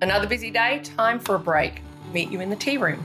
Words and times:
Another 0.00 0.28
busy 0.28 0.52
day, 0.52 0.78
time 0.84 1.18
for 1.18 1.34
a 1.34 1.40
break. 1.40 1.82
Meet 2.12 2.30
you 2.30 2.40
in 2.40 2.50
the 2.50 2.56
tea 2.56 2.78
room. 2.78 3.04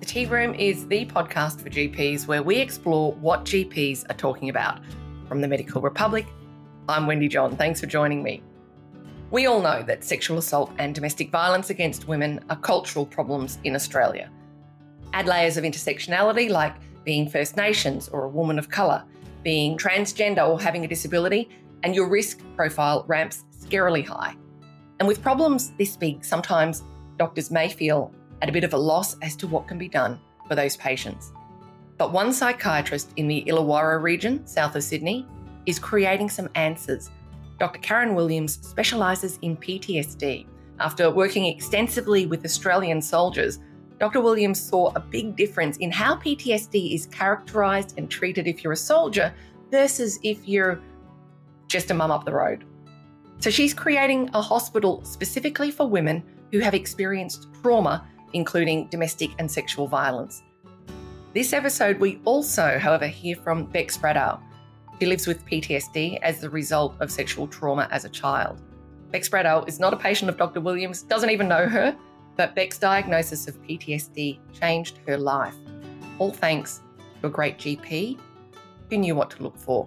The 0.00 0.06
Tea 0.06 0.24
Room 0.24 0.54
is 0.54 0.86
the 0.88 1.04
podcast 1.06 1.60
for 1.60 1.68
GPs 1.68 2.26
where 2.26 2.42
we 2.42 2.56
explore 2.56 3.12
what 3.12 3.44
GPs 3.44 4.08
are 4.08 4.14
talking 4.14 4.48
about. 4.48 4.80
From 5.28 5.42
the 5.42 5.48
Medical 5.48 5.82
Republic, 5.82 6.26
I'm 6.88 7.06
Wendy 7.06 7.28
John. 7.28 7.54
Thanks 7.56 7.80
for 7.80 7.86
joining 7.86 8.22
me. 8.22 8.42
We 9.30 9.46
all 9.46 9.60
know 9.60 9.82
that 9.82 10.04
sexual 10.04 10.38
assault 10.38 10.72
and 10.78 10.94
domestic 10.94 11.30
violence 11.30 11.68
against 11.68 12.08
women 12.08 12.42
are 12.48 12.56
cultural 12.56 13.04
problems 13.04 13.58
in 13.64 13.74
Australia. 13.74 14.30
Add 15.12 15.26
layers 15.26 15.58
of 15.58 15.64
intersectionality 15.64 16.48
like 16.48 16.74
being 17.04 17.28
First 17.28 17.58
Nations 17.58 18.08
or 18.08 18.24
a 18.24 18.28
woman 18.28 18.58
of 18.58 18.70
colour, 18.70 19.04
being 19.42 19.76
transgender 19.76 20.48
or 20.48 20.58
having 20.58 20.84
a 20.86 20.88
disability, 20.88 21.50
and 21.82 21.94
your 21.94 22.08
risk 22.08 22.40
profile 22.56 23.04
ramps 23.06 23.44
scarily 23.64 24.06
high. 24.06 24.36
And 24.98 25.08
with 25.08 25.22
problems 25.22 25.72
this 25.78 25.96
big, 25.96 26.24
sometimes 26.24 26.82
doctors 27.18 27.50
may 27.50 27.68
feel 27.68 28.12
at 28.42 28.48
a 28.48 28.52
bit 28.52 28.64
of 28.64 28.74
a 28.74 28.78
loss 28.78 29.16
as 29.20 29.36
to 29.36 29.46
what 29.46 29.68
can 29.68 29.78
be 29.78 29.88
done 29.88 30.20
for 30.46 30.54
those 30.54 30.76
patients. 30.76 31.32
But 31.96 32.12
one 32.12 32.32
psychiatrist 32.32 33.12
in 33.16 33.28
the 33.28 33.44
Illawarra 33.46 34.02
region, 34.02 34.46
south 34.46 34.76
of 34.76 34.82
Sydney, 34.82 35.26
is 35.66 35.78
creating 35.78 36.28
some 36.28 36.48
answers. 36.54 37.10
Dr. 37.58 37.78
Karen 37.80 38.14
Williams 38.14 38.58
specialises 38.66 39.38
in 39.42 39.56
PTSD. 39.56 40.46
After 40.80 41.10
working 41.10 41.46
extensively 41.46 42.26
with 42.26 42.44
Australian 42.44 43.00
soldiers, 43.00 43.60
Dr. 44.00 44.20
Williams 44.20 44.60
saw 44.60 44.92
a 44.94 45.00
big 45.00 45.36
difference 45.36 45.76
in 45.76 45.92
how 45.92 46.16
PTSD 46.16 46.94
is 46.94 47.06
characterised 47.06 47.94
and 47.96 48.10
treated 48.10 48.48
if 48.48 48.64
you're 48.64 48.72
a 48.72 48.76
soldier 48.76 49.32
versus 49.70 50.18
if 50.24 50.48
you're 50.48 50.80
just 51.68 51.90
a 51.90 51.94
mum 51.94 52.10
up 52.10 52.24
the 52.24 52.32
road. 52.32 52.64
So 53.44 53.50
she's 53.50 53.74
creating 53.74 54.30
a 54.32 54.40
hospital 54.40 55.04
specifically 55.04 55.70
for 55.70 55.86
women 55.86 56.24
who 56.50 56.60
have 56.60 56.72
experienced 56.72 57.48
trauma, 57.60 58.08
including 58.32 58.86
domestic 58.86 59.32
and 59.38 59.50
sexual 59.50 59.86
violence. 59.86 60.42
This 61.34 61.52
episode, 61.52 62.00
we 62.00 62.22
also, 62.24 62.78
however, 62.78 63.06
hear 63.06 63.36
from 63.36 63.66
Beck 63.66 63.88
Spradow. 63.88 64.40
She 64.98 65.04
lives 65.04 65.26
with 65.26 65.44
PTSD 65.44 66.20
as 66.22 66.40
the 66.40 66.48
result 66.48 66.96
of 67.00 67.10
sexual 67.10 67.46
trauma 67.46 67.86
as 67.90 68.06
a 68.06 68.08
child. 68.08 68.62
Beck 69.10 69.24
Spradow 69.24 69.68
is 69.68 69.78
not 69.78 69.92
a 69.92 69.98
patient 69.98 70.30
of 70.30 70.38
Dr. 70.38 70.62
Williams, 70.62 71.02
doesn't 71.02 71.28
even 71.28 71.46
know 71.46 71.66
her, 71.68 71.94
but 72.36 72.54
Beck's 72.54 72.78
diagnosis 72.78 73.46
of 73.46 73.62
PTSD 73.64 74.38
changed 74.58 75.00
her 75.06 75.18
life. 75.18 75.56
All 76.18 76.32
thanks 76.32 76.80
to 77.20 77.26
a 77.26 77.30
great 77.30 77.58
GP 77.58 78.18
who 78.88 78.96
knew 78.96 79.14
what 79.14 79.28
to 79.32 79.42
look 79.42 79.58
for. 79.58 79.86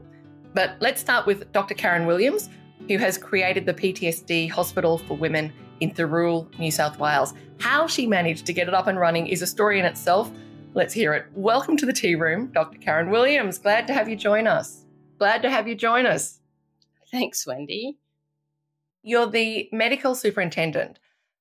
But 0.54 0.76
let's 0.80 1.02
start 1.02 1.26
with 1.26 1.52
Dr. 1.54 1.74
Karen 1.74 2.06
Williams, 2.06 2.50
who 2.88 2.98
has 2.98 3.18
created 3.18 3.66
the 3.66 3.74
PTSD 3.74 4.50
Hospital 4.50 4.98
for 4.98 5.16
Women 5.16 5.52
in 5.80 5.92
Thirroul, 5.92 6.48
New 6.60 6.72
South 6.72 7.00
Wales. 7.00 7.34
How 7.60 7.88
she 7.88 8.08
managed 8.08 8.46
to 8.46 8.54
get 8.54 8.68
it 8.68 8.74
up 8.74 8.88
and 8.88 9.00
running 9.00 9.28
is 9.28 9.42
a 9.42 9.48
story 9.48 9.80
in 9.80 9.86
itself. 9.86 10.32
Let's 10.74 10.94
hear 10.94 11.14
it. 11.14 11.26
Welcome 11.34 11.78
to 11.78 11.86
the 11.86 11.94
tea 11.94 12.16
room, 12.16 12.48
Dr. 12.54 12.78
Karen 12.78 13.10
Williams. 13.10 13.58
Glad 13.58 13.88
to 13.88 13.94
have 13.94 14.08
you 14.08 14.16
join 14.16 14.48
us. 14.48 14.86
Glad 15.18 15.42
to 15.42 15.50
have 15.50 15.68
you 15.68 15.76
join 15.76 16.06
us. 16.06 16.40
Thanks, 17.12 17.48
Wendy. 17.48 17.98
You're 19.02 19.28
the 19.28 19.70
medical 19.72 20.16
superintendent 20.16 21.00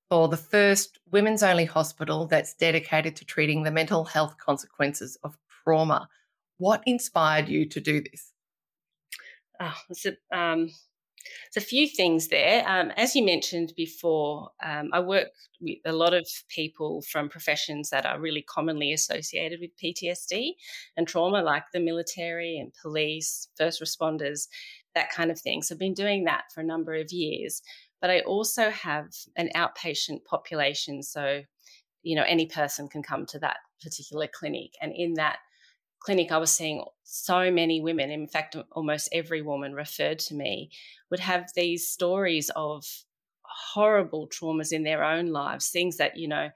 for 0.08 0.28
the 0.28 0.36
first 0.36 0.98
women's 1.10 1.42
only 1.42 1.64
hospital 1.64 2.26
that's 2.26 2.54
dedicated 2.54 3.16
to 3.16 3.24
treating 3.24 3.62
the 3.62 3.70
mental 3.70 4.04
health 4.04 4.36
consequences 4.38 5.18
of 5.22 5.36
trauma. 5.64 6.08
What 6.58 6.82
inspired 6.86 7.48
you 7.48 7.68
to 7.68 7.80
do 7.80 8.00
this? 8.00 8.32
Oh, 9.60 9.74
it's 9.90 10.06
a, 10.06 10.16
um, 10.36 10.70
there's 11.52 11.64
a 11.64 11.66
few 11.66 11.88
things 11.88 12.28
there. 12.28 12.68
Um, 12.68 12.90
as 12.96 13.14
you 13.14 13.24
mentioned 13.24 13.72
before, 13.76 14.50
um, 14.64 14.90
I 14.92 15.00
work 15.00 15.28
with 15.60 15.78
a 15.84 15.92
lot 15.92 16.14
of 16.14 16.28
people 16.48 17.02
from 17.02 17.28
professions 17.28 17.90
that 17.90 18.06
are 18.06 18.20
really 18.20 18.42
commonly 18.42 18.92
associated 18.92 19.60
with 19.60 19.76
PTSD 19.82 20.52
and 20.96 21.06
trauma, 21.06 21.42
like 21.42 21.64
the 21.72 21.80
military 21.80 22.58
and 22.58 22.72
police, 22.80 23.48
first 23.56 23.82
responders, 23.82 24.48
that 24.94 25.10
kind 25.10 25.30
of 25.30 25.40
thing. 25.40 25.62
So 25.62 25.74
I've 25.74 25.78
been 25.78 25.94
doing 25.94 26.24
that 26.24 26.44
for 26.52 26.60
a 26.60 26.64
number 26.64 26.94
of 26.94 27.12
years. 27.12 27.62
But 28.00 28.10
I 28.10 28.20
also 28.20 28.70
have 28.70 29.08
an 29.36 29.50
outpatient 29.54 30.24
population. 30.24 31.02
So, 31.02 31.42
you 32.02 32.16
know, 32.16 32.24
any 32.26 32.46
person 32.46 32.88
can 32.88 33.02
come 33.02 33.26
to 33.26 33.38
that 33.38 33.56
particular 33.82 34.28
clinic. 34.32 34.72
And 34.82 34.92
in 34.94 35.14
that 35.14 35.38
clinic, 36.00 36.32
I 36.32 36.38
was 36.38 36.54
seeing 36.54 36.84
so 37.02 37.50
many 37.50 37.80
women, 37.80 38.10
in 38.10 38.28
fact, 38.28 38.56
almost 38.72 39.08
every 39.12 39.42
woman 39.42 39.74
referred 39.74 40.18
to 40.20 40.34
me, 40.34 40.70
would 41.10 41.20
have 41.20 41.50
these 41.54 41.88
stories 41.88 42.50
of 42.56 42.84
horrible 43.42 44.28
traumas 44.28 44.72
in 44.72 44.82
their 44.82 45.04
own 45.04 45.28
lives, 45.28 45.68
things 45.68 45.96
that, 45.96 46.16
you 46.16 46.28
know, 46.28 46.50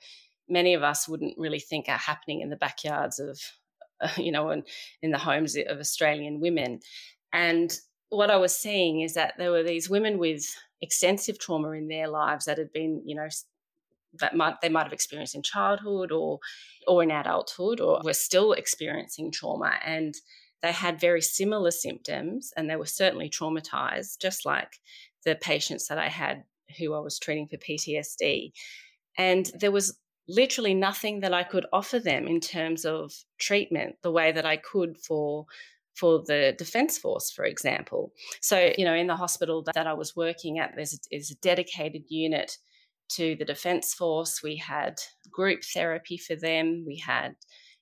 many 0.49 0.75
of 0.75 0.83
us 0.83 1.09
wouldn't 1.09 1.39
really 1.39 1.61
think 1.61 1.89
are 1.89 1.97
happening 1.97 2.41
in 2.41 2.51
the 2.51 2.57
backyards 2.57 3.19
of, 3.19 3.41
you 4.17 4.33
know, 4.33 4.51
in, 4.51 4.65
in 5.03 5.11
the 5.11 5.19
homes 5.19 5.57
of 5.57 5.79
Australian 5.79 6.41
women. 6.41 6.81
And 7.33 7.77
what 8.09 8.31
I 8.31 8.37
was 8.37 8.57
seeing 8.57 9.01
is 9.01 9.15
that 9.15 9.35
there 9.39 9.53
were 9.53 9.63
these 9.63 9.89
women 9.89 10.19
with 10.19 10.45
extensive 10.83 11.39
trauma 11.39 11.71
in 11.71 11.89
their 11.89 12.09
lives 12.09 12.47
that 12.47 12.59
had 12.59 12.73
been, 12.73 13.03
you 13.05 13.15
know, 13.15 13.29
that 14.19 14.35
might 14.35 14.61
they 14.61 14.69
might 14.69 14.85
have 14.85 14.93
experienced 14.93 15.35
in 15.35 15.43
childhood 15.43 16.13
or 16.13 16.39
or 16.87 17.03
in 17.03 17.11
adulthood 17.11 17.81
or 17.81 18.01
were 18.03 18.13
still 18.13 18.53
experiencing 18.53 19.31
trauma 19.31 19.73
and 19.85 20.15
they 20.63 20.73
had 20.73 21.01
very 21.01 21.23
similar 21.23 21.71
symptoms 21.71 22.53
and 22.57 22.69
they 22.69 22.77
were 22.77 22.87
certainly 22.87 23.31
traumatized 23.31 24.19
just 24.21 24.45
like 24.45 24.81
the 25.25 25.35
patients 25.37 25.89
that 25.89 25.99
I 25.99 26.09
had 26.09 26.45
who 26.79 26.95
I 26.95 27.01
was 27.01 27.19
treating 27.19 27.49
for 27.49 27.57
PTSD 27.57 28.53
and 29.17 29.51
there 29.59 29.73
was 29.73 29.99
literally 30.29 30.75
nothing 30.75 31.21
that 31.21 31.35
I 31.35 31.43
could 31.43 31.67
offer 31.73 31.99
them 31.99 32.27
in 32.27 32.41
terms 32.41 32.85
of 32.85 33.13
treatment 33.39 33.97
the 34.03 34.13
way 34.13 34.33
that 34.33 34.47
I 34.47 34.57
could 34.57 34.97
for 34.99 35.47
for 35.95 36.23
the 36.25 36.55
Defence 36.57 36.97
Force, 36.97 37.31
for 37.31 37.45
example. 37.45 38.13
So, 38.41 38.73
you 38.79 38.85
know, 38.85 38.95
in 38.95 39.09
the 39.09 39.17
hospital 39.17 39.63
that 39.75 39.87
I 39.87 39.93
was 39.93 40.17
working 40.17 40.59
at, 40.59 40.73
there's 40.75 40.99
there's 41.11 41.31
a 41.31 41.35
dedicated 41.37 42.05
unit 42.09 42.59
to 43.11 43.37
the 43.37 43.45
Defence 43.45 43.95
Force. 43.95 44.43
We 44.43 44.57
had 44.57 45.01
group 45.31 45.63
therapy 45.65 46.17
for 46.17 46.37
them, 46.37 46.85
we 46.87 46.97
had 46.97 47.37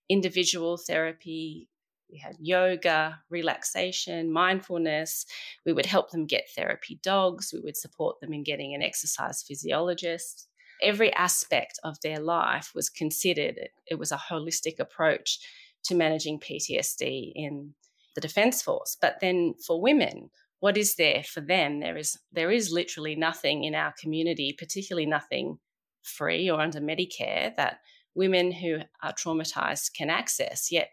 individual 0.09 0.77
therapy, 0.77 1.69
we 2.11 2.19
had 2.19 2.37
yoga, 2.41 3.21
relaxation, 3.31 4.33
mindfulness. 4.33 5.27
We 5.67 5.73
would 5.73 5.87
help 5.87 6.11
them 6.11 6.27
get 6.27 6.49
therapy 6.57 6.99
dogs, 7.03 7.51
we 7.53 7.61
would 7.61 7.77
support 7.77 8.21
them 8.21 8.33
in 8.33 8.43
getting 8.43 8.75
an 8.75 8.83
exercise 8.83 9.43
physiologist. 9.43 10.49
Every 10.81 11.13
aspect 11.15 11.79
of 11.85 12.01
their 12.03 12.21
life 12.21 12.73
was 12.75 12.89
considered, 12.89 13.59
it 13.87 13.99
was 13.99 14.13
a 14.13 14.17
holistic 14.31 14.79
approach 14.79 15.39
to 15.85 15.95
managing 15.95 16.41
PTSD 16.41 17.33
in 17.35 17.75
the 18.15 18.21
Defence 18.21 18.63
Force. 18.63 18.97
But 19.01 19.19
then 19.21 19.55
for 19.67 19.81
women, 19.81 20.31
what 20.61 20.77
is 20.77 20.97
there 20.97 21.23
for 21.23 21.41
them? 21.41 21.81
There 21.81 21.97
is 21.97 22.19
there 22.33 22.51
is 22.51 22.73
literally 22.73 23.15
nothing 23.15 23.65
in 23.65 23.75
our 23.75 23.95
community, 24.01 24.55
particularly 24.59 25.07
nothing 25.07 25.59
free 26.03 26.51
or 26.51 26.61
under 26.61 26.81
Medicare 26.81 27.55
that 27.57 27.81
women 28.15 28.51
who 28.51 28.79
are 29.03 29.13
traumatized 29.13 29.95
can 29.95 30.11
access. 30.11 30.73
Yet 30.73 30.91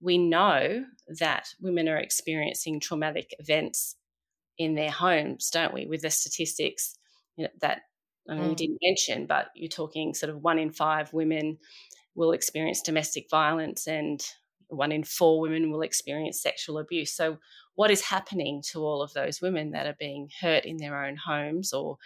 we 0.00 0.18
know 0.18 0.84
that 1.18 1.48
women 1.60 1.88
are 1.88 1.98
experiencing 1.98 2.80
traumatic 2.80 3.34
events 3.38 3.96
in 4.58 4.74
their 4.74 4.90
homes, 4.90 5.50
don't 5.50 5.72
we? 5.72 5.86
With 5.86 6.02
the 6.02 6.10
statistics 6.10 6.96
you 7.36 7.44
know, 7.44 7.50
that 7.60 7.82
I 8.28 8.34
mean, 8.34 8.44
mm. 8.44 8.50
you 8.50 8.56
didn't 8.56 8.78
mention, 8.82 9.26
but 9.26 9.48
you're 9.54 9.68
talking 9.68 10.14
sort 10.14 10.30
of 10.30 10.42
one 10.42 10.58
in 10.58 10.72
five 10.72 11.12
women 11.12 11.58
will 12.14 12.32
experience 12.32 12.82
domestic 12.82 13.28
violence, 13.30 13.86
and 13.86 14.20
one 14.68 14.90
in 14.90 15.04
four 15.04 15.40
women 15.40 15.70
will 15.70 15.82
experience 15.82 16.42
sexual 16.42 16.78
abuse. 16.78 17.12
So, 17.12 17.38
what 17.76 17.90
is 17.90 18.02
happening 18.02 18.62
to 18.72 18.80
all 18.80 19.02
of 19.02 19.12
those 19.12 19.40
women 19.40 19.70
that 19.70 19.86
are 19.86 19.96
being 19.98 20.28
hurt 20.40 20.64
in 20.64 20.78
their 20.78 21.04
own 21.04 21.16
homes 21.16 21.72
or 21.72 21.96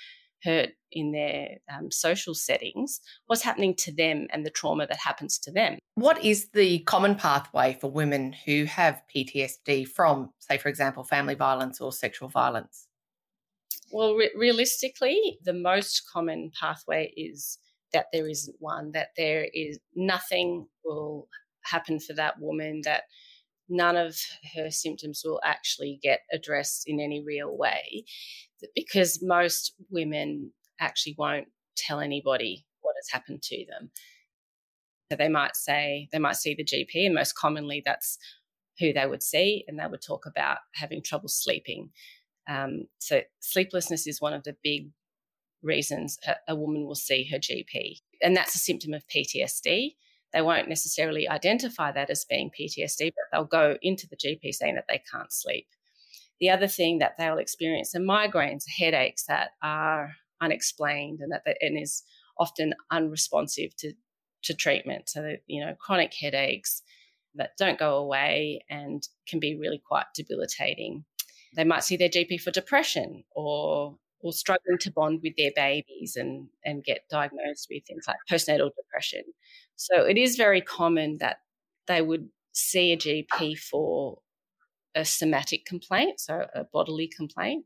hurt 0.44 0.70
in 0.92 1.12
their 1.12 1.58
um, 1.72 1.90
social 1.90 2.34
settings? 2.34 3.00
What's 3.26 3.42
happening 3.42 3.74
to 3.78 3.94
them 3.94 4.26
and 4.30 4.44
the 4.44 4.50
trauma 4.50 4.86
that 4.86 4.98
happens 4.98 5.38
to 5.40 5.52
them? 5.52 5.78
What 5.94 6.22
is 6.24 6.48
the 6.52 6.80
common 6.80 7.14
pathway 7.14 7.78
for 7.80 7.90
women 7.90 8.34
who 8.44 8.64
have 8.64 9.00
PTSD 9.14 9.88
from, 9.88 10.30
say, 10.38 10.58
for 10.58 10.68
example, 10.68 11.04
family 11.04 11.34
violence 11.34 11.80
or 11.80 11.92
sexual 11.92 12.28
violence? 12.28 12.86
Well, 13.92 14.14
re- 14.14 14.32
realistically, 14.36 15.38
the 15.44 15.52
most 15.52 16.02
common 16.12 16.52
pathway 16.58 17.12
is 17.16 17.58
that 17.92 18.06
there 18.12 18.28
isn't 18.28 18.56
one, 18.60 18.92
that 18.92 19.08
there 19.16 19.48
is 19.52 19.78
nothing 19.94 20.66
will 20.84 21.28
happen 21.62 22.00
for 22.00 22.14
that 22.14 22.40
woman 22.40 22.82
that 22.84 23.02
none 23.70 23.96
of 23.96 24.16
her 24.54 24.70
symptoms 24.70 25.22
will 25.24 25.40
actually 25.44 25.98
get 26.02 26.20
addressed 26.32 26.82
in 26.86 27.00
any 27.00 27.22
real 27.24 27.56
way 27.56 28.04
because 28.74 29.20
most 29.22 29.74
women 29.90 30.52
actually 30.80 31.14
won't 31.16 31.48
tell 31.76 32.00
anybody 32.00 32.66
what 32.80 32.94
has 32.98 33.08
happened 33.10 33.42
to 33.42 33.64
them. 33.66 33.90
So 35.10 35.16
they 35.16 35.28
might 35.28 35.56
say, 35.56 36.08
they 36.12 36.18
might 36.18 36.36
see 36.36 36.54
the 36.54 36.64
GP, 36.64 37.06
and 37.06 37.14
most 37.14 37.34
commonly 37.34 37.82
that's 37.84 38.18
who 38.78 38.92
they 38.92 39.06
would 39.06 39.22
see, 39.22 39.64
and 39.66 39.78
they 39.78 39.86
would 39.86 40.02
talk 40.02 40.24
about 40.26 40.58
having 40.74 41.02
trouble 41.02 41.28
sleeping. 41.28 41.90
Um, 42.48 42.84
so 42.98 43.22
sleeplessness 43.40 44.06
is 44.06 44.20
one 44.20 44.32
of 44.32 44.44
the 44.44 44.56
big 44.62 44.90
reasons 45.62 46.18
a, 46.26 46.34
a 46.48 46.54
woman 46.54 46.86
will 46.86 46.94
see 46.94 47.28
her 47.30 47.38
GP. 47.38 47.98
And 48.22 48.36
that's 48.36 48.54
a 48.54 48.58
symptom 48.58 48.94
of 48.94 49.04
PTSD. 49.08 49.94
They 50.32 50.42
won't 50.42 50.68
necessarily 50.68 51.28
identify 51.28 51.92
that 51.92 52.10
as 52.10 52.24
being 52.24 52.50
PTSD, 52.50 53.12
but 53.16 53.24
they'll 53.32 53.44
go 53.44 53.76
into 53.82 54.06
the 54.06 54.16
GP 54.16 54.52
saying 54.52 54.76
that 54.76 54.86
they 54.88 55.02
can't 55.10 55.32
sleep. 55.32 55.66
The 56.40 56.50
other 56.50 56.68
thing 56.68 56.98
that 56.98 57.16
they'll 57.18 57.38
experience 57.38 57.94
are 57.94 58.00
migraines, 58.00 58.64
headaches 58.78 59.24
that 59.26 59.50
are 59.62 60.14
unexplained 60.40 61.20
and 61.20 61.32
that 61.32 61.42
and 61.60 61.78
is 61.80 62.02
often 62.38 62.74
unresponsive 62.90 63.76
to, 63.76 63.92
to 64.44 64.54
treatment. 64.54 65.08
So, 65.08 65.36
you 65.46 65.64
know, 65.64 65.74
chronic 65.78 66.14
headaches 66.14 66.82
that 67.34 67.56
don't 67.58 67.78
go 67.78 67.96
away 67.96 68.64
and 68.70 69.06
can 69.28 69.38
be 69.38 69.56
really 69.56 69.82
quite 69.86 70.06
debilitating. 70.14 71.04
They 71.54 71.64
might 71.64 71.84
see 71.84 71.96
their 71.96 72.08
GP 72.08 72.40
for 72.40 72.50
depression 72.50 73.24
or 73.32 73.98
or 74.20 74.32
struggling 74.32 74.78
to 74.78 74.92
bond 74.92 75.20
with 75.22 75.34
their 75.36 75.50
babies 75.56 76.16
and, 76.16 76.48
and 76.64 76.84
get 76.84 77.08
diagnosed 77.10 77.68
with 77.70 77.84
things 77.86 78.04
like 78.06 78.16
postnatal 78.30 78.70
depression. 78.76 79.22
So 79.76 80.04
it 80.04 80.18
is 80.18 80.36
very 80.36 80.60
common 80.60 81.18
that 81.18 81.38
they 81.86 82.02
would 82.02 82.28
see 82.52 82.92
a 82.92 82.96
GP 82.96 83.58
for 83.58 84.18
a 84.94 85.04
somatic 85.04 85.64
complaint, 85.64 86.20
so 86.20 86.46
a 86.54 86.64
bodily 86.64 87.08
complaint, 87.08 87.64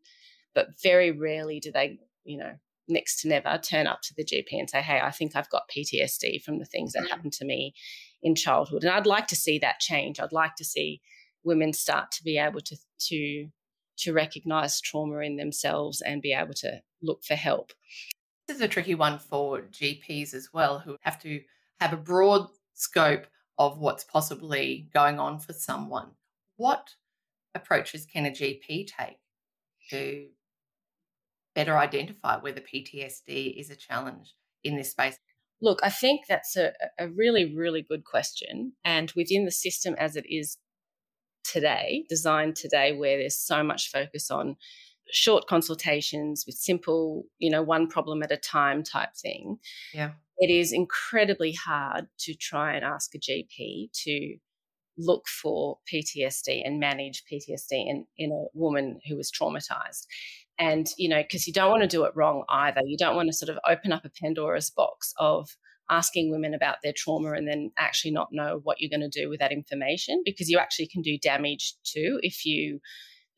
but 0.54 0.68
very 0.82 1.10
rarely 1.10 1.58
do 1.58 1.72
they, 1.72 1.98
you 2.24 2.38
know, 2.38 2.52
next 2.86 3.22
to 3.22 3.28
never 3.28 3.58
turn 3.58 3.86
up 3.86 4.00
to 4.02 4.14
the 4.16 4.24
GP 4.24 4.46
and 4.52 4.68
say, 4.68 4.82
Hey, 4.82 5.00
I 5.02 5.10
think 5.10 5.34
I've 5.34 5.50
got 5.50 5.70
PTSD 5.74 6.42
from 6.42 6.58
the 6.58 6.66
things 6.66 6.92
that 6.92 7.04
mm. 7.04 7.08
happened 7.08 7.32
to 7.34 7.44
me 7.44 7.74
in 8.22 8.34
childhood. 8.34 8.84
And 8.84 8.92
I'd 8.92 9.06
like 9.06 9.26
to 9.28 9.36
see 9.36 9.58
that 9.60 9.80
change. 9.80 10.20
I'd 10.20 10.32
like 10.32 10.54
to 10.56 10.64
see 10.64 11.00
women 11.44 11.72
start 11.72 12.10
to 12.12 12.24
be 12.24 12.38
able 12.38 12.60
to 12.60 12.76
to 12.98 13.48
to 13.99 14.12
recognize 14.12 14.81
trauma 14.81 15.19
in 15.19 15.37
themselves 15.37 16.00
and 16.00 16.23
be 16.23 16.32
able 16.32 16.55
to 16.55 16.81
look 17.02 17.25
for 17.25 17.35
help. 17.35 17.73
This 18.46 18.56
is 18.56 18.62
a 18.62 18.69
tricky 18.69 18.94
one 18.94 19.19
for 19.19 19.62
GPs 19.62 20.35
as 20.35 20.50
well, 20.52 20.81
who 20.81 20.96
have 21.00 21.20
to 21.23 21.41
have 21.81 21.93
a 21.93 21.99
broad 21.99 22.49
scope 22.75 23.26
of 23.58 23.79
what's 23.79 24.05
possibly 24.05 24.88
going 24.93 25.19
on 25.19 25.38
for 25.38 25.52
someone. 25.52 26.11
What 26.56 26.91
approaches 27.55 28.06
can 28.06 28.26
a 28.26 28.31
GP 28.31 28.88
take 28.88 29.19
to 29.91 30.26
better 31.55 31.79
identify 31.79 32.38
whether 32.38 32.61
PTSD 32.61 33.58
is 33.58 33.70
a 33.70 33.76
challenge 33.76 34.35
in 34.62 34.76
this 34.76 34.90
space? 34.90 35.19
Look, 35.61 35.81
I 35.82 35.90
think 35.90 36.26
that's 36.29 36.56
a, 36.56 36.73
a 36.99 37.08
really, 37.08 37.55
really 37.55 37.82
good 37.82 38.05
question. 38.05 38.73
And 38.85 39.12
within 39.17 39.44
the 39.44 39.50
system 39.50 39.94
as 39.99 40.17
it 40.17 40.26
is 40.29 40.58
today, 41.44 42.05
designed 42.08 42.56
today, 42.56 42.93
where 42.96 43.19
there's 43.19 43.37
so 43.37 43.62
much 43.62 43.91
focus 43.91 44.31
on 44.31 44.56
short 45.11 45.46
consultations 45.46 46.44
with 46.46 46.56
simple, 46.56 47.25
you 47.38 47.50
know, 47.50 47.62
one 47.62 47.88
problem 47.88 48.23
at 48.23 48.32
a 48.32 48.37
time 48.37 48.82
type 48.82 49.14
thing. 49.14 49.58
Yeah. 49.93 50.12
It 50.38 50.50
is 50.50 50.73
incredibly 50.73 51.52
hard 51.52 52.08
to 52.20 52.35
try 52.35 52.75
and 52.75 52.85
ask 52.85 53.14
a 53.14 53.19
GP 53.19 53.93
to 54.05 54.37
look 54.96 55.26
for 55.29 55.79
PTSD 55.93 56.62
and 56.64 56.81
manage 56.81 57.25
PTSD 57.31 57.73
in, 57.73 58.06
in 58.17 58.32
a 58.32 58.58
woman 58.58 59.00
who 59.06 59.17
was 59.17 59.31
traumatized. 59.31 60.06
And, 60.58 60.87
you 60.97 61.08
know, 61.08 61.23
because 61.23 61.47
you 61.47 61.52
don't 61.52 61.70
want 61.70 61.82
to 61.82 61.88
do 61.88 62.05
it 62.05 62.12
wrong 62.14 62.44
either. 62.49 62.81
You 62.85 62.97
don't 62.97 63.17
want 63.17 63.29
to 63.29 63.32
sort 63.32 63.50
of 63.50 63.58
open 63.69 63.93
up 63.93 64.05
a 64.05 64.11
Pandora's 64.11 64.70
box 64.70 65.12
of 65.19 65.50
asking 65.90 66.31
women 66.31 66.54
about 66.54 66.76
their 66.82 66.94
trauma 66.96 67.32
and 67.32 67.46
then 67.46 67.70
actually 67.78 68.10
not 68.10 68.28
know 68.32 68.60
what 68.62 68.81
you're 68.81 68.90
going 68.90 69.08
to 69.08 69.20
do 69.20 69.28
with 69.28 69.40
that 69.40 69.52
information 69.52 70.22
because 70.25 70.48
you 70.48 70.58
actually 70.58 70.86
can 70.86 71.02
do 71.02 71.19
damage 71.19 71.75
too 71.84 72.19
if 72.22 72.46
you 72.46 72.81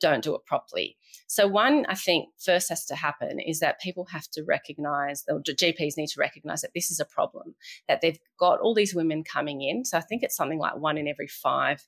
don't 0.01 0.23
do 0.23 0.35
it 0.35 0.45
properly. 0.47 0.97
So, 1.27 1.49
one, 1.49 1.87
I 1.89 1.95
think, 1.95 2.29
first 2.39 2.69
has 2.69 2.85
to 2.87 2.95
happen 2.95 3.41
is 3.41 3.61
that 3.61 3.81
people 3.81 4.07
have 4.13 4.29
to 4.33 4.45
recognize, 4.45 5.25
or 5.29 5.41
GPs 5.41 5.97
need 5.97 6.09
to 6.09 6.21
recognize 6.21 6.61
that 6.61 6.73
this 6.75 6.91
is 6.91 7.01
a 7.01 7.05
problem, 7.05 7.55
that 7.89 8.01
they've 8.01 8.19
got 8.39 8.61
all 8.61 8.75
these 8.75 8.95
women 8.95 9.25
coming 9.25 9.63
in. 9.63 9.85
So, 9.85 9.99
I 9.99 10.03
think 10.03 10.23
it's 10.23 10.37
something 10.37 10.59
like 10.59 10.77
one 10.77 10.99
in 10.99 11.09
every 11.09 11.29
five 11.29 11.83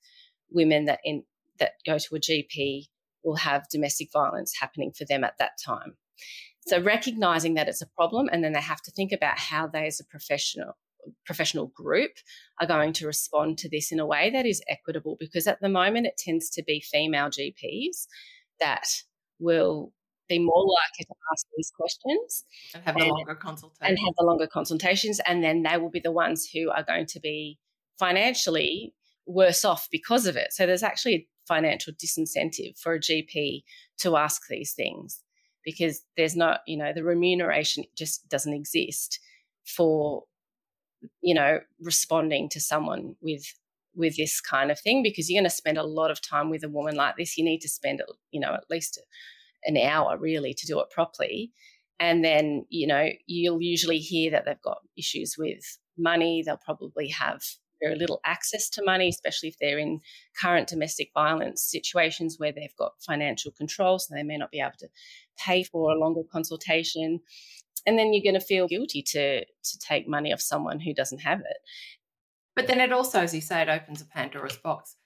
women 0.51 0.87
that 0.87 1.01
in 1.05 1.25
that 1.59 1.73
go 1.87 1.99
to 1.99 2.17
a 2.17 2.21
GP 2.21 2.87
will 3.23 3.37
have 3.37 3.69
domestic 3.69 4.11
violence 4.13 4.55
happening 4.61 4.93
for 4.97 5.05
them 5.05 5.25
at 5.25 5.39
that 5.39 5.53
time. 5.65 5.97
So 6.69 6.81
recognizing 6.83 7.55
that 7.55 7.69
it's 7.69 7.83
a 7.83 7.87
problem, 7.87 8.29
and 8.31 8.45
then 8.45 8.53
they 8.53 8.61
have 8.61 8.83
to 8.83 8.91
think 8.91 9.13
about 9.13 9.39
how 9.39 9.67
they, 9.67 9.87
as 9.87 10.01
a 10.01 10.05
professional 10.05 10.77
professional 11.25 11.69
group, 11.69 12.11
are 12.61 12.67
going 12.67 12.93
to 12.93 13.07
respond 13.07 13.57
to 13.57 13.69
this 13.71 13.91
in 13.91 13.99
a 13.99 14.05
way 14.05 14.31
that 14.31 14.45
is 14.45 14.61
equitable. 14.69 15.17
Because 15.19 15.47
at 15.47 15.61
the 15.61 15.69
moment, 15.69 16.07
it 16.07 16.19
tends 16.19 16.51
to 16.51 16.63
be 16.63 16.81
female 16.81 17.29
GPs 17.29 18.07
that 18.61 18.87
will 19.39 19.93
be 20.29 20.39
more 20.39 20.63
likely 20.63 21.07
to 21.07 21.15
ask 21.33 21.47
these 21.57 21.73
questions 21.75 22.45
and 22.75 22.83
have 22.85 22.97
the 22.97 23.07
longer 23.07 23.35
consultations 23.35 23.89
and 23.89 23.99
have 23.99 24.15
the 24.19 24.25
longer 24.25 24.47
consultations, 24.47 25.21
and 25.27 25.43
then 25.43 25.63
they 25.63 25.79
will 25.79 25.91
be 25.91 26.01
the 26.01 26.13
ones 26.13 26.49
who 26.53 26.71
are 26.71 26.83
going 26.83 27.07
to 27.07 27.21
be 27.21 27.59
financially 27.99 28.93
worse 29.27 29.65
off 29.65 29.89
because 29.91 30.27
of 30.27 30.37
it. 30.37 30.53
So 30.53 30.67
there's 30.67 30.83
actually 30.83 31.15
a 31.15 31.27
financial 31.47 31.95
disincentive 31.95 32.79
for 32.79 32.93
a 32.93 33.01
GP 33.01 33.63
to 34.01 34.17
ask 34.17 34.43
these 34.49 34.75
things 34.75 35.23
because 35.65 36.03
there's 36.17 36.37
not, 36.37 36.61
you 36.67 36.77
know, 36.77 36.93
the 36.93 37.05
remuneration 37.05 37.85
just 37.97 38.29
doesn't 38.29 38.53
exist 38.53 39.21
for, 39.65 40.25
you 41.21 41.35
know, 41.35 41.61
responding 41.81 42.49
to 42.51 42.61
someone 42.61 43.17
with 43.21 43.45
with 43.95 44.17
this 44.17 44.41
kind 44.41 44.71
of 44.71 44.79
thing 44.79 45.03
because 45.03 45.29
you're 45.29 45.41
going 45.41 45.51
to 45.51 45.55
spend 45.55 45.77
a 45.77 45.83
lot 45.83 46.11
of 46.11 46.23
time 46.23 46.51
with 46.51 46.63
a 46.63 46.69
woman 46.69 46.95
like 46.95 47.17
this. 47.17 47.37
You 47.37 47.45
need 47.45 47.61
to 47.61 47.69
spend, 47.69 48.01
you 48.31 48.41
know, 48.41 48.55
at 48.55 48.71
least 48.71 49.01
an 49.65 49.77
hour 49.77 50.17
really 50.17 50.55
to 50.55 50.67
do 50.67 50.79
it 50.81 50.91
properly. 50.91 51.53
And 51.99 52.25
then, 52.25 52.65
you 52.69 52.87
know, 52.87 53.09
you'll 53.27 53.61
usually 53.61 53.99
hear 53.99 54.31
that 54.31 54.45
they've 54.45 54.63
got 54.63 54.79
issues 54.97 55.35
with 55.37 55.79
money. 55.97 56.43
They'll 56.43 56.61
probably 56.65 57.09
have 57.09 57.43
very 57.81 57.97
little 57.97 58.21
access 58.25 58.69
to 58.71 58.85
money, 58.85 59.09
especially 59.09 59.49
if 59.49 59.59
they're 59.59 59.79
in 59.79 60.01
current 60.41 60.69
domestic 60.69 61.11
violence 61.15 61.63
situations 61.63 62.37
where 62.39 62.53
they've 62.53 62.77
got 62.79 62.93
financial 63.01 63.53
control, 63.53 63.99
so 63.99 64.15
they 64.15 64.23
may 64.23 64.37
not 64.37 64.51
be 64.51 64.61
able 64.61 64.73
to 64.79 64.89
pay 65.39 65.63
for 65.63 65.91
a 65.91 65.99
longer 65.99 66.23
consultation. 66.31 67.21
And 67.87 67.99
then 67.99 68.13
you're 68.13 68.25
going 68.25 68.41
to 68.41 68.47
feel 68.47 68.67
guilty 68.67 69.03
to 69.03 69.45
to 69.45 69.79
take 69.79 70.09
money 70.09 70.33
off 70.33 70.41
someone 70.41 70.81
who 70.81 70.93
doesn't 70.93 71.21
have 71.21 71.41
it. 71.41 71.57
But 72.57 72.67
then 72.67 72.81
it 72.81 72.93
also, 72.93 73.21
as 73.21 73.35
you 73.35 73.41
say, 73.41 73.63
it 73.63 73.69
opens 73.69 74.01
a 74.01 74.05
Pandora's 74.05 74.57
box. 74.57 74.97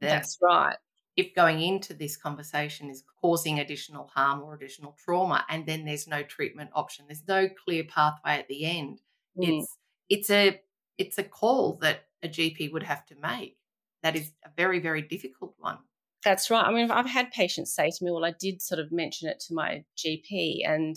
That's 0.00 0.38
right. 0.40 0.76
If 1.16 1.34
going 1.34 1.60
into 1.60 1.94
this 1.94 2.16
conversation 2.16 2.90
is 2.90 3.04
causing 3.20 3.58
additional 3.58 4.06
harm 4.14 4.40
or 4.40 4.54
additional 4.54 4.96
trauma, 5.04 5.44
and 5.48 5.66
then 5.66 5.84
there's 5.84 6.06
no 6.06 6.22
treatment 6.22 6.70
option, 6.74 7.04
there's 7.08 7.26
no 7.26 7.48
clear 7.64 7.84
pathway 7.84 8.38
at 8.38 8.48
the 8.48 8.64
end. 8.64 9.00
Mm. 9.36 9.60
It's 9.60 9.76
it's 10.08 10.30
a 10.30 10.60
it's 10.98 11.18
a 11.18 11.24
call 11.24 11.78
that 11.82 12.04
a 12.22 12.28
GP 12.28 12.72
would 12.72 12.82
have 12.82 13.04
to 13.06 13.14
make. 13.20 13.56
That 14.02 14.16
is 14.16 14.32
a 14.44 14.48
very, 14.56 14.80
very 14.80 15.02
difficult 15.02 15.54
one. 15.58 15.78
That's 16.24 16.50
right. 16.50 16.64
I 16.64 16.72
mean, 16.72 16.90
I've 16.90 17.06
had 17.06 17.30
patients 17.32 17.74
say 17.74 17.90
to 17.90 18.04
me, 18.04 18.10
well, 18.10 18.24
I 18.24 18.34
did 18.38 18.62
sort 18.62 18.78
of 18.80 18.92
mention 18.92 19.28
it 19.28 19.40
to 19.48 19.54
my 19.54 19.84
GP 19.96 20.60
and 20.66 20.96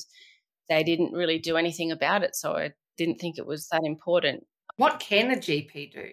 they 0.70 0.84
didn't 0.84 1.14
really 1.14 1.40
do 1.40 1.58
anything 1.58 1.92
about 1.92 2.24
it. 2.24 2.36
So 2.36 2.54
I 2.54 2.72
didn't 2.98 3.20
think 3.20 3.38
it 3.38 3.46
was 3.46 3.68
that 3.70 3.82
important. 3.84 4.46
What 4.78 5.00
can 5.00 5.32
a 5.32 5.38
GP 5.38 5.94
do? 5.94 6.10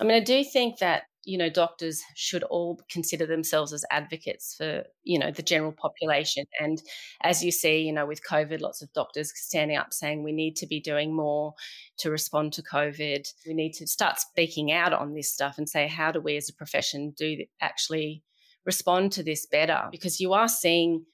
I 0.00 0.04
mean, 0.04 0.16
I 0.16 0.24
do 0.24 0.42
think 0.42 0.78
that 0.78 1.04
you 1.24 1.36
know 1.36 1.50
doctors 1.50 2.02
should 2.14 2.42
all 2.44 2.80
consider 2.90 3.26
themselves 3.26 3.74
as 3.74 3.84
advocates 3.90 4.54
for 4.56 4.84
you 5.04 5.18
know 5.18 5.30
the 5.30 5.42
general 5.42 5.72
population. 5.72 6.44
And 6.58 6.82
as 7.22 7.44
you 7.44 7.52
see 7.52 7.82
you 7.82 7.92
know 7.92 8.06
with 8.06 8.24
covid 8.24 8.60
lots 8.60 8.80
of 8.80 8.92
doctors 8.94 9.32
standing 9.34 9.76
up 9.76 9.92
saying 9.92 10.22
we 10.22 10.32
need 10.32 10.56
to 10.56 10.66
be 10.66 10.80
doing 10.80 11.14
more 11.14 11.54
to 11.98 12.10
respond 12.10 12.54
to 12.54 12.62
covid. 12.62 13.28
We 13.46 13.54
need 13.54 13.74
to 13.74 13.86
start 13.86 14.18
speaking 14.18 14.72
out 14.72 14.92
on 14.94 15.12
this 15.12 15.32
stuff 15.32 15.58
and 15.58 15.68
say 15.68 15.86
how 15.88 16.10
do 16.10 16.20
we 16.20 16.36
as 16.36 16.48
a 16.48 16.54
profession 16.54 17.12
do 17.16 17.44
actually 17.60 18.22
respond 18.64 19.12
to 19.12 19.22
this 19.22 19.46
better? 19.46 19.88
Because 19.90 20.20
you 20.20 20.32
are 20.32 20.48
seeing 20.48 21.04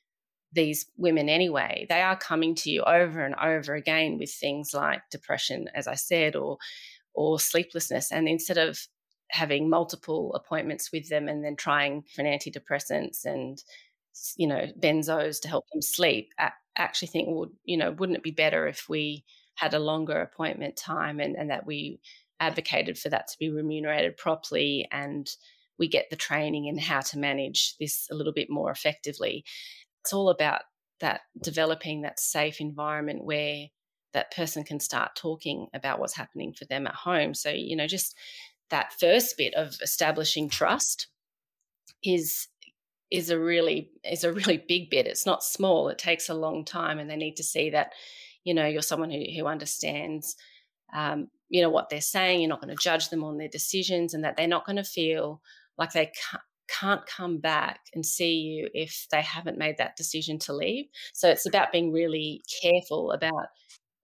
these 0.53 0.87
women 0.97 1.29
anyway. 1.29 1.85
They 1.89 2.01
are 2.01 2.17
coming 2.17 2.55
to 2.57 2.71
you 2.71 2.83
over 2.83 3.25
and 3.25 3.35
over 3.35 3.75
again 3.75 4.19
with 4.19 4.33
things 4.33 4.73
like 4.73 5.03
depression 5.11 5.69
as 5.75 5.89
i 5.89 5.95
said 5.95 6.37
or 6.37 6.57
or 7.17 7.41
sleeplessness 7.41 8.13
and 8.13 8.29
instead 8.29 8.59
of 8.59 8.79
having 9.31 9.69
multiple 9.69 10.33
appointments 10.35 10.91
with 10.93 11.09
them 11.09 11.29
and 11.29 11.45
then 11.45 11.57
trying 11.57 12.03
different 12.03 12.31
antidepressants 12.43 13.25
and 13.25 13.63
you 14.37 14.47
know 14.47 14.67
benzos 14.79 15.41
to 15.41 15.49
help 15.49 15.65
them 15.73 15.83
sleep 15.83 16.31
I 16.39 16.53
actually 16.77 17.09
think 17.09 17.29
would 17.29 17.51
you 17.65 17.77
know 17.77 17.91
wouldn't 17.91 18.19
it 18.19 18.23
be 18.23 18.31
better 18.31 18.67
if 18.69 18.89
we 18.89 19.25
had 19.57 19.75
a 19.75 19.79
longer 19.79 20.21
appointment 20.21 20.77
time 20.77 21.19
and, 21.19 21.35
and 21.35 21.51
that 21.51 21.67
we 21.67 21.99
advocated 22.41 22.99
for 22.99 23.09
that 23.09 23.29
to 23.29 23.39
be 23.39 23.51
remunerated 23.51 24.17
properly 24.17 24.87
and 24.93 25.29
we 25.79 25.89
get 25.89 26.09
the 26.11 26.17
training 26.17 26.67
in 26.67 26.79
how 26.79 27.01
to 27.01 27.19
manage 27.19 27.77
this 27.79 28.07
a 28.11 28.15
little 28.15 28.33
bit 28.33 28.49
more 28.51 28.71
effectively? 28.71 29.45
It's 30.03 30.13
all 30.13 30.29
about 30.29 30.63
that 31.01 31.23
developing 31.43 32.03
that 32.03 32.21
safe 32.21 32.61
environment 32.61 33.25
where 33.25 33.67
that 34.17 34.35
person 34.35 34.65
can 34.65 34.81
start 34.81 35.15
talking 35.15 35.69
about 35.73 36.01
what's 36.01 36.17
happening 36.17 36.53
for 36.53 36.65
them 36.65 36.87
at 36.87 36.95
home 36.95 37.35
so 37.35 37.51
you 37.51 37.77
know 37.77 37.87
just 37.87 38.17
that 38.71 38.93
first 38.99 39.37
bit 39.37 39.55
of 39.55 39.77
establishing 39.83 40.49
trust 40.49 41.09
is 42.03 42.49
is 43.11 43.31
a 43.31 43.39
really 43.39 43.91
is 44.05 44.25
a 44.25 44.33
really 44.33 44.63
big 44.69 44.91
bit. 44.91 45.07
It's 45.07 45.27
not 45.27 45.45
small. 45.45 45.89
It 45.89 45.99
takes 45.99 46.29
a 46.29 46.35
long 46.35 46.65
time, 46.65 46.99
and 46.99 47.09
they 47.09 47.17
need 47.17 47.37
to 47.37 47.43
see 47.43 47.71
that 47.71 47.93
you 48.45 48.55
know 48.55 48.67
you're 48.67 48.83
someone 48.83 49.11
who 49.11 49.25
who 49.37 49.47
understands 49.47 50.37
um, 50.95 51.29
you 51.49 51.63
know 51.63 51.71
what 51.71 51.89
they're 51.89 52.01
saying. 52.01 52.41
You're 52.41 52.49
not 52.49 52.61
going 52.61 52.77
to 52.77 52.83
judge 52.83 53.09
them 53.09 53.25
on 53.25 53.39
their 53.39 53.49
decisions, 53.49 54.15
and 54.15 54.25
that 54.25 54.37
they're 54.37 54.49
not 54.49 54.67
going 54.67 54.77
to 54.77 54.85
feel 54.85 55.41
like 55.79 55.93
they 55.93 56.07
can't, 56.07 56.43
can't 56.69 57.07
come 57.07 57.39
back 57.39 57.81
and 57.95 58.05
see 58.05 58.35
you 58.39 58.69
if 58.75 59.07
they 59.11 59.23
haven't 59.23 59.59
made 59.59 59.77
that 59.79 59.97
decision 59.97 60.39
to 60.41 60.53
leave. 60.53 60.87
So 61.13 61.29
it's 61.29 61.47
about 61.47 61.73
being 61.73 61.93
really 61.93 62.43
careful 62.63 63.13
about 63.13 63.49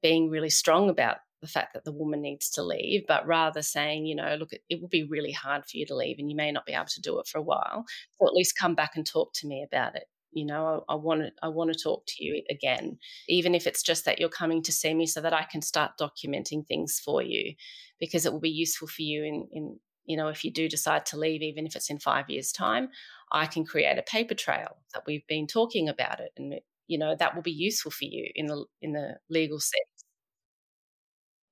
being 0.03 0.29
really 0.29 0.51
strong 0.51 0.91
about 0.91 1.19
the 1.43 1.49
fact 1.49 1.75
that 1.75 1.85
the 1.85 1.93
woman 1.93 2.23
needs 2.23 2.49
to 2.51 2.63
leave, 2.63 3.05
but 3.07 3.27
rather 3.27 3.63
saying, 3.63 4.07
you 4.07 4.15
know, 4.15 4.37
look, 4.39 4.51
it, 4.53 4.81
will 4.81 4.89
be 4.89 5.03
really 5.03 5.33
hard 5.33 5.65
for 5.65 5.77
you 5.77 5.85
to 5.87 5.97
leave 5.97 6.19
and 6.19 6.31
you 6.31 6.37
may 6.37 6.53
not 6.53 6.65
be 6.65 6.73
able 6.73 6.87
to 6.87 7.01
do 7.03 7.19
it 7.19 7.27
for 7.27 7.39
a 7.39 7.43
while. 7.43 7.85
So 8.19 8.27
at 8.27 8.33
least 8.33 8.57
come 8.57 8.75
back 8.75 8.93
and 8.95 9.05
talk 9.05 9.33
to 9.35 9.49
me 9.49 9.67
about 9.67 9.97
it. 9.97 10.05
You 10.31 10.47
know, 10.47 10.85
I, 10.89 10.95
I 10.95 10.97
want 10.97 11.23
to 11.23 11.33
I 11.43 11.49
want 11.49 11.73
to 11.73 11.79
talk 11.79 12.05
to 12.07 12.25
you 12.25 12.43
again, 12.49 12.99
even 13.29 13.55
if 13.55 13.67
it's 13.67 13.83
just 13.83 14.07
that 14.07 14.19
you're 14.19 14.31
coming 14.31 14.63
to 14.63 14.73
see 14.73 14.95
me 14.95 15.05
so 15.05 15.21
that 15.21 15.35
I 15.35 15.43
can 15.43 15.61
start 15.61 15.99
documenting 16.01 16.67
things 16.67 16.99
for 17.05 17.23
you, 17.23 17.55
because 18.01 18.25
it 18.25 18.33
will 18.33 18.41
be 18.41 18.49
useful 18.49 18.89
for 18.89 19.03
you 19.03 19.25
in 19.25 19.47
in 19.53 19.79
you 20.07 20.17
know 20.17 20.29
if 20.29 20.43
you 20.43 20.51
do 20.51 20.71
decide 20.71 21.05
to 21.07 21.19
leave, 21.19 21.43
even 21.43 21.67
if 21.67 21.77
it's 21.77 21.91
in 21.91 21.99
five 21.99 22.31
years' 22.31 22.51
time, 22.51 22.89
I 23.31 23.45
can 23.45 23.67
create 23.67 23.99
a 23.99 24.03
paper 24.03 24.35
trail 24.35 24.79
that 24.95 25.03
we've 25.07 25.27
been 25.27 25.47
talking 25.47 25.91
about 25.91 26.21
it, 26.21 26.33
and 26.39 26.55
you 26.87 26.97
know 26.97 27.15
that 27.15 27.35
will 27.35 27.43
be 27.43 27.53
useful 27.53 27.91
for 27.91 28.07
you 28.07 28.31
in 28.35 28.47
the 28.47 28.65
in 28.81 28.93
the 28.93 29.19
legal 29.29 29.61
sense 29.61 29.92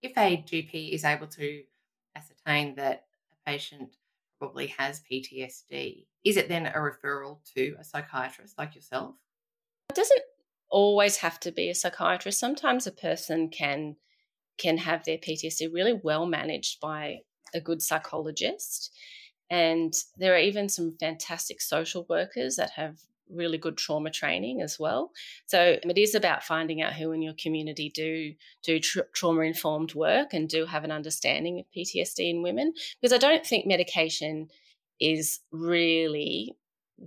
if 0.02 0.16
a 0.16 0.36
GP 0.36 0.92
is 0.92 1.04
able 1.04 1.26
to 1.28 1.62
ascertain 2.16 2.74
that 2.76 3.04
a 3.32 3.50
patient 3.50 3.96
probably 4.38 4.68
has 4.78 5.02
PTSD, 5.10 6.06
is 6.24 6.36
it 6.36 6.48
then 6.48 6.66
a 6.66 6.72
referral 6.72 7.38
to 7.54 7.76
a 7.78 7.84
psychiatrist 7.84 8.56
like 8.58 8.74
yourself? 8.74 9.14
It 9.90 9.96
doesn't 9.96 10.22
always 10.70 11.18
have 11.18 11.40
to 11.40 11.52
be 11.52 11.68
a 11.68 11.74
psychiatrist. 11.74 12.38
Sometimes 12.38 12.86
a 12.86 12.92
person 12.92 13.48
can 13.48 13.96
can 14.58 14.78
have 14.78 15.04
their 15.04 15.16
PTSD 15.16 15.72
really 15.72 15.98
well 16.04 16.26
managed 16.26 16.80
by 16.80 17.20
a 17.54 17.60
good 17.60 17.80
psychologist. 17.80 18.92
And 19.48 19.92
there 20.16 20.34
are 20.34 20.38
even 20.38 20.68
some 20.68 20.96
fantastic 21.00 21.60
social 21.62 22.06
workers 22.08 22.56
that 22.56 22.72
have 22.76 22.98
really 23.32 23.58
good 23.58 23.76
trauma 23.76 24.10
training 24.10 24.62
as 24.62 24.78
well. 24.78 25.10
So 25.46 25.78
it 25.82 25.98
is 25.98 26.14
about 26.14 26.44
finding 26.44 26.82
out 26.82 26.94
who 26.94 27.12
in 27.12 27.22
your 27.22 27.34
community 27.34 27.90
do 27.94 28.34
do 28.62 28.78
tra- 28.78 29.04
trauma 29.14 29.42
informed 29.42 29.94
work 29.94 30.32
and 30.32 30.48
do 30.48 30.66
have 30.66 30.84
an 30.84 30.92
understanding 30.92 31.58
of 31.58 31.66
PTSD 31.76 32.30
in 32.30 32.42
women 32.42 32.72
because 33.00 33.12
I 33.12 33.18
don't 33.18 33.44
think 33.44 33.66
medication 33.66 34.48
is 35.00 35.40
really 35.50 36.56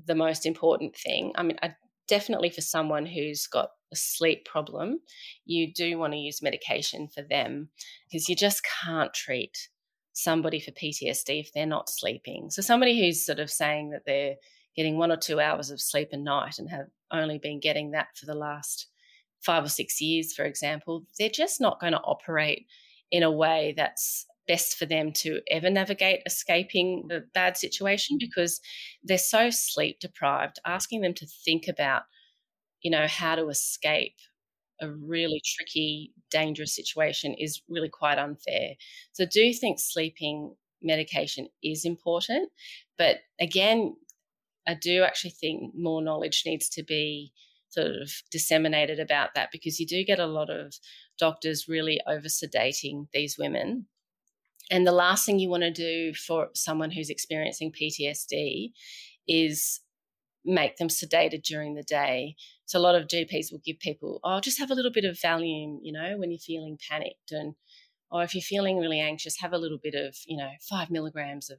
the 0.05 0.15
most 0.15 0.45
important 0.45 0.95
thing. 0.95 1.31
I 1.35 1.43
mean, 1.43 1.57
I, 1.61 1.75
definitely 2.07 2.49
for 2.49 2.61
someone 2.61 3.05
who's 3.05 3.47
got 3.47 3.69
a 3.91 3.95
sleep 3.95 4.45
problem, 4.45 4.99
you 5.45 5.71
do 5.71 5.97
want 5.97 6.13
to 6.13 6.19
use 6.19 6.41
medication 6.41 7.07
for 7.07 7.21
them 7.21 7.69
because 8.09 8.27
you 8.27 8.35
just 8.35 8.61
can't 8.83 9.13
treat 9.13 9.69
somebody 10.13 10.59
for 10.59 10.71
PTSD 10.71 11.39
if 11.39 11.53
they're 11.53 11.65
not 11.65 11.89
sleeping. 11.89 12.49
So 12.49 12.61
somebody 12.61 12.99
who's 12.99 13.25
sort 13.25 13.39
of 13.39 13.49
saying 13.49 13.91
that 13.91 14.03
they're 14.05 14.35
getting 14.75 14.97
one 14.97 15.11
or 15.11 15.17
two 15.17 15.39
hours 15.39 15.69
of 15.69 15.81
sleep 15.81 16.09
a 16.11 16.17
night 16.17 16.59
and 16.59 16.69
have 16.69 16.87
only 17.11 17.37
been 17.37 17.59
getting 17.59 17.91
that 17.91 18.07
for 18.15 18.25
the 18.25 18.35
last 18.35 18.87
five 19.45 19.63
or 19.63 19.69
six 19.69 20.01
years, 20.01 20.33
for 20.33 20.45
example, 20.45 21.05
they're 21.19 21.29
just 21.29 21.59
not 21.61 21.79
going 21.79 21.93
to 21.93 21.99
operate 21.99 22.65
in 23.11 23.23
a 23.23 23.31
way 23.31 23.73
that's 23.75 24.25
best 24.47 24.77
for 24.77 24.85
them 24.85 25.11
to 25.11 25.39
ever 25.49 25.69
navigate 25.69 26.21
escaping 26.25 27.07
a 27.11 27.19
bad 27.33 27.55
situation 27.55 28.17
because 28.19 28.59
they're 29.03 29.17
so 29.17 29.49
sleep 29.49 29.99
deprived. 29.99 30.59
Asking 30.65 31.01
them 31.01 31.13
to 31.15 31.27
think 31.45 31.67
about, 31.67 32.03
you 32.81 32.91
know, 32.91 33.07
how 33.07 33.35
to 33.35 33.47
escape 33.47 34.15
a 34.81 34.89
really 34.89 35.41
tricky, 35.45 36.11
dangerous 36.31 36.75
situation 36.75 37.35
is 37.35 37.61
really 37.69 37.89
quite 37.89 38.17
unfair. 38.17 38.73
So, 39.13 39.25
do 39.25 39.41
you 39.41 39.53
think 39.53 39.79
sleeping 39.79 40.55
medication 40.83 41.47
is 41.63 41.85
important. 41.85 42.49
But 42.97 43.17
again, 43.39 43.95
I 44.67 44.75
do 44.75 45.03
actually 45.03 45.31
think 45.31 45.73
more 45.75 46.01
knowledge 46.01 46.43
needs 46.45 46.69
to 46.69 46.83
be 46.83 47.33
sort 47.69 47.87
of 47.87 48.11
disseminated 48.31 48.99
about 48.99 49.29
that 49.35 49.49
because 49.51 49.79
you 49.79 49.87
do 49.87 50.03
get 50.03 50.19
a 50.19 50.27
lot 50.27 50.49
of 50.49 50.75
doctors 51.17 51.67
really 51.67 51.99
over 52.07 52.27
sedating 52.27 53.07
these 53.13 53.37
women. 53.37 53.87
And 54.71 54.87
the 54.87 54.91
last 54.91 55.25
thing 55.25 55.39
you 55.39 55.49
want 55.49 55.63
to 55.63 55.71
do 55.71 56.13
for 56.13 56.49
someone 56.53 56.91
who's 56.91 57.09
experiencing 57.09 57.71
PTSD 57.71 58.71
is 59.27 59.81
make 60.45 60.77
them 60.77 60.87
sedated 60.87 61.43
during 61.43 61.73
the 61.73 61.83
day. 61.83 62.35
So 62.65 62.79
a 62.79 62.81
lot 62.81 62.95
of 62.95 63.07
GPs 63.07 63.51
will 63.51 63.61
give 63.65 63.79
people, 63.79 64.19
oh, 64.23 64.39
just 64.39 64.59
have 64.59 64.71
a 64.71 64.75
little 64.75 64.91
bit 64.91 65.05
of 65.05 65.17
Valium, 65.17 65.79
you 65.81 65.91
know, 65.91 66.15
when 66.17 66.31
you're 66.31 66.39
feeling 66.39 66.77
panicked 66.89 67.31
and 67.31 67.55
or 68.11 68.23
if 68.23 68.35
you're 68.35 68.43
feeling 68.43 68.77
really 68.77 68.99
anxious, 68.99 69.39
have 69.39 69.53
a 69.53 69.57
little 69.57 69.79
bit 69.81 69.95
of, 69.95 70.15
you 70.27 70.37
know, 70.37 70.49
five 70.69 70.91
milligrams 70.91 71.49
of, 71.49 71.57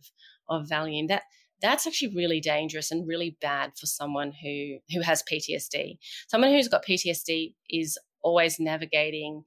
of 0.49 0.69
Valium. 0.69 1.09
That 1.09 1.25
that's 1.63 1.87
actually 1.87 2.15
really 2.15 2.41
dangerous 2.41 2.91
and 2.91 3.07
really 3.09 3.37
bad 3.41 3.73
for 3.79 3.87
someone 3.87 4.33
who 4.43 4.79
who 4.93 5.01
has 5.03 5.23
PTSD. 5.23 5.99
Someone 6.29 6.51
who's 6.51 6.69
got 6.69 6.85
PTSD 6.85 7.55
is 7.71 7.99
always 8.23 8.59
navigating 8.59 9.45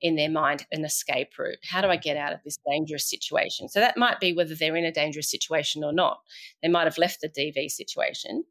in 0.00 0.16
their 0.16 0.30
mind 0.30 0.66
an 0.72 0.84
escape 0.84 1.28
route. 1.38 1.58
How 1.68 1.80
do 1.80 1.88
I 1.88 1.96
get 1.96 2.16
out 2.16 2.32
of 2.32 2.40
this 2.44 2.56
dangerous 2.70 3.08
situation? 3.08 3.68
So 3.68 3.80
that 3.80 3.98
might 3.98 4.18
be 4.18 4.32
whether 4.32 4.54
they're 4.54 4.76
in 4.76 4.84
a 4.84 4.92
dangerous 4.92 5.30
situation 5.30 5.84
or 5.84 5.92
not. 5.92 6.20
They 6.62 6.68
might 6.68 6.84
have 6.84 6.98
left 6.98 7.20
the 7.20 7.28
DV 7.28 7.70
situation, 7.70 8.44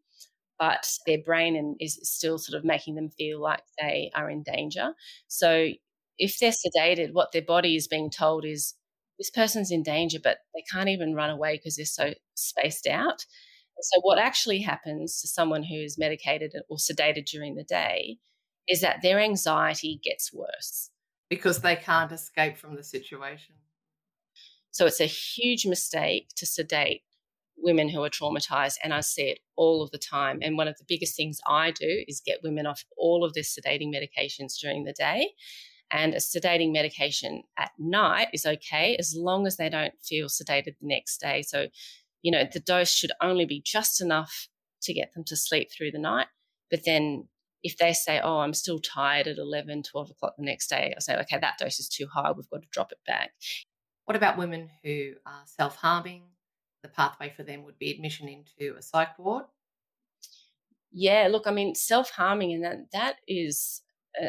but 0.59 0.87
their 1.07 1.17
brain 1.17 1.75
is 1.79 1.99
still 2.03 2.37
sort 2.37 2.57
of 2.57 2.65
making 2.65 2.95
them 2.95 3.09
feel 3.09 3.41
like 3.41 3.63
they 3.81 4.11
are 4.13 4.29
in 4.29 4.43
danger. 4.43 4.93
So 5.27 5.69
if 6.19 6.37
they're 6.37 6.51
sedated, 6.51 7.13
what 7.13 7.31
their 7.31 7.41
body 7.41 7.75
is 7.75 7.87
being 7.87 8.11
told 8.11 8.45
is 8.45 8.75
this 9.19 9.29
person's 9.29 9.69
in 9.69 9.83
danger, 9.83 10.17
but 10.23 10.37
they 10.55 10.63
can't 10.71 10.89
even 10.89 11.13
run 11.13 11.29
away 11.29 11.57
because 11.57 11.75
they're 11.75 11.85
so 11.85 12.13
spaced 12.35 12.87
out. 12.87 13.25
so, 13.81 13.99
what 14.01 14.17
actually 14.17 14.61
happens 14.61 15.21
to 15.21 15.27
someone 15.27 15.63
who's 15.63 15.97
medicated 15.97 16.53
or 16.69 16.77
sedated 16.77 17.25
during 17.25 17.55
the 17.55 17.63
day 17.63 18.17
is 18.67 18.81
that 18.81 19.01
their 19.03 19.19
anxiety 19.19 19.99
gets 20.03 20.33
worse 20.33 20.89
because 21.29 21.59
they 21.59 21.75
can't 21.75 22.11
escape 22.11 22.57
from 22.57 22.75
the 22.75 22.83
situation. 22.83 23.55
So, 24.71 24.85
it's 24.85 25.01
a 25.01 25.05
huge 25.05 25.65
mistake 25.65 26.29
to 26.37 26.45
sedate 26.45 27.01
women 27.57 27.89
who 27.89 28.01
are 28.03 28.09
traumatized, 28.09 28.75
and 28.85 28.93
I 28.93 29.01
see 29.01 29.23
it 29.23 29.39
all 29.57 29.83
of 29.83 29.91
the 29.91 29.97
time. 29.97 30.39
And 30.41 30.55
one 30.55 30.69
of 30.69 30.77
the 30.77 30.85
biggest 30.87 31.17
things 31.17 31.41
I 31.45 31.71
do 31.71 32.05
is 32.07 32.21
get 32.25 32.39
women 32.41 32.65
off 32.65 32.85
all 32.97 33.25
of 33.25 33.33
their 33.33 33.43
sedating 33.43 33.93
medications 33.93 34.57
during 34.61 34.85
the 34.85 34.93
day 34.93 35.33
and 35.91 36.13
a 36.13 36.17
sedating 36.17 36.71
medication 36.71 37.43
at 37.57 37.71
night 37.77 38.27
is 38.33 38.45
okay 38.45 38.95
as 38.97 39.15
long 39.15 39.47
as 39.47 39.57
they 39.57 39.69
don't 39.69 39.93
feel 40.03 40.27
sedated 40.27 40.75
the 40.79 40.87
next 40.87 41.19
day. 41.19 41.41
So, 41.41 41.67
you 42.21 42.31
know, 42.31 42.43
the 42.51 42.59
dose 42.59 42.91
should 42.91 43.11
only 43.21 43.45
be 43.45 43.61
just 43.65 44.01
enough 44.01 44.47
to 44.83 44.93
get 44.93 45.13
them 45.13 45.23
to 45.25 45.35
sleep 45.35 45.69
through 45.71 45.91
the 45.91 45.99
night. 45.99 46.27
But 46.69 46.81
then 46.85 47.27
if 47.63 47.77
they 47.77 47.93
say, 47.93 48.19
oh, 48.23 48.39
I'm 48.39 48.53
still 48.53 48.79
tired 48.79 49.27
at 49.27 49.37
11, 49.37 49.83
12 49.83 50.11
o'clock 50.11 50.35
the 50.37 50.45
next 50.45 50.69
day, 50.69 50.93
I 50.95 50.99
say, 50.99 51.17
okay, 51.17 51.37
that 51.39 51.57
dose 51.57 51.79
is 51.79 51.89
too 51.89 52.07
high. 52.13 52.31
We've 52.31 52.49
got 52.49 52.61
to 52.61 52.67
drop 52.71 52.91
it 52.91 52.99
back. 53.05 53.31
What 54.05 54.15
about 54.15 54.37
women 54.37 54.69
who 54.83 55.13
are 55.25 55.43
self 55.45 55.75
harming? 55.75 56.23
The 56.81 56.89
pathway 56.89 57.33
for 57.35 57.43
them 57.43 57.63
would 57.65 57.77
be 57.77 57.91
admission 57.91 58.29
into 58.29 58.77
a 58.77 58.81
psych 58.81 59.19
ward. 59.19 59.45
Yeah, 60.91 61.27
look, 61.29 61.45
I 61.45 61.51
mean, 61.51 61.75
self 61.75 62.09
harming, 62.11 62.53
and 62.53 62.63
that, 62.63 62.77
that 62.93 63.15
is 63.27 63.81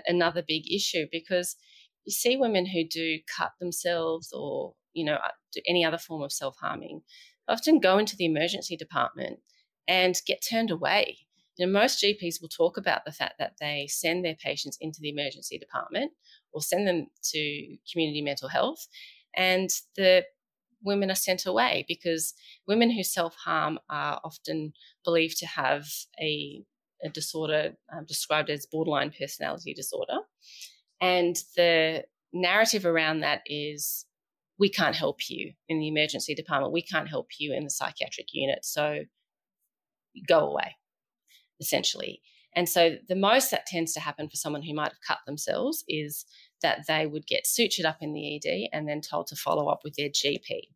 another 0.06 0.42
big 0.46 0.70
issue 0.72 1.06
because 1.10 1.56
you 2.04 2.12
see 2.12 2.37
women 2.37 2.66
who 2.66 2.84
do 2.87 3.18
cut 3.37 3.52
themselves 3.60 4.32
or 4.32 4.75
you 4.92 5.04
know 5.04 5.14
uh, 5.14 5.28
do 5.52 5.60
any 5.68 5.84
other 5.84 5.99
form 5.99 6.22
of 6.22 6.32
self-harming 6.32 7.02
often 7.49 7.80
go 7.80 7.99
into 7.99 8.16
the 8.16 8.25
emergency 8.25 8.76
department 8.76 9.40
and 9.88 10.14
get 10.26 10.42
turned 10.49 10.70
away. 10.70 11.18
You 11.56 11.66
know, 11.66 11.72
most 11.72 12.02
GPs 12.02 12.40
will 12.40 12.49
talk 12.49 12.76
about 12.76 13.04
the 13.04 13.12
fact 13.12 13.34
that 13.38 13.54
they 13.60 13.87
send 13.90 14.25
their 14.25 14.37
patients 14.37 14.78
into 14.80 15.00
the 15.00 15.10
emergency 15.10 15.58
department 15.58 16.12
or 16.52 16.62
send 16.62 16.87
them 16.87 17.08
to 17.32 17.76
community 17.92 18.22
mental 18.22 18.49
health, 18.49 18.87
and 19.37 19.68
the 19.96 20.25
women 20.82 21.10
are 21.10 21.16
sent 21.16 21.44
away 21.44 21.84
because 21.87 22.32
women 22.66 22.90
who 22.90 23.02
self 23.02 23.34
harm 23.34 23.78
are 23.90 24.20
often 24.25 24.72
believed 25.04 25.37
to 25.38 25.46
have 25.46 25.87
a 26.20 26.62
a 27.04 27.09
disorder 27.09 27.75
um, 27.92 28.04
described 28.07 28.50
as 28.50 28.66
borderline 28.66 29.12
personality 29.19 29.75
disorder. 29.75 30.19
And 31.00 31.37
the 31.57 32.04
narrative 32.33 32.85
around 32.87 33.21
that 33.21 33.42
is 33.47 34.07
we 34.59 34.69
can't 34.69 34.95
help 34.95 35.28
you 35.28 35.52
in 35.69 35.80
the 35.80 35.88
emergency 35.88 36.35
department, 36.35 36.73
we 36.73 36.83
can't 36.83 37.09
help 37.09 37.28
you 37.38 37.54
in 37.54 37.64
the 37.64 37.71
psychiatric 37.71 38.28
unit, 38.33 38.64
so 38.64 39.00
go 40.28 40.40
away, 40.40 40.76
essentially. 41.61 42.21
And 42.54 42.69
so 42.69 42.97
the 43.09 43.16
most 43.16 43.50
that 43.52 43.66
tends 43.66 43.92
to 43.95 44.00
happen 44.00 44.28
for 44.28 44.37
someone 44.37 44.62
who 44.62 44.75
might 44.75 44.92
have 44.92 45.07
cut 45.07 45.19
themselves 45.26 45.85
is 45.88 46.26
that 46.62 46.80
they 46.88 47.07
would 47.07 47.26
get 47.26 47.45
sutured 47.45 47.85
up 47.85 47.99
in 48.00 48.12
the 48.12 48.37
ED 48.37 48.69
and 48.73 48.88
then 48.88 49.00
told 49.00 49.28
to 49.28 49.37
follow 49.37 49.69
up 49.69 49.80
with 49.85 49.95
their 49.95 50.11
GP. 50.11 50.69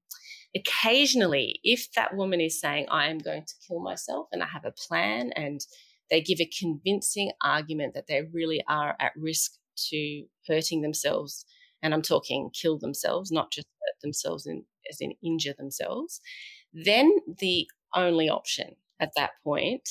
occasionally, 0.56 1.58
if 1.64 1.92
that 1.96 2.16
woman 2.16 2.40
is 2.40 2.60
saying, 2.60 2.86
I 2.88 3.08
am 3.08 3.18
going 3.18 3.44
to 3.44 3.54
kill 3.66 3.80
myself 3.80 4.28
and 4.32 4.42
I 4.42 4.46
have 4.46 4.64
a 4.64 4.70
plan, 4.70 5.32
and 5.32 5.60
they 6.10 6.20
give 6.20 6.40
a 6.40 6.50
convincing 6.58 7.32
argument 7.42 7.94
that 7.94 8.06
they 8.06 8.22
really 8.32 8.62
are 8.68 8.96
at 9.00 9.12
risk 9.16 9.52
to 9.90 10.24
hurting 10.46 10.82
themselves, 10.82 11.44
and 11.82 11.92
I'm 11.92 12.02
talking 12.02 12.50
kill 12.52 12.78
themselves, 12.78 13.30
not 13.30 13.50
just 13.50 13.66
hurt 13.66 14.00
themselves 14.02 14.46
in, 14.46 14.64
as 14.90 15.00
in 15.00 15.14
injure 15.22 15.54
themselves, 15.56 16.20
then 16.72 17.16
the 17.38 17.68
only 17.94 18.28
option 18.28 18.76
at 19.00 19.12
that 19.16 19.30
point 19.42 19.88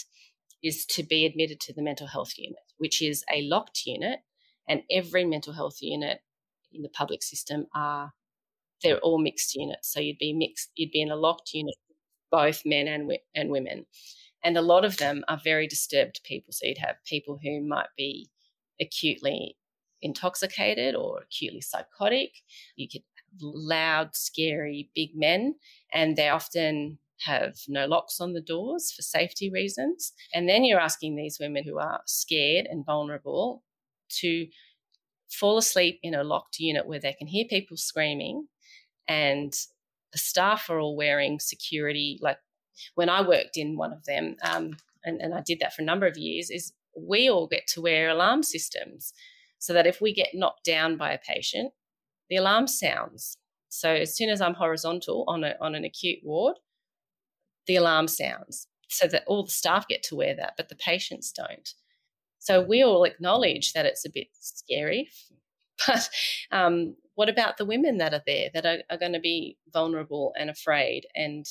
is 0.64 0.86
to 0.86 1.04
be 1.04 1.26
admitted 1.26 1.60
to 1.60 1.74
the 1.74 1.82
mental 1.82 2.08
health 2.08 2.34
unit, 2.38 2.60
which 2.78 3.02
is 3.02 3.24
a 3.34 3.42
locked 3.44 3.82
unit, 3.86 4.20
and 4.68 4.82
every 4.90 5.26
mental 5.26 5.54
health 5.54 5.78
unit 5.82 6.20
in 6.72 6.82
the 6.82 6.90
public 6.90 7.22
system 7.22 7.68
are 7.76 8.14
they're 8.82 9.00
all 9.00 9.20
mixed 9.20 9.56
units. 9.56 9.92
So 9.92 10.00
you'd 10.00 10.18
be 10.18 10.34
mixed, 10.34 10.72
you'd 10.76 10.92
be 10.92 11.02
in 11.02 11.12
a 11.12 11.16
locked 11.16 11.54
unit, 11.54 11.76
both 12.32 12.64
men 12.66 12.88
and 12.88 13.12
and 13.36 13.50
women, 13.50 13.86
and 14.44 14.58
a 14.58 14.62
lot 14.62 14.86
of 14.86 14.98
them 14.98 15.24
are 15.28 15.40
very 15.44 15.68
disturbed 15.68 16.22
people. 16.24 16.54
So 16.54 16.68
you'd 16.68 16.78
have 16.80 16.96
people 17.06 17.40
who 17.42 17.62
might 17.62 17.90
be 17.98 18.30
acutely 18.82 19.58
intoxicated 20.02 20.96
or 20.96 21.22
acutely 21.22 21.62
psychotic. 21.62 22.32
You 22.76 22.88
could 22.90 23.04
have 23.32 23.42
loud, 23.42 24.16
scary, 24.16 24.90
big 24.96 25.16
men, 25.16 25.56
and 25.94 26.16
they 26.16 26.30
often 26.30 27.00
have 27.26 27.56
no 27.68 27.86
locks 27.86 28.20
on 28.20 28.34
the 28.34 28.42
doors 28.42 28.92
for 28.92 29.02
safety 29.02 29.50
reasons. 29.50 30.12
And 30.34 30.50
then 30.50 30.66
you're 30.66 30.80
asking 30.80 31.16
these 31.16 31.38
women 31.40 31.64
who 31.64 31.80
are 31.80 32.02
scared 32.06 32.68
and 32.70 32.86
vulnerable 32.86 33.64
to 34.20 34.48
fall 35.30 35.58
asleep 35.58 36.00
in 36.04 36.14
a 36.14 36.24
locked 36.24 36.60
unit 36.60 36.86
where 36.86 37.00
they 37.00 37.14
can 37.14 37.28
hear 37.28 37.46
people 37.50 37.78
screaming 37.78 38.48
and 39.08 39.54
the 40.12 40.20
staff 40.20 40.70
are 40.70 40.80
all 40.80 40.96
wearing 40.96 41.40
security. 41.40 42.20
Like 42.22 42.38
when 42.96 43.10
I 43.10 43.22
worked 43.22 43.58
in 43.58 43.78
one 43.78 43.94
of 43.94 44.06
them, 44.06 44.36
um, 44.44 44.78
and, 45.04 45.22
and 45.22 45.34
I 45.34 45.42
did 45.42 45.60
that 45.60 45.74
for 45.74 45.82
a 45.82 45.86
number 45.86 46.06
of 46.06 46.18
years, 46.18 46.50
is 46.50 46.74
we 46.98 47.30
all 47.30 47.48
get 47.48 47.68
to 47.68 47.82
wear 47.82 48.10
alarm 48.10 48.44
systems 48.44 49.14
so 49.60 49.74
that 49.74 49.88
if 49.88 50.02
we 50.02 50.14
get 50.14 50.30
knocked 50.34 50.66
down 50.66 50.98
by 50.98 51.12
a 51.12 51.20
patient, 51.20 51.74
the 52.30 52.36
alarm 52.36 52.68
sounds. 52.68 53.38
So 53.70 53.90
as 53.90 54.16
soon 54.16 54.30
as 54.30 54.42
I'm 54.42 54.54
horizontal 54.54 55.26
on 55.28 55.44
a, 55.44 55.56
on 55.60 55.76
an 55.76 55.84
acute 55.84 56.20
ward, 56.24 56.58
the 57.68 57.76
alarm 57.76 58.08
sounds 58.08 58.68
so 58.90 59.08
that 59.08 59.24
all 59.26 59.44
the 59.44 59.52
staff 59.52 59.88
get 59.88 60.04
to 60.04 60.16
wear 60.16 60.36
that, 60.36 60.54
but 60.58 60.70
the 60.70 60.76
patients 60.76 61.32
don't. 61.32 61.74
So 62.40 62.62
we 62.62 62.84
all 62.84 63.06
acknowledge 63.06 63.74
that 63.74 63.86
it's 63.86 64.06
a 64.06 64.12
bit 64.12 64.28
scary, 64.34 65.10
but 65.88 66.10
um, 66.52 66.96
what 67.16 67.30
about 67.30 67.58
the 67.58 67.66
women 67.66 67.98
that 67.98 68.14
are 68.14 68.24
there 68.26 68.50
that 68.54 68.66
are, 68.66 68.80
are 68.90 68.98
going 68.98 69.14
to 69.14 69.20
be 69.20 69.58
vulnerable 69.72 70.34
and 70.38 70.50
afraid 70.50 71.06
and 71.16 71.46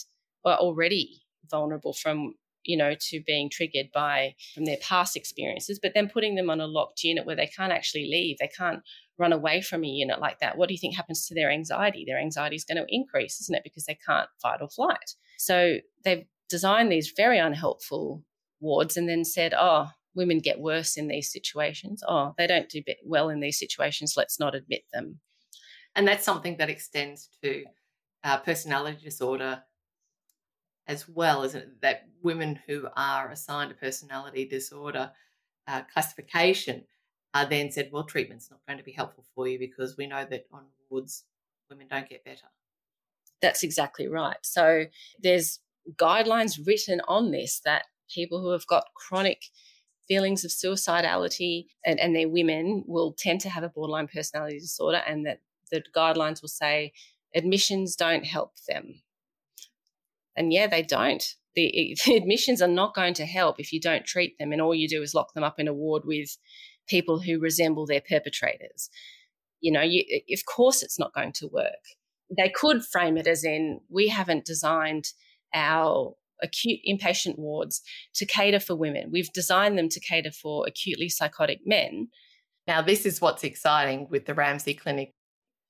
are 0.44 0.56
already 0.58 1.22
vulnerable 1.50 1.92
from 1.92 2.34
you 2.64 2.76
know 2.76 2.94
to 3.00 3.20
being 3.26 3.50
triggered 3.50 3.86
by 3.92 4.34
from 4.54 4.64
their 4.64 4.76
past 4.80 5.16
experiences 5.16 5.80
but 5.82 5.92
then 5.94 6.08
putting 6.08 6.36
them 6.36 6.48
on 6.48 6.60
a 6.60 6.66
locked 6.66 7.02
unit 7.02 7.26
where 7.26 7.34
they 7.34 7.46
can't 7.46 7.72
actually 7.72 8.08
leave 8.08 8.36
they 8.38 8.48
can't 8.56 8.82
run 9.18 9.32
away 9.32 9.60
from 9.60 9.84
a 9.84 9.88
unit 9.88 10.20
like 10.20 10.40
that. 10.40 10.56
What 10.56 10.68
do 10.68 10.74
you 10.74 10.78
think 10.78 10.96
happens 10.96 11.26
to 11.26 11.34
their 11.34 11.50
anxiety? 11.50 12.04
Their 12.06 12.18
anxiety 12.18 12.56
is 12.56 12.64
going 12.64 12.78
to 12.78 12.86
increase 12.88 13.40
isn't 13.40 13.54
it? 13.54 13.64
Because 13.64 13.84
they 13.84 13.98
can't 14.06 14.28
fight 14.40 14.60
or 14.60 14.68
flight. 14.68 15.14
So 15.38 15.76
they've 16.04 16.24
designed 16.48 16.90
these 16.90 17.12
very 17.16 17.38
unhelpful 17.38 18.24
wards 18.60 18.96
and 18.96 19.08
then 19.08 19.24
said 19.24 19.54
oh 19.56 19.88
women 20.14 20.38
get 20.38 20.60
worse 20.60 20.96
in 20.96 21.08
these 21.08 21.32
situations. 21.32 22.02
Oh 22.06 22.34
they 22.36 22.46
don't 22.46 22.68
do 22.68 22.82
well 23.04 23.28
in 23.28 23.40
these 23.40 23.58
situations. 23.58 24.14
Let's 24.16 24.40
not 24.40 24.54
admit 24.54 24.82
them. 24.92 25.20
And 25.94 26.08
that's 26.08 26.24
something 26.24 26.56
that 26.56 26.70
extends 26.70 27.28
to 27.42 27.64
uh, 28.24 28.38
personality 28.38 28.98
disorder 29.04 29.62
as 30.86 31.08
well, 31.08 31.42
isn't 31.42 31.60
it? 31.60 31.80
That 31.82 32.08
women 32.22 32.58
who 32.66 32.88
are 32.96 33.30
assigned 33.30 33.70
a 33.70 33.74
personality 33.74 34.46
disorder 34.46 35.12
uh, 35.66 35.82
classification 35.92 36.84
are 37.34 37.46
then 37.46 37.70
said, 37.70 37.90
well, 37.92 38.04
treatment's 38.04 38.50
not 38.50 38.60
going 38.66 38.78
to 38.78 38.84
be 38.84 38.92
helpful 38.92 39.24
for 39.34 39.48
you 39.48 39.58
because 39.58 39.96
we 39.96 40.06
know 40.06 40.24
that 40.28 40.46
on 40.52 40.64
wards, 40.90 41.24
women 41.70 41.86
don't 41.88 42.08
get 42.08 42.24
better. 42.24 42.46
That's 43.40 43.62
exactly 43.62 44.06
right. 44.06 44.36
So 44.42 44.84
there's 45.20 45.60
guidelines 45.96 46.64
written 46.66 47.00
on 47.08 47.30
this 47.30 47.60
that 47.64 47.84
people 48.12 48.40
who 48.40 48.50
have 48.50 48.66
got 48.66 48.84
chronic 48.94 49.42
feelings 50.06 50.44
of 50.44 50.50
suicidality 50.50 51.66
and, 51.84 51.98
and 51.98 52.14
they're 52.14 52.28
women 52.28 52.84
will 52.86 53.14
tend 53.16 53.40
to 53.40 53.48
have 53.48 53.64
a 53.64 53.68
borderline 53.68 54.08
personality 54.08 54.58
disorder 54.58 55.00
and 55.06 55.24
that 55.26 55.40
the 55.70 55.82
guidelines 55.96 56.42
will 56.42 56.48
say 56.48 56.92
admissions 57.34 57.96
don't 57.96 58.26
help 58.26 58.52
them. 58.68 59.00
And 60.36 60.52
yeah, 60.52 60.66
they 60.66 60.82
don't. 60.82 61.22
The, 61.54 61.96
the, 62.06 62.16
admissions 62.16 62.62
are 62.62 62.68
not 62.68 62.94
going 62.94 63.14
to 63.14 63.26
help 63.26 63.58
if 63.58 63.72
you 63.72 63.80
don't 63.80 64.04
treat 64.04 64.38
them, 64.38 64.52
and 64.52 64.60
all 64.60 64.74
you 64.74 64.88
do 64.88 65.02
is 65.02 65.14
lock 65.14 65.34
them 65.34 65.44
up 65.44 65.58
in 65.58 65.68
a 65.68 65.74
ward 65.74 66.02
with 66.04 66.36
people 66.88 67.20
who 67.20 67.38
resemble 67.38 67.86
their 67.86 68.00
perpetrators. 68.00 68.90
You 69.60 69.72
know, 69.72 69.82
you, 69.82 70.04
of 70.32 70.44
course, 70.44 70.82
it's 70.82 70.98
not 70.98 71.14
going 71.14 71.32
to 71.34 71.46
work. 71.46 71.70
They 72.36 72.48
could 72.48 72.84
frame 72.84 73.16
it 73.16 73.26
as 73.26 73.44
in 73.44 73.80
we 73.88 74.08
haven't 74.08 74.44
designed 74.44 75.12
our 75.54 76.14
acute 76.42 76.80
inpatient 76.88 77.38
wards 77.38 77.82
to 78.14 78.26
cater 78.26 78.58
for 78.58 78.74
women. 78.74 79.10
We've 79.12 79.32
designed 79.32 79.78
them 79.78 79.88
to 79.90 80.00
cater 80.00 80.32
for 80.32 80.64
acutely 80.66 81.08
psychotic 81.08 81.60
men. 81.64 82.08
Now, 82.66 82.82
this 82.82 83.06
is 83.06 83.20
what's 83.20 83.44
exciting 83.44 84.08
with 84.10 84.26
the 84.26 84.34
Ramsay 84.34 84.74
Clinic 84.74 85.12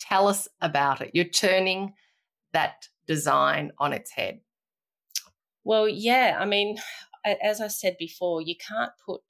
Tell 0.02 0.26
us 0.26 0.48
about 0.60 1.00
it. 1.00 1.12
You're 1.14 1.24
turning 1.24 1.94
that 2.52 2.88
design 3.06 3.70
on 3.78 3.92
its 3.92 4.10
head. 4.10 4.40
Well, 5.64 5.88
yeah. 5.88 6.36
I 6.38 6.44
mean, 6.44 6.78
as 7.24 7.60
I 7.60 7.68
said 7.68 7.96
before, 7.98 8.42
you 8.42 8.54
can't 8.56 8.92
put 9.04 9.20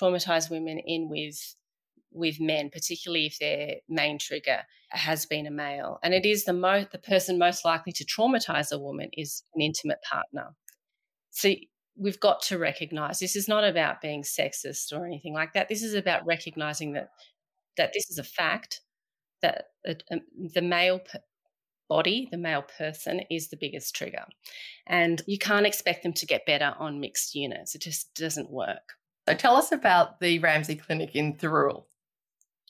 traumatized 0.00 0.50
women 0.50 0.78
in 0.78 1.08
with 1.08 1.56
with 2.12 2.40
men, 2.40 2.70
particularly 2.70 3.26
if 3.26 3.38
their 3.38 3.76
main 3.88 4.18
trigger 4.18 4.62
has 4.90 5.26
been 5.26 5.46
a 5.46 5.50
male. 5.50 6.00
And 6.02 6.12
it 6.12 6.26
is 6.26 6.44
the 6.44 6.52
mo- 6.52 6.86
the 6.90 6.98
person 6.98 7.38
most 7.38 7.64
likely 7.64 7.92
to 7.92 8.04
traumatize 8.04 8.72
a 8.72 8.78
woman 8.78 9.10
is 9.12 9.44
an 9.54 9.60
intimate 9.60 10.02
partner. 10.02 10.56
So 11.30 11.54
we've 11.96 12.18
got 12.18 12.42
to 12.42 12.58
recognize 12.58 13.18
this 13.18 13.36
is 13.36 13.46
not 13.46 13.62
about 13.62 14.00
being 14.00 14.22
sexist 14.22 14.92
or 14.92 15.06
anything 15.06 15.34
like 15.34 15.52
that. 15.52 15.68
This 15.68 15.82
is 15.82 15.94
about 15.94 16.26
recognizing 16.26 16.94
that 16.94 17.10
that 17.76 17.92
this 17.92 18.10
is 18.10 18.18
a 18.18 18.24
fact 18.24 18.80
that 19.42 19.66
um, 20.10 20.20
the 20.52 20.62
male 20.62 21.00
body, 21.90 22.28
the 22.30 22.38
male 22.38 22.64
person, 22.78 23.20
is 23.30 23.48
the 23.48 23.58
biggest 23.60 23.94
trigger. 23.94 24.24
And 24.86 25.20
you 25.26 25.38
can't 25.38 25.66
expect 25.66 26.02
them 26.02 26.14
to 26.14 26.26
get 26.32 26.46
better 26.46 26.72
on 26.78 27.00
mixed 27.00 27.34
units. 27.34 27.74
It 27.74 27.82
just 27.82 28.14
doesn't 28.14 28.50
work. 28.50 28.86
So 29.28 29.34
tell 29.34 29.56
us 29.56 29.72
about 29.72 30.20
the 30.20 30.38
Ramsay 30.38 30.76
Clinic 30.76 31.14
in 31.14 31.34
Thirroul. 31.34 31.84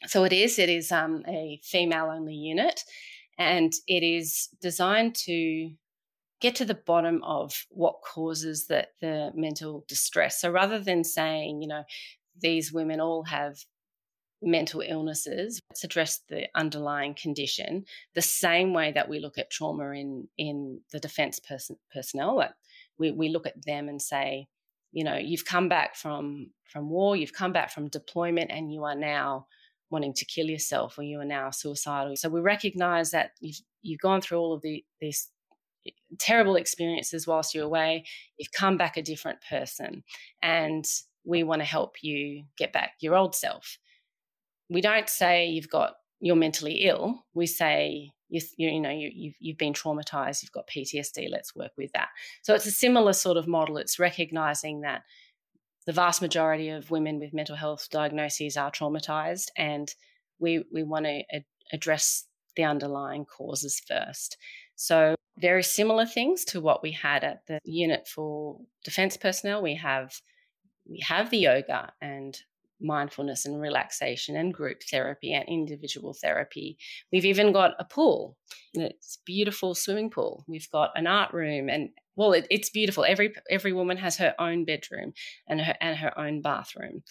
So 0.06 0.24
it 0.24 0.32
is. 0.32 0.58
It 0.58 0.68
is 0.68 0.90
um, 0.90 1.22
a 1.28 1.60
female-only 1.62 2.34
unit, 2.34 2.80
and 3.38 3.72
it 3.86 4.02
is 4.02 4.48
designed 4.60 5.14
to 5.26 5.70
get 6.40 6.54
to 6.56 6.64
the 6.64 6.80
bottom 6.86 7.22
of 7.22 7.66
what 7.68 8.00
causes 8.02 8.66
the, 8.66 8.88
the 9.02 9.30
mental 9.34 9.84
distress. 9.88 10.40
So 10.40 10.50
rather 10.50 10.80
than 10.80 11.04
saying, 11.04 11.60
you 11.60 11.68
know, 11.68 11.84
these 12.40 12.72
women 12.72 13.00
all 13.00 13.24
have 13.24 13.58
mental 14.42 14.80
illnesses. 14.80 15.60
Let's 15.70 15.84
address 15.84 16.20
the 16.28 16.48
underlying 16.54 17.14
condition 17.14 17.84
the 18.14 18.22
same 18.22 18.72
way 18.72 18.92
that 18.92 19.08
we 19.08 19.20
look 19.20 19.38
at 19.38 19.50
trauma 19.50 19.90
in 19.90 20.28
in 20.38 20.80
the 20.92 21.00
defence 21.00 21.38
person, 21.38 21.76
personnel. 21.92 22.42
We 22.98 23.10
we 23.10 23.28
look 23.28 23.46
at 23.46 23.64
them 23.64 23.88
and 23.88 24.00
say, 24.00 24.48
you 24.92 25.04
know, 25.04 25.16
you've 25.16 25.44
come 25.44 25.68
back 25.68 25.96
from 25.96 26.50
from 26.64 26.88
war, 26.88 27.16
you've 27.16 27.32
come 27.32 27.52
back 27.52 27.70
from 27.70 27.88
deployment, 27.88 28.50
and 28.50 28.72
you 28.72 28.84
are 28.84 28.94
now 28.94 29.46
wanting 29.90 30.14
to 30.14 30.24
kill 30.24 30.46
yourself, 30.46 30.98
or 30.98 31.02
you 31.02 31.20
are 31.20 31.24
now 31.24 31.50
suicidal. 31.50 32.16
So 32.16 32.28
we 32.28 32.40
recognise 32.40 33.10
that 33.10 33.32
you've 33.40 33.60
you've 33.82 34.00
gone 34.00 34.20
through 34.20 34.38
all 34.38 34.54
of 34.54 34.62
the, 34.62 34.84
these 35.00 35.28
eh, 35.86 35.90
terrible 36.18 36.56
experiences 36.56 37.26
whilst 37.26 37.54
you're 37.54 37.64
away. 37.64 38.04
You've 38.38 38.52
come 38.52 38.76
back 38.76 38.96
a 38.96 39.02
different 39.02 39.38
person, 39.48 40.04
and 40.42 40.84
we 41.24 41.42
want 41.42 41.60
to 41.60 41.66
help 41.66 42.02
you 42.02 42.44
get 42.56 42.72
back 42.72 42.92
your 43.00 43.14
old 43.14 43.34
self 43.34 43.78
we 44.70 44.80
don't 44.80 45.08
say 45.08 45.46
you've 45.48 45.68
got 45.68 45.94
you're 46.20 46.36
mentally 46.36 46.84
ill. 46.84 47.24
We 47.34 47.46
say 47.46 48.12
you, 48.28 48.40
you 48.56 48.80
know 48.80 48.90
you, 48.90 49.10
you've, 49.12 49.34
you've 49.40 49.58
been 49.58 49.72
traumatized, 49.72 50.42
you've 50.42 50.52
got 50.52 50.68
PTSD. 50.68 51.28
Let's 51.30 51.54
work 51.56 51.72
with 51.76 51.92
that. 51.92 52.08
So 52.42 52.54
it's 52.54 52.66
a 52.66 52.70
similar 52.70 53.12
sort 53.12 53.36
of 53.36 53.48
model. 53.48 53.76
It's 53.76 53.98
recognizing 53.98 54.82
that 54.82 55.02
the 55.86 55.92
vast 55.92 56.22
majority 56.22 56.68
of 56.68 56.90
women 56.90 57.18
with 57.18 57.34
mental 57.34 57.56
health 57.56 57.88
diagnoses 57.90 58.56
are 58.56 58.70
traumatized, 58.70 59.48
and 59.56 59.92
we 60.38 60.64
we 60.72 60.82
want 60.82 61.06
to 61.06 61.22
ad- 61.32 61.44
address 61.72 62.24
the 62.56 62.64
underlying 62.64 63.24
causes 63.24 63.80
first. 63.86 64.36
So 64.76 65.14
very 65.38 65.62
similar 65.62 66.06
things 66.06 66.44
to 66.46 66.60
what 66.60 66.82
we 66.82 66.92
had 66.92 67.24
at 67.24 67.46
the 67.46 67.58
unit 67.64 68.06
for 68.06 68.60
defence 68.84 69.16
personnel. 69.16 69.62
We 69.62 69.74
have 69.76 70.12
we 70.88 71.00
have 71.00 71.30
the 71.30 71.38
yoga 71.38 71.92
and 72.00 72.38
mindfulness 72.80 73.46
and 73.46 73.60
relaxation 73.60 74.36
and 74.36 74.54
group 74.54 74.82
therapy 74.90 75.32
and 75.32 75.44
individual 75.48 76.14
therapy. 76.14 76.78
We've 77.12 77.24
even 77.24 77.52
got 77.52 77.72
a 77.78 77.84
pool. 77.84 78.36
It's 78.74 79.18
beautiful 79.26 79.74
swimming 79.74 80.10
pool. 80.10 80.44
We've 80.48 80.70
got 80.70 80.90
an 80.94 81.06
art 81.06 81.32
room 81.32 81.68
and 81.68 81.90
well, 82.16 82.32
it, 82.32 82.46
it's 82.50 82.70
beautiful. 82.70 83.04
Every 83.04 83.32
every 83.48 83.72
woman 83.72 83.96
has 83.96 84.16
her 84.18 84.34
own 84.38 84.64
bedroom 84.64 85.12
and 85.48 85.60
her 85.60 85.74
and 85.80 85.96
her 85.96 86.18
own 86.18 86.42
bathroom. 86.42 87.02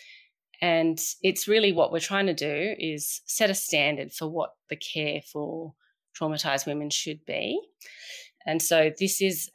And 0.62 1.00
it's 1.22 1.48
really 1.48 1.72
what 1.72 1.92
we're 1.92 2.00
trying 2.00 2.28
to 2.28 2.34
do 2.34 2.76
is 2.78 3.22
set 3.26 3.50
a 3.50 3.56
standard 3.56 4.12
for 4.12 4.28
what 4.28 4.52
the 4.70 4.76
care 4.76 5.22
for 5.22 5.74
traumatized 6.20 6.68
women 6.68 6.90
should 6.90 7.26
be. 7.26 7.62
And 8.46 8.62
so 8.62 8.92
this 9.00 9.22
is, 9.22 9.50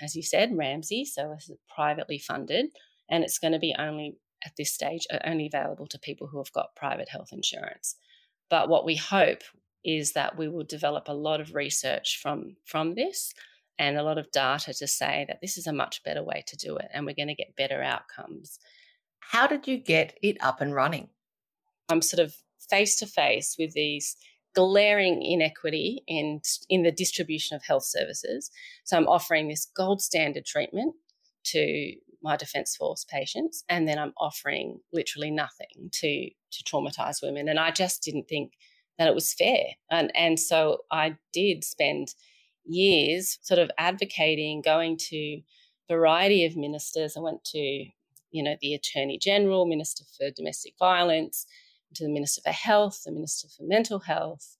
as 0.00 0.14
you 0.14 0.22
said, 0.22 0.56
Ramsay, 0.56 1.04
so 1.04 1.32
it's 1.32 1.50
privately 1.74 2.18
funded, 2.18 2.66
and 3.10 3.22
it's 3.22 3.38
going 3.38 3.52
to 3.52 3.58
be 3.58 3.74
only 3.78 4.16
at 4.44 4.52
this 4.56 4.72
stage 4.72 5.06
are 5.12 5.20
only 5.24 5.46
available 5.46 5.86
to 5.88 5.98
people 5.98 6.26
who 6.26 6.38
have 6.38 6.52
got 6.52 6.76
private 6.76 7.08
health 7.08 7.28
insurance. 7.32 7.96
But 8.48 8.68
what 8.68 8.84
we 8.84 8.96
hope 8.96 9.42
is 9.84 10.12
that 10.12 10.36
we 10.36 10.48
will 10.48 10.64
develop 10.64 11.08
a 11.08 11.14
lot 11.14 11.40
of 11.40 11.54
research 11.54 12.18
from 12.22 12.56
from 12.64 12.94
this 12.94 13.32
and 13.78 13.96
a 13.96 14.02
lot 14.02 14.18
of 14.18 14.30
data 14.30 14.74
to 14.74 14.86
say 14.86 15.24
that 15.28 15.40
this 15.40 15.56
is 15.56 15.66
a 15.66 15.72
much 15.72 16.02
better 16.04 16.22
way 16.22 16.44
to 16.46 16.56
do 16.56 16.76
it 16.76 16.88
and 16.92 17.06
we're 17.06 17.14
going 17.14 17.28
to 17.28 17.34
get 17.34 17.56
better 17.56 17.82
outcomes. 17.82 18.58
How 19.20 19.46
did 19.46 19.66
you 19.66 19.78
get 19.78 20.18
it 20.22 20.36
up 20.40 20.60
and 20.60 20.74
running? 20.74 21.08
I'm 21.88 22.02
sort 22.02 22.20
of 22.20 22.34
face 22.68 22.96
to 22.96 23.06
face 23.06 23.56
with 23.58 23.72
these 23.72 24.16
glaring 24.54 25.22
inequity 25.22 26.02
in 26.06 26.40
in 26.68 26.82
the 26.82 26.92
distribution 26.92 27.56
of 27.56 27.64
health 27.64 27.84
services. 27.84 28.50
So 28.84 28.96
I'm 28.96 29.08
offering 29.08 29.48
this 29.48 29.66
gold 29.76 30.02
standard 30.02 30.44
treatment 30.44 30.94
to 31.44 31.94
my 32.22 32.36
defence 32.36 32.76
force 32.76 33.04
patients, 33.04 33.64
and 33.68 33.88
then 33.88 33.98
I'm 33.98 34.12
offering 34.18 34.80
literally 34.92 35.30
nothing 35.30 35.90
to 35.92 36.30
to 36.52 36.64
traumatized 36.64 37.22
women. 37.22 37.48
And 37.48 37.58
I 37.58 37.70
just 37.70 38.02
didn't 38.02 38.28
think 38.28 38.52
that 38.98 39.08
it 39.08 39.14
was 39.14 39.32
fair. 39.32 39.64
And 39.90 40.12
and 40.14 40.38
so 40.38 40.78
I 40.90 41.16
did 41.32 41.64
spend 41.64 42.14
years 42.64 43.38
sort 43.42 43.58
of 43.58 43.70
advocating, 43.78 44.62
going 44.62 44.96
to 45.08 45.40
variety 45.88 46.44
of 46.44 46.56
ministers. 46.56 47.16
I 47.16 47.20
went 47.20 47.42
to, 47.46 47.58
you 47.58 48.42
know, 48.42 48.56
the 48.60 48.74
Attorney 48.74 49.18
General, 49.18 49.66
Minister 49.66 50.04
for 50.16 50.30
Domestic 50.30 50.74
Violence, 50.78 51.46
to 51.94 52.04
the 52.04 52.12
Minister 52.12 52.42
for 52.42 52.52
Health, 52.52 53.02
the 53.04 53.12
Minister 53.12 53.48
for 53.48 53.64
Mental 53.64 53.98
Health, 53.98 54.56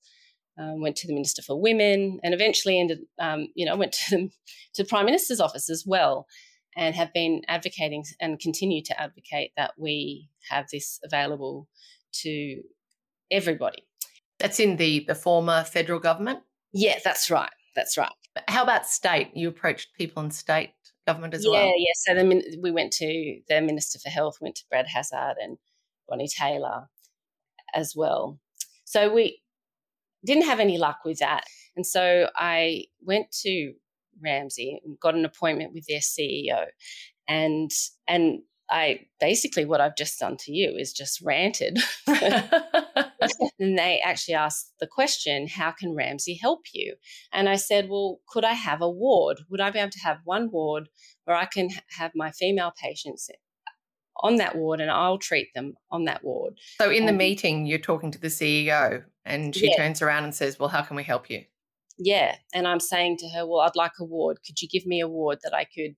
um, 0.57 0.81
went 0.81 0.97
to 0.97 1.07
the 1.07 1.13
Minister 1.13 1.41
for 1.41 1.59
Women, 1.59 2.19
and 2.23 2.33
eventually 2.33 2.79
ended, 2.79 2.99
um, 3.19 3.47
you 3.55 3.65
know, 3.65 3.75
went 3.75 3.93
to 3.93 4.17
the, 4.17 4.29
to 4.73 4.83
the 4.83 4.89
Prime 4.89 5.05
Minister's 5.05 5.39
office 5.39 5.69
as 5.69 5.85
well 5.85 6.27
and 6.75 6.95
have 6.95 7.13
been 7.13 7.41
advocating 7.47 8.03
and 8.19 8.39
continue 8.39 8.81
to 8.83 9.01
advocate 9.01 9.51
that 9.57 9.73
we 9.77 10.29
have 10.49 10.67
this 10.71 10.99
available 11.03 11.67
to 12.13 12.61
everybody. 13.29 13.85
That's 14.39 14.59
in 14.59 14.77
the, 14.77 15.05
the 15.07 15.15
former 15.15 15.63
federal 15.63 15.99
government? 15.99 16.39
Yeah, 16.73 16.99
that's 17.03 17.29
right. 17.29 17.51
That's 17.75 17.97
right. 17.97 18.11
How 18.47 18.63
about 18.63 18.87
state? 18.87 19.31
You 19.33 19.49
approached 19.49 19.89
people 19.97 20.23
in 20.23 20.31
state 20.31 20.71
government 21.05 21.33
as 21.33 21.45
yeah, 21.45 21.51
well? 21.51 21.65
Yeah, 21.65 21.73
yeah. 21.77 21.93
So 21.95 22.13
the, 22.15 22.59
we 22.61 22.71
went 22.71 22.93
to 22.93 23.41
the 23.47 23.61
Minister 23.61 23.99
for 23.99 24.09
Health, 24.09 24.37
went 24.41 24.55
to 24.55 24.63
Brad 24.69 24.87
Hazzard 24.87 25.35
and 25.41 25.57
Bronnie 26.09 26.29
Taylor 26.29 26.87
as 27.73 27.93
well. 27.95 28.39
So 28.85 29.13
we 29.13 29.41
didn't 30.25 30.45
have 30.45 30.59
any 30.59 30.77
luck 30.77 30.99
with 31.05 31.19
that. 31.19 31.43
And 31.75 31.85
so 31.85 32.29
I 32.35 32.85
went 33.01 33.31
to 33.43 33.73
Ramsay 34.21 34.81
and 34.83 34.99
got 34.99 35.15
an 35.15 35.25
appointment 35.25 35.73
with 35.73 35.85
their 35.87 35.99
CEO. 35.99 36.65
And 37.27 37.71
and 38.07 38.41
I 38.71 39.01
basically 39.19 39.65
what 39.65 39.81
I've 39.81 39.97
just 39.97 40.17
done 40.17 40.37
to 40.37 40.51
you 40.51 40.75
is 40.77 40.93
just 40.93 41.21
ranted. 41.21 41.77
and 42.07 43.77
they 43.77 44.01
actually 44.03 44.33
asked 44.33 44.73
the 44.79 44.87
question, 44.87 45.47
How 45.47 45.71
can 45.71 45.93
Ramsay 45.93 46.39
help 46.41 46.61
you? 46.73 46.95
And 47.33 47.49
I 47.49 47.57
said, 47.57 47.89
Well, 47.89 48.21
could 48.27 48.45
I 48.45 48.53
have 48.53 48.81
a 48.81 48.89
ward? 48.89 49.41
Would 49.49 49.61
I 49.61 49.69
be 49.71 49.79
able 49.79 49.91
to 49.91 49.99
have 49.99 50.19
one 50.23 50.49
ward 50.49 50.89
where 51.25 51.35
I 51.35 51.45
can 51.45 51.69
have 51.97 52.11
my 52.15 52.31
female 52.31 52.73
patients 52.81 53.29
on 54.23 54.37
that 54.37 54.55
ward 54.55 54.79
and 54.79 54.89
I'll 54.89 55.17
treat 55.17 55.53
them 55.53 55.73
on 55.91 56.05
that 56.05 56.23
ward? 56.23 56.57
So 56.79 56.89
in 56.89 57.05
the 57.05 57.11
um, 57.11 57.17
meeting, 57.17 57.65
you're 57.65 57.77
talking 57.79 58.11
to 58.11 58.19
the 58.19 58.27
CEO 58.29 59.03
and 59.25 59.53
she 59.53 59.69
yeah. 59.69 59.77
turns 59.77 60.01
around 60.01 60.23
and 60.23 60.33
says, 60.33 60.57
Well, 60.57 60.69
how 60.69 60.81
can 60.81 60.95
we 60.95 61.03
help 61.03 61.29
you? 61.29 61.43
Yeah. 62.03 62.35
And 62.53 62.67
I'm 62.67 62.79
saying 62.79 63.17
to 63.17 63.29
her, 63.29 63.45
Well, 63.45 63.61
I'd 63.61 63.75
like 63.75 63.93
a 63.99 64.03
ward. 64.03 64.39
Could 64.45 64.61
you 64.61 64.67
give 64.67 64.85
me 64.85 65.01
a 65.01 65.07
ward 65.07 65.39
that 65.43 65.53
I 65.53 65.65
could 65.65 65.95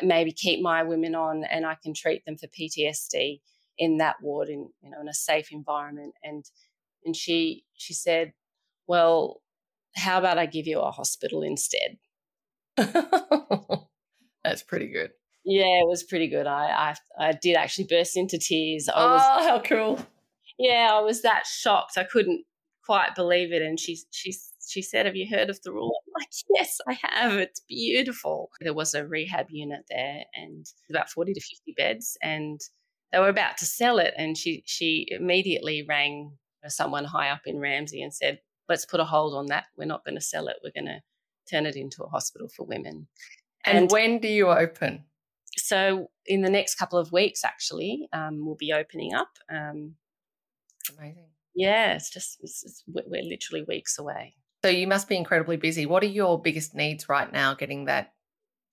maybe 0.00 0.32
keep 0.32 0.62
my 0.62 0.82
women 0.82 1.14
on 1.14 1.44
and 1.44 1.66
I 1.66 1.76
can 1.82 1.92
treat 1.92 2.24
them 2.24 2.38
for 2.38 2.46
PTSD 2.46 3.40
in 3.76 3.98
that 3.98 4.16
ward 4.22 4.48
in 4.48 4.68
you 4.80 4.90
know 4.90 5.00
in 5.00 5.08
a 5.08 5.14
safe 5.14 5.48
environment? 5.50 6.14
And 6.22 6.44
and 7.04 7.16
she 7.16 7.64
she 7.74 7.94
said 7.94 8.32
well 8.86 9.42
how 9.96 10.18
about 10.18 10.38
I 10.38 10.46
give 10.46 10.66
you 10.66 10.80
a 10.80 10.92
hospital 10.92 11.42
instead? 11.42 11.98
That's 12.76 14.62
pretty 14.62 14.86
good. 14.86 15.10
Yeah 15.44 15.80
it 15.80 15.88
was 15.88 16.04
pretty 16.04 16.28
good. 16.28 16.46
I 16.46 16.94
I, 17.18 17.28
I 17.28 17.32
did 17.32 17.56
actually 17.56 17.88
burst 17.90 18.16
into 18.16 18.38
tears. 18.38 18.88
I 18.88 19.04
was, 19.04 19.22
oh 19.24 19.48
how 19.48 19.60
cool. 19.60 20.06
Yeah 20.58 20.90
I 20.92 21.00
was 21.00 21.22
that 21.22 21.44
shocked. 21.44 21.98
I 21.98 22.04
couldn't 22.04 22.44
quite 22.84 23.16
believe 23.16 23.52
it. 23.52 23.62
And 23.62 23.80
she 23.80 23.98
she 24.12 24.32
she 24.68 24.82
said, 24.82 25.06
Have 25.06 25.16
you 25.16 25.26
heard 25.28 25.50
of 25.50 25.58
Thirroul? 25.60 25.92
I'm 26.06 26.20
like, 26.20 26.30
Yes, 26.54 26.78
I 26.88 26.98
have. 27.02 27.32
It's 27.34 27.60
beautiful. 27.68 28.50
There 28.60 28.74
was 28.74 28.94
a 28.94 29.06
rehab 29.06 29.46
unit 29.50 29.84
there 29.88 30.24
and 30.34 30.66
about 30.90 31.10
40 31.10 31.34
to 31.34 31.40
50 31.40 31.74
beds, 31.76 32.16
and 32.22 32.60
they 33.12 33.18
were 33.18 33.28
about 33.28 33.58
to 33.58 33.66
sell 33.66 33.98
it. 33.98 34.14
And 34.16 34.36
she, 34.36 34.62
she 34.66 35.06
immediately 35.10 35.84
rang 35.88 36.32
someone 36.68 37.04
high 37.04 37.30
up 37.30 37.42
in 37.46 37.58
Ramsay 37.58 38.02
and 38.02 38.14
said, 38.14 38.40
Let's 38.68 38.86
put 38.86 39.00
a 39.00 39.04
hold 39.04 39.34
on 39.34 39.46
that. 39.46 39.64
We're 39.76 39.84
not 39.84 40.04
going 40.04 40.16
to 40.16 40.24
sell 40.24 40.48
it. 40.48 40.56
We're 40.64 40.72
going 40.74 40.92
to 40.92 41.00
turn 41.50 41.66
it 41.66 41.76
into 41.76 42.02
a 42.02 42.08
hospital 42.08 42.48
for 42.48 42.64
women. 42.64 43.08
And, 43.66 43.78
and 43.78 43.90
when 43.90 44.18
do 44.18 44.28
you 44.28 44.48
open? 44.48 45.04
So, 45.56 46.08
in 46.26 46.42
the 46.42 46.50
next 46.50 46.76
couple 46.76 46.98
of 46.98 47.12
weeks, 47.12 47.44
actually, 47.44 48.08
um, 48.12 48.44
we'll 48.44 48.56
be 48.56 48.72
opening 48.72 49.14
up. 49.14 49.30
Um, 49.50 49.94
Amazing. 50.98 51.28
Yeah, 51.54 51.94
it's 51.94 52.10
just 52.10 52.38
it's, 52.42 52.64
it's, 52.64 52.82
we're 52.86 53.22
literally 53.22 53.64
weeks 53.66 53.98
away. 53.98 54.34
So 54.64 54.70
you 54.70 54.86
must 54.86 55.10
be 55.10 55.16
incredibly 55.18 55.58
busy. 55.58 55.84
What 55.84 56.02
are 56.04 56.06
your 56.06 56.40
biggest 56.40 56.74
needs 56.74 57.06
right 57.06 57.30
now 57.30 57.52
getting 57.52 57.84
that 57.84 58.14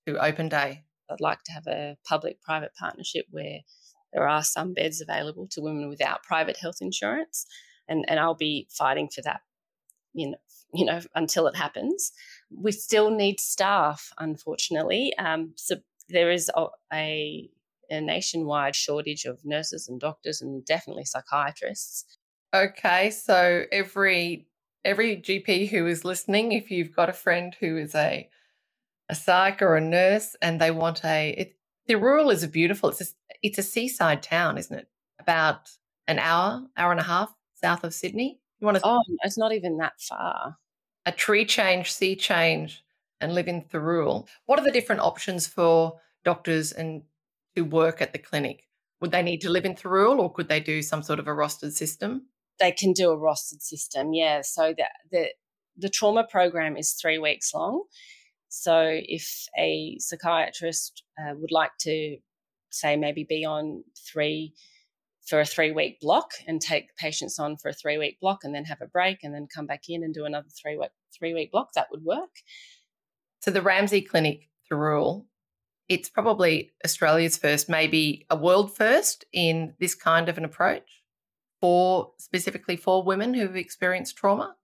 to 0.08 0.24
open 0.24 0.48
day? 0.48 0.86
I'd 1.10 1.20
like 1.20 1.44
to 1.44 1.52
have 1.52 1.68
a 1.68 1.98
public 2.08 2.42
private 2.42 2.72
partnership 2.80 3.26
where 3.30 3.60
there 4.14 4.26
are 4.26 4.42
some 4.42 4.74
beds 4.74 5.02
available 5.02 5.50
to 5.52 5.60
women 5.60 5.90
without 5.90 6.24
private 6.24 6.56
health 6.56 6.78
insurance. 6.80 7.46
And, 7.90 8.06
and 8.08 8.22
I'll 8.22 8.36
be 8.38 8.70
fighting 8.72 9.10
for 9.14 9.22
that, 9.24 9.42
you 10.14 10.32
know, 10.32 10.38
you 10.74 10.86
know, 10.86 11.02
until 11.14 11.46
it 11.48 11.58
happens. 11.58 12.14
We 12.50 12.72
still 12.72 13.10
need 13.10 13.42
staff, 13.42 14.14
unfortunately. 14.18 15.12
Um, 15.20 15.52
so 15.58 15.76
there 16.08 16.32
is 16.32 16.50
a, 16.56 16.68
a, 16.94 17.50
a 17.90 18.00
nationwide 18.00 18.78
shortage 18.78 19.26
of 19.26 19.42
nurses 19.44 19.90
and 19.90 20.00
doctors 20.00 20.42
and 20.42 20.66
definitely 20.66 21.04
psychiatrists. 21.04 22.06
Okay, 22.54 23.12
so 23.12 23.64
every 23.74 24.48
every 24.84 25.18
GP 25.18 25.70
who 25.70 25.88
is 25.88 26.06
listening, 26.06 26.52
if 26.52 26.72
you've 26.72 26.96
got 26.96 27.10
a 27.10 27.14
friend 27.14 27.56
who 27.60 27.78
is 27.78 27.96
a 27.96 28.30
a 29.10 29.16
psych 29.16 29.62
or 29.62 29.76
a 29.76 29.82
nurse 29.82 30.36
and 30.42 30.60
they 30.60 30.72
want 30.72 31.04
a 31.04 31.32
it, 31.38 31.56
Thirroul 31.90 32.32
is 32.32 32.44
a 32.44 32.48
beautiful 32.48 32.90
it's 32.90 33.02
a, 33.02 33.06
it's 33.44 33.58
a 33.58 33.64
seaside 33.64 34.24
town, 34.24 34.58
isn't 34.58 34.78
it? 34.78 34.88
About 35.20 35.70
an 36.08 36.20
hour, 36.20 36.66
hour 36.78 36.92
and 36.92 37.00
a 37.00 37.04
half 37.04 37.34
south 37.56 37.84
of 37.84 37.94
Sydney. 37.94 38.40
You 38.60 38.66
want 38.66 38.78
to 38.78 38.84
Oh, 38.86 39.02
it's 39.24 39.38
not 39.38 39.54
even 39.54 39.78
that 39.78 40.00
far. 40.00 40.58
A 41.06 41.12
tree 41.12 41.46
change, 41.46 41.92
sea 41.92 42.16
change 42.16 42.84
and 43.20 43.34
live 43.34 43.48
in 43.48 43.62
Thirroul. 43.64 44.28
What 44.46 44.60
are 44.60 44.66
the 44.66 44.72
different 44.72 45.02
options 45.02 45.48
for 45.48 46.00
doctors 46.24 46.72
and 46.72 47.04
to 47.56 47.62
work 47.62 48.02
at 48.02 48.14
the 48.14 48.20
clinic? 48.20 48.68
Would 49.00 49.12
they 49.12 49.24
need 49.24 49.42
to 49.42 49.50
live 49.50 49.66
in 49.66 49.76
Thirroul 49.76 50.20
or 50.20 50.32
could 50.32 50.48
they 50.48 50.60
do 50.60 50.82
some 50.82 51.04
sort 51.04 51.20
of 51.20 51.28
a 51.28 51.32
rostered 51.32 51.72
system? 51.72 52.28
They 52.62 52.72
can 52.72 52.94
do 52.94 53.12
a 53.12 53.18
rostered 53.18 53.62
system. 53.62 54.14
Yeah. 54.14 54.42
So 54.42 54.74
the, 54.78 54.86
the, 55.12 55.28
the 55.78 55.90
trauma 55.90 56.26
program 56.30 56.78
is 56.78 56.94
three 56.94 57.18
weeks 57.18 57.54
long. 57.54 57.84
So 58.48 58.86
if 58.88 59.48
a 59.58 59.98
psychiatrist 60.00 61.04
uh, 61.20 61.34
would 61.36 61.52
like 61.52 61.72
to, 61.82 62.18
say, 62.70 62.96
maybe 62.96 63.26
be 63.28 63.44
on 63.46 63.84
three 64.12 64.54
for 65.26 65.42
a 65.42 65.46
three 65.46 65.72
week 65.72 66.00
block 66.00 66.32
and 66.48 66.62
take 66.62 66.96
patients 66.96 67.40
on 67.40 67.58
for 67.58 67.70
a 67.70 67.74
three 67.74 67.98
week 67.98 68.20
block 68.22 68.44
and 68.44 68.56
then 68.56 68.66
have 68.66 68.82
a 68.82 68.88
break 68.88 69.20
and 69.24 69.34
then 69.34 69.48
come 69.54 69.68
back 69.68 69.84
in 69.90 70.04
and 70.04 70.14
do 70.14 70.26
another 70.26 70.48
three 70.62 70.78
week 70.78 70.92
three 71.18 71.34
week 71.34 71.52
block, 71.52 71.74
that 71.76 71.88
would 71.92 72.04
work. 72.04 72.30
So 73.42 73.52
the 73.52 73.62
Ramsay 73.62 74.02
Clinic 74.02 74.50
Thirroul 74.72 75.26
it's 75.92 76.08
probably 76.08 76.72
Australia's 76.86 77.36
first, 77.38 77.68
maybe 77.68 78.26
a 78.30 78.36
world 78.38 78.74
first 78.74 79.26
in 79.34 79.74
this 79.82 79.94
kind 79.94 80.30
of 80.30 80.38
an 80.38 80.46
approach 80.46 81.01
for 81.62 82.12
specifically 82.18 82.76
for 82.76 83.04
women 83.04 83.34
who've 83.34 83.56
experienced 83.56 84.18
trauma? 84.18 84.56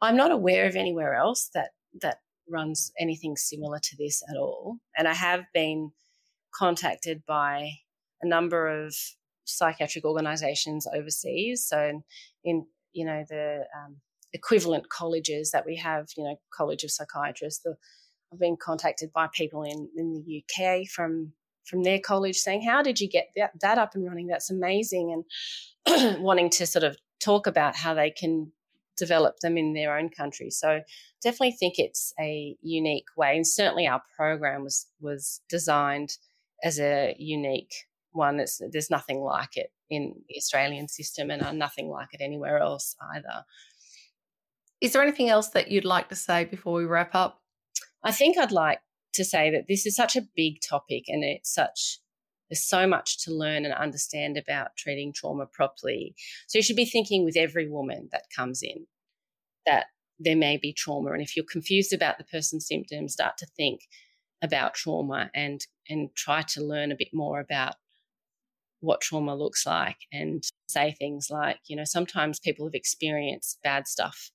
I'm 0.00 0.16
not 0.16 0.30
aware 0.30 0.66
of 0.66 0.76
anywhere 0.76 1.14
else 1.14 1.50
that 1.54 1.70
that 2.02 2.18
runs 2.48 2.92
anything 3.00 3.36
similar 3.36 3.78
to 3.82 3.96
this 3.98 4.22
at 4.30 4.36
all. 4.36 4.76
And 4.96 5.08
I 5.08 5.14
have 5.14 5.44
been 5.54 5.92
contacted 6.54 7.22
by 7.26 7.70
a 8.20 8.28
number 8.28 8.68
of 8.68 8.94
psychiatric 9.44 10.04
organisations 10.04 10.86
overseas. 10.94 11.66
So 11.66 12.02
in 12.44 12.66
you 12.92 13.04
know 13.06 13.24
the 13.28 13.64
um, 13.76 13.96
equivalent 14.34 14.90
colleges 14.90 15.52
that 15.52 15.64
we 15.64 15.76
have, 15.76 16.08
you 16.16 16.24
know, 16.24 16.36
College 16.52 16.84
of 16.84 16.90
Psychiatrists. 16.90 17.62
The, 17.62 17.76
I've 18.32 18.40
been 18.40 18.56
contacted 18.60 19.12
by 19.12 19.28
people 19.32 19.62
in, 19.62 19.88
in 19.96 20.12
the 20.12 20.42
UK 20.42 20.88
from 20.88 21.32
from 21.64 21.82
their 21.82 21.98
college 21.98 22.36
saying, 22.36 22.62
"How 22.62 22.82
did 22.82 23.00
you 23.00 23.08
get 23.08 23.28
that, 23.36 23.52
that 23.60 23.78
up 23.78 23.94
and 23.94 24.06
running? 24.06 24.26
That's 24.26 24.50
amazing!" 24.50 25.24
and 25.86 26.20
wanting 26.22 26.50
to 26.50 26.66
sort 26.66 26.84
of 26.84 26.96
talk 27.20 27.46
about 27.46 27.76
how 27.76 27.94
they 27.94 28.10
can 28.10 28.52
develop 28.96 29.40
them 29.40 29.58
in 29.58 29.72
their 29.72 29.96
own 29.96 30.08
country. 30.08 30.50
So 30.50 30.80
definitely 31.22 31.52
think 31.52 31.74
it's 31.78 32.12
a 32.20 32.56
unique 32.62 33.06
way, 33.16 33.36
and 33.36 33.46
certainly 33.46 33.86
our 33.86 34.02
program 34.16 34.62
was 34.62 34.86
was 35.00 35.40
designed 35.48 36.16
as 36.62 36.78
a 36.78 37.14
unique 37.18 37.74
one. 38.12 38.40
It's, 38.40 38.60
there's 38.70 38.90
nothing 38.90 39.20
like 39.20 39.56
it 39.56 39.70
in 39.90 40.14
the 40.28 40.36
Australian 40.36 40.88
system, 40.88 41.30
and 41.30 41.42
uh, 41.42 41.52
nothing 41.52 41.88
like 41.88 42.08
it 42.12 42.20
anywhere 42.20 42.58
else 42.58 42.96
either. 43.14 43.44
Is 44.80 44.92
there 44.92 45.02
anything 45.02 45.30
else 45.30 45.48
that 45.50 45.70
you'd 45.70 45.84
like 45.84 46.08
to 46.10 46.14
say 46.14 46.44
before 46.44 46.74
we 46.74 46.84
wrap 46.84 47.14
up? 47.14 47.40
I 48.02 48.12
think 48.12 48.36
I'd 48.36 48.52
like 48.52 48.80
to 49.14 49.24
say 49.24 49.50
that 49.50 49.66
this 49.68 49.86
is 49.86 49.96
such 49.96 50.16
a 50.16 50.26
big 50.36 50.60
topic 50.60 51.04
and 51.08 51.24
it's 51.24 51.52
such 51.52 51.98
there's 52.50 52.64
so 52.64 52.86
much 52.86 53.24
to 53.24 53.32
learn 53.32 53.64
and 53.64 53.72
understand 53.74 54.36
about 54.36 54.76
treating 54.76 55.12
trauma 55.12 55.46
properly. 55.46 56.14
So 56.46 56.58
you 56.58 56.62
should 56.62 56.76
be 56.76 56.84
thinking 56.84 57.24
with 57.24 57.36
every 57.36 57.68
woman 57.68 58.10
that 58.12 58.24
comes 58.36 58.62
in 58.62 58.86
that 59.64 59.86
there 60.18 60.36
may 60.36 60.58
be 60.58 60.72
trauma. 60.72 61.12
And 61.12 61.22
if 61.22 61.36
you're 61.36 61.44
confused 61.50 61.92
about 61.92 62.18
the 62.18 62.24
person's 62.24 62.66
symptoms, 62.66 63.14
start 63.14 63.38
to 63.38 63.46
think 63.56 63.80
about 64.42 64.74
trauma 64.74 65.30
and 65.34 65.60
and 65.88 66.10
try 66.14 66.42
to 66.42 66.62
learn 66.62 66.92
a 66.92 66.96
bit 66.96 67.08
more 67.12 67.40
about 67.40 67.76
what 68.80 69.00
trauma 69.00 69.34
looks 69.34 69.64
like 69.64 69.96
and 70.12 70.44
say 70.68 70.92
things 70.92 71.28
like, 71.30 71.58
you 71.66 71.76
know, 71.76 71.84
sometimes 71.84 72.38
people 72.38 72.66
have 72.66 72.74
experienced 72.74 73.58
bad 73.64 73.88
stuff 73.88 74.30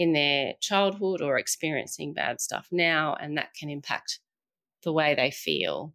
in 0.00 0.14
their 0.14 0.54
childhood 0.62 1.20
or 1.20 1.36
experiencing 1.36 2.14
bad 2.14 2.40
stuff 2.40 2.66
now, 2.72 3.14
and 3.20 3.36
that 3.36 3.52
can 3.52 3.68
impact 3.68 4.18
the 4.82 4.94
way 4.94 5.14
they 5.14 5.30
feel. 5.30 5.92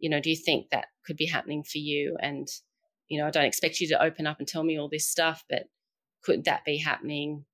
You 0.00 0.10
know, 0.10 0.18
do 0.18 0.30
you 0.30 0.36
think 0.36 0.70
that 0.70 0.86
could 1.06 1.16
be 1.16 1.26
happening 1.26 1.62
for 1.62 1.78
you? 1.78 2.16
And, 2.20 2.48
you 3.06 3.20
know, 3.20 3.28
I 3.28 3.30
don't 3.30 3.44
expect 3.44 3.78
you 3.78 3.86
to 3.90 4.02
open 4.02 4.26
up 4.26 4.40
and 4.40 4.48
tell 4.48 4.64
me 4.64 4.76
all 4.76 4.88
this 4.88 5.08
stuff, 5.08 5.44
but 5.48 5.68
could 6.24 6.44
that 6.46 6.64
be 6.64 6.78
happening? 6.78 7.44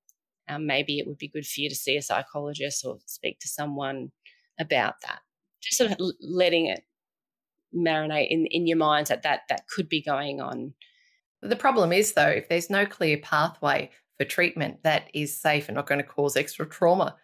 Um, 0.48 0.66
maybe 0.66 0.98
it 0.98 1.06
would 1.06 1.18
be 1.18 1.28
good 1.28 1.44
for 1.44 1.60
you 1.60 1.68
to 1.68 1.74
see 1.74 1.98
a 1.98 2.02
psychologist 2.02 2.86
or 2.86 2.96
speak 3.04 3.38
to 3.40 3.48
someone 3.48 4.12
about 4.58 4.94
that. 5.06 5.18
Just 5.62 5.76
sort 5.76 5.90
of 5.90 5.98
letting 6.22 6.68
it 6.68 6.84
marinate 7.76 8.28
in, 8.30 8.46
in 8.46 8.66
your 8.66 8.78
minds 8.78 9.10
that, 9.10 9.24
that 9.24 9.42
that 9.50 9.68
could 9.68 9.90
be 9.90 10.00
going 10.00 10.40
on. 10.40 10.72
The 11.42 11.54
problem 11.54 11.92
is, 11.92 12.14
though, 12.14 12.28
if 12.28 12.48
there's 12.48 12.70
no 12.70 12.86
clear 12.86 13.18
pathway 13.18 13.90
for 14.18 14.24
treatment 14.24 14.82
that 14.82 15.08
is 15.14 15.40
safe 15.40 15.68
and 15.68 15.76
not 15.76 15.86
going 15.86 16.00
to 16.00 16.06
cause 16.06 16.36
extra 16.36 16.66
trauma 16.66 17.16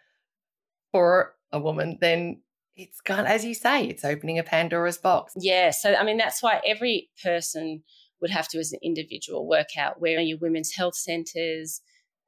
for 0.91 1.35
a 1.51 1.59
woman, 1.59 1.97
then 2.01 2.41
it's 2.75 3.01
gone, 3.01 3.25
as 3.25 3.43
you 3.43 3.53
say, 3.53 3.85
it's 3.85 4.05
opening 4.05 4.39
a 4.39 4.43
Pandora's 4.43 4.97
box. 4.97 5.33
Yeah. 5.37 5.71
So, 5.71 5.95
I 5.95 6.03
mean, 6.03 6.17
that's 6.17 6.41
why 6.41 6.61
every 6.65 7.09
person 7.21 7.83
would 8.21 8.31
have 8.31 8.47
to, 8.49 8.59
as 8.59 8.71
an 8.71 8.79
individual, 8.81 9.47
work 9.47 9.77
out 9.77 9.99
where 10.01 10.17
are 10.17 10.21
your 10.21 10.37
women's 10.37 10.73
health 10.73 10.95
centres, 10.95 11.81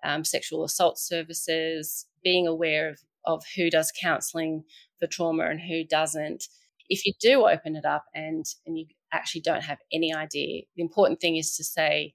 um, 0.04 0.24
sexual 0.24 0.64
assault 0.64 1.00
services, 1.00 2.06
being 2.24 2.48
aware 2.48 2.90
of, 2.90 3.00
of 3.26 3.44
who 3.56 3.70
does 3.70 3.92
counselling 4.00 4.64
for 5.00 5.08
trauma 5.08 5.46
and 5.46 5.62
who 5.62 5.84
doesn't. 5.84 6.46
If 6.90 7.06
you 7.06 7.14
do 7.20 7.48
open 7.48 7.76
it 7.76 7.86
up 7.86 8.06
and, 8.14 8.46
and 8.66 8.78
you 8.78 8.88
actually 9.14 9.42
don't 9.42 9.64
have 9.64 9.80
any 9.94 10.14
idea, 10.14 10.64
the 10.76 10.82
important 10.82 11.22
thing 11.22 11.38
is 11.38 11.56
to 11.56 11.64
say, 11.64 12.14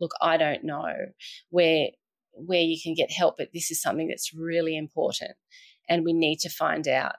look, 0.00 0.12
I 0.20 0.36
don't 0.36 0.64
know 0.64 0.92
where 1.50 1.88
where 2.32 2.60
you 2.60 2.78
can 2.82 2.94
get 2.94 3.10
help, 3.10 3.36
but 3.38 3.48
this 3.54 3.70
is 3.70 3.80
something 3.80 4.08
that's 4.08 4.34
really 4.34 4.76
important, 4.76 5.32
and 5.88 6.04
we 6.04 6.12
need 6.12 6.38
to 6.40 6.50
find 6.50 6.86
out 6.86 7.14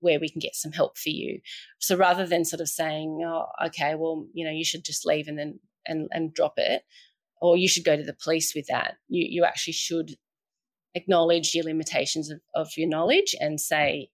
where 0.00 0.18
we 0.18 0.28
can 0.28 0.40
get 0.40 0.56
some 0.56 0.72
help 0.72 0.98
for 0.98 1.10
you. 1.10 1.40
So 1.78 1.96
rather 1.96 2.26
than 2.26 2.44
sort 2.44 2.60
of 2.60 2.68
saying, 2.68 3.22
oh, 3.24 3.46
okay, 3.66 3.94
well, 3.94 4.26
you 4.32 4.44
know, 4.44 4.50
you 4.50 4.64
should 4.64 4.84
just 4.84 5.06
leave 5.06 5.28
and 5.28 5.38
then 5.38 5.60
and 5.86 6.08
and 6.12 6.34
drop 6.34 6.54
it, 6.56 6.82
or 7.40 7.56
you 7.56 7.68
should 7.68 7.84
go 7.84 7.96
to 7.96 8.02
the 8.04 8.16
police 8.22 8.54
with 8.54 8.66
that. 8.68 8.94
You 9.08 9.26
you 9.28 9.44
actually 9.44 9.74
should 9.74 10.16
acknowledge 10.94 11.54
your 11.54 11.64
limitations 11.64 12.30
of, 12.30 12.40
of 12.54 12.68
your 12.76 12.88
knowledge 12.88 13.34
and 13.40 13.60
say, 13.60 14.10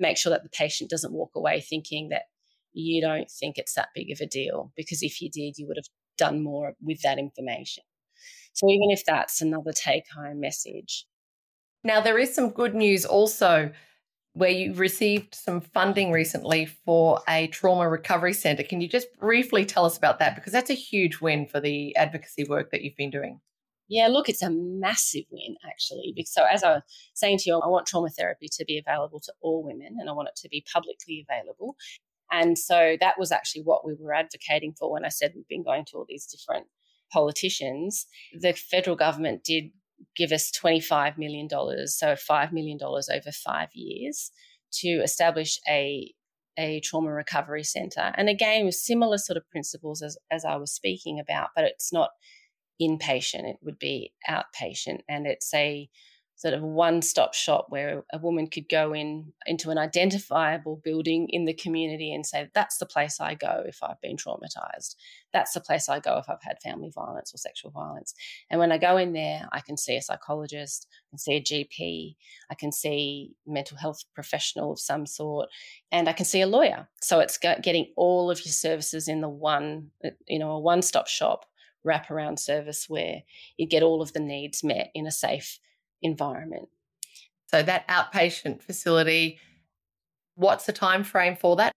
make 0.00 0.16
sure 0.16 0.30
that 0.30 0.42
the 0.42 0.48
patient 0.48 0.90
doesn't 0.90 1.12
walk 1.12 1.32
away 1.34 1.60
thinking 1.60 2.08
that 2.08 2.22
you 2.72 3.00
don't 3.00 3.30
think 3.30 3.56
it's 3.56 3.74
that 3.74 3.88
big 3.94 4.10
of 4.10 4.20
a 4.20 4.26
deal 4.26 4.72
because 4.76 5.02
if 5.02 5.20
you 5.20 5.30
did, 5.30 5.54
you 5.56 5.66
would 5.66 5.78
have 5.78 5.88
done 6.16 6.42
more 6.42 6.74
with 6.80 7.02
that 7.02 7.18
information. 7.18 7.84
So 8.52 8.68
even 8.70 8.90
if 8.90 9.04
that's 9.04 9.40
another 9.42 9.72
take 9.72 10.04
home 10.10 10.40
message. 10.40 11.06
Now, 11.84 12.00
there 12.00 12.18
is 12.18 12.34
some 12.34 12.50
good 12.50 12.74
news 12.74 13.04
also 13.04 13.70
where 14.32 14.50
you 14.50 14.74
received 14.74 15.34
some 15.34 15.60
funding 15.60 16.12
recently 16.12 16.66
for 16.66 17.20
a 17.26 17.46
trauma 17.48 17.88
recovery 17.88 18.34
centre. 18.34 18.62
Can 18.62 18.82
you 18.82 18.88
just 18.88 19.08
briefly 19.18 19.64
tell 19.64 19.86
us 19.86 19.96
about 19.96 20.18
that? 20.18 20.34
Because 20.34 20.52
that's 20.52 20.68
a 20.68 20.74
huge 20.74 21.20
win 21.20 21.46
for 21.46 21.58
the 21.58 21.96
advocacy 21.96 22.44
work 22.44 22.70
that 22.70 22.82
you've 22.82 22.96
been 22.96 23.10
doing. 23.10 23.40
Yeah, 23.88 24.08
look, 24.08 24.28
it's 24.28 24.42
a 24.42 24.50
massive 24.50 25.24
win 25.30 25.56
actually. 25.64 26.14
So, 26.26 26.44
as 26.44 26.64
I 26.64 26.74
was 26.74 26.82
saying 27.14 27.38
to 27.38 27.50
you, 27.50 27.58
I 27.58 27.68
want 27.68 27.86
trauma 27.86 28.10
therapy 28.10 28.48
to 28.52 28.64
be 28.66 28.78
available 28.78 29.20
to 29.20 29.32
all 29.40 29.62
women 29.62 29.96
and 29.98 30.10
I 30.10 30.12
want 30.12 30.28
it 30.28 30.36
to 30.42 30.48
be 30.48 30.64
publicly 30.70 31.24
available. 31.28 31.76
And 32.30 32.58
so 32.58 32.96
that 33.00 33.18
was 33.18 33.32
actually 33.32 33.62
what 33.62 33.86
we 33.86 33.94
were 33.98 34.14
advocating 34.14 34.74
for 34.78 34.90
when 34.90 35.04
I 35.04 35.08
said 35.08 35.32
we've 35.34 35.48
been 35.48 35.64
going 35.64 35.84
to 35.86 35.96
all 35.96 36.06
these 36.08 36.26
different 36.26 36.66
politicians. 37.12 38.06
The 38.38 38.52
federal 38.52 38.96
government 38.96 39.44
did 39.44 39.70
give 40.16 40.32
us 40.32 40.50
$25 40.50 41.16
million, 41.18 41.48
so 41.86 42.14
$5 42.14 42.52
million 42.52 42.78
over 42.82 43.32
five 43.32 43.68
years, 43.74 44.30
to 44.72 44.88
establish 44.88 45.58
a 45.68 46.12
a 46.58 46.80
trauma 46.80 47.12
recovery 47.12 47.62
centre. 47.62 48.12
And 48.16 48.30
again, 48.30 48.64
with 48.64 48.76
similar 48.76 49.18
sort 49.18 49.36
of 49.36 49.48
principles 49.50 50.00
as, 50.02 50.16
as 50.30 50.44
I 50.44 50.56
was 50.56 50.72
speaking 50.72 51.20
about, 51.20 51.50
but 51.54 51.64
it's 51.64 51.92
not 51.92 52.10
inpatient, 52.80 53.44
it 53.44 53.58
would 53.62 53.78
be 53.78 54.12
outpatient. 54.28 55.00
And 55.08 55.26
it's 55.26 55.52
a 55.52 55.88
sort 56.36 56.52
of 56.52 56.62
one-stop 56.62 57.32
shop 57.32 57.66
where 57.70 58.04
a 58.12 58.18
woman 58.18 58.46
could 58.46 58.68
go 58.68 58.92
in 58.94 59.32
into 59.46 59.70
an 59.70 59.78
identifiable 59.78 60.80
building 60.84 61.26
in 61.30 61.46
the 61.46 61.54
community 61.54 62.12
and 62.12 62.26
say 62.26 62.48
that's 62.54 62.76
the 62.76 62.84
place 62.84 63.20
I 63.20 63.34
go 63.34 63.62
if 63.66 63.78
I've 63.82 64.00
been 64.02 64.16
traumatized. 64.16 64.96
That's 65.32 65.54
the 65.54 65.62
place 65.62 65.88
I 65.88 65.98
go 65.98 66.18
if 66.18 66.28
I've 66.28 66.42
had 66.42 66.60
family 66.62 66.90
violence 66.94 67.32
or 67.34 67.38
sexual 67.38 67.70
violence. 67.70 68.14
And 68.50 68.60
when 68.60 68.70
I 68.70 68.76
go 68.76 68.98
in 68.98 69.14
there 69.14 69.48
I 69.50 69.60
can 69.60 69.78
see 69.78 69.96
a 69.96 70.02
psychologist 70.02 70.86
I 70.90 71.04
can 71.10 71.18
see 71.18 71.34
a 71.36 71.42
GP 71.42 72.16
I 72.50 72.54
can 72.54 72.70
see 72.70 73.32
mental 73.46 73.78
health 73.78 74.04
professional 74.14 74.72
of 74.72 74.78
some 74.78 75.06
sort 75.06 75.48
and 75.90 76.06
I 76.06 76.12
can 76.12 76.26
see 76.26 76.42
a 76.42 76.46
lawyer. 76.46 76.86
So 77.00 77.20
it's 77.20 77.38
getting 77.38 77.92
all 77.96 78.30
of 78.30 78.44
your 78.44 78.52
services 78.52 79.08
in 79.08 79.22
the 79.22 79.28
one 79.28 79.90
you 80.28 80.38
know 80.38 80.50
a 80.52 80.60
one-stop 80.60 81.08
shop 81.08 81.46
wraparound 81.86 82.38
service 82.38 82.86
where 82.88 83.22
you 83.56 83.66
get 83.66 83.82
all 83.82 84.02
of 84.02 84.12
the 84.12 84.20
needs 84.20 84.62
met 84.62 84.90
in 84.94 85.06
a 85.06 85.12
safe 85.12 85.60
environment. 86.02 86.68
So 87.46 87.62
that 87.62 87.86
outpatient 87.88 88.62
facility, 88.62 89.38
what's 90.34 90.66
the 90.66 90.72
time 90.72 91.04
frame 91.04 91.36
for 91.36 91.56
that? 91.56 91.72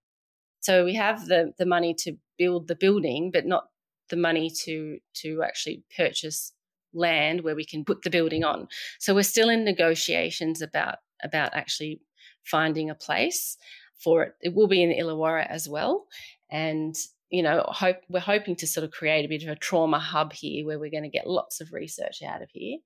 So 0.62 0.84
we 0.84 0.95
have 0.95 1.27
the 1.27 1.53
the 1.58 1.65
money 1.65 1.93
to 1.99 2.17
build 2.38 2.67
the 2.67 2.75
building, 2.75 3.32
but 3.32 3.45
not 3.45 3.65
the 4.10 4.17
money 4.17 4.51
to 4.65 4.99
to 5.21 5.43
actually 5.43 5.84
purchase 5.95 6.53
land 6.93 7.41
where 7.41 7.55
we 7.55 7.65
can 7.65 7.86
put 7.86 8.01
the 8.01 8.10
building 8.10 8.43
on. 8.43 8.67
So 8.99 9.13
we're 9.13 9.23
still 9.23 9.49
in 9.49 9.63
negotiations 9.63 10.62
about 10.62 10.95
about 11.23 11.53
actually 11.53 12.01
finding 12.43 12.89
a 12.89 12.95
place 12.95 13.58
for 14.03 14.23
it. 14.23 14.34
It 14.41 14.55
will 14.55 14.67
be 14.67 14.84
in 14.84 14.89
Illawarra 14.91 15.47
as 15.47 15.69
well, 15.69 16.08
and 16.49 16.95
you 17.29 17.43
know, 17.43 17.63
hope 17.67 17.97
we're 18.10 18.19
hoping 18.19 18.55
to 18.55 18.67
sort 18.67 18.84
of 18.84 18.91
create 18.91 19.23
a 19.23 19.29
bit 19.29 19.43
of 19.43 19.49
a 19.49 19.55
trauma 19.55 19.99
hub 19.99 20.34
here 20.34 20.65
where 20.65 20.79
we're 20.79 20.89
going 20.89 21.03
to 21.03 21.10
get 21.10 21.27
lots 21.27 21.62
of 21.62 21.73
research 21.73 22.23
out 22.23 22.41
of 22.41 22.49
here 22.51 22.79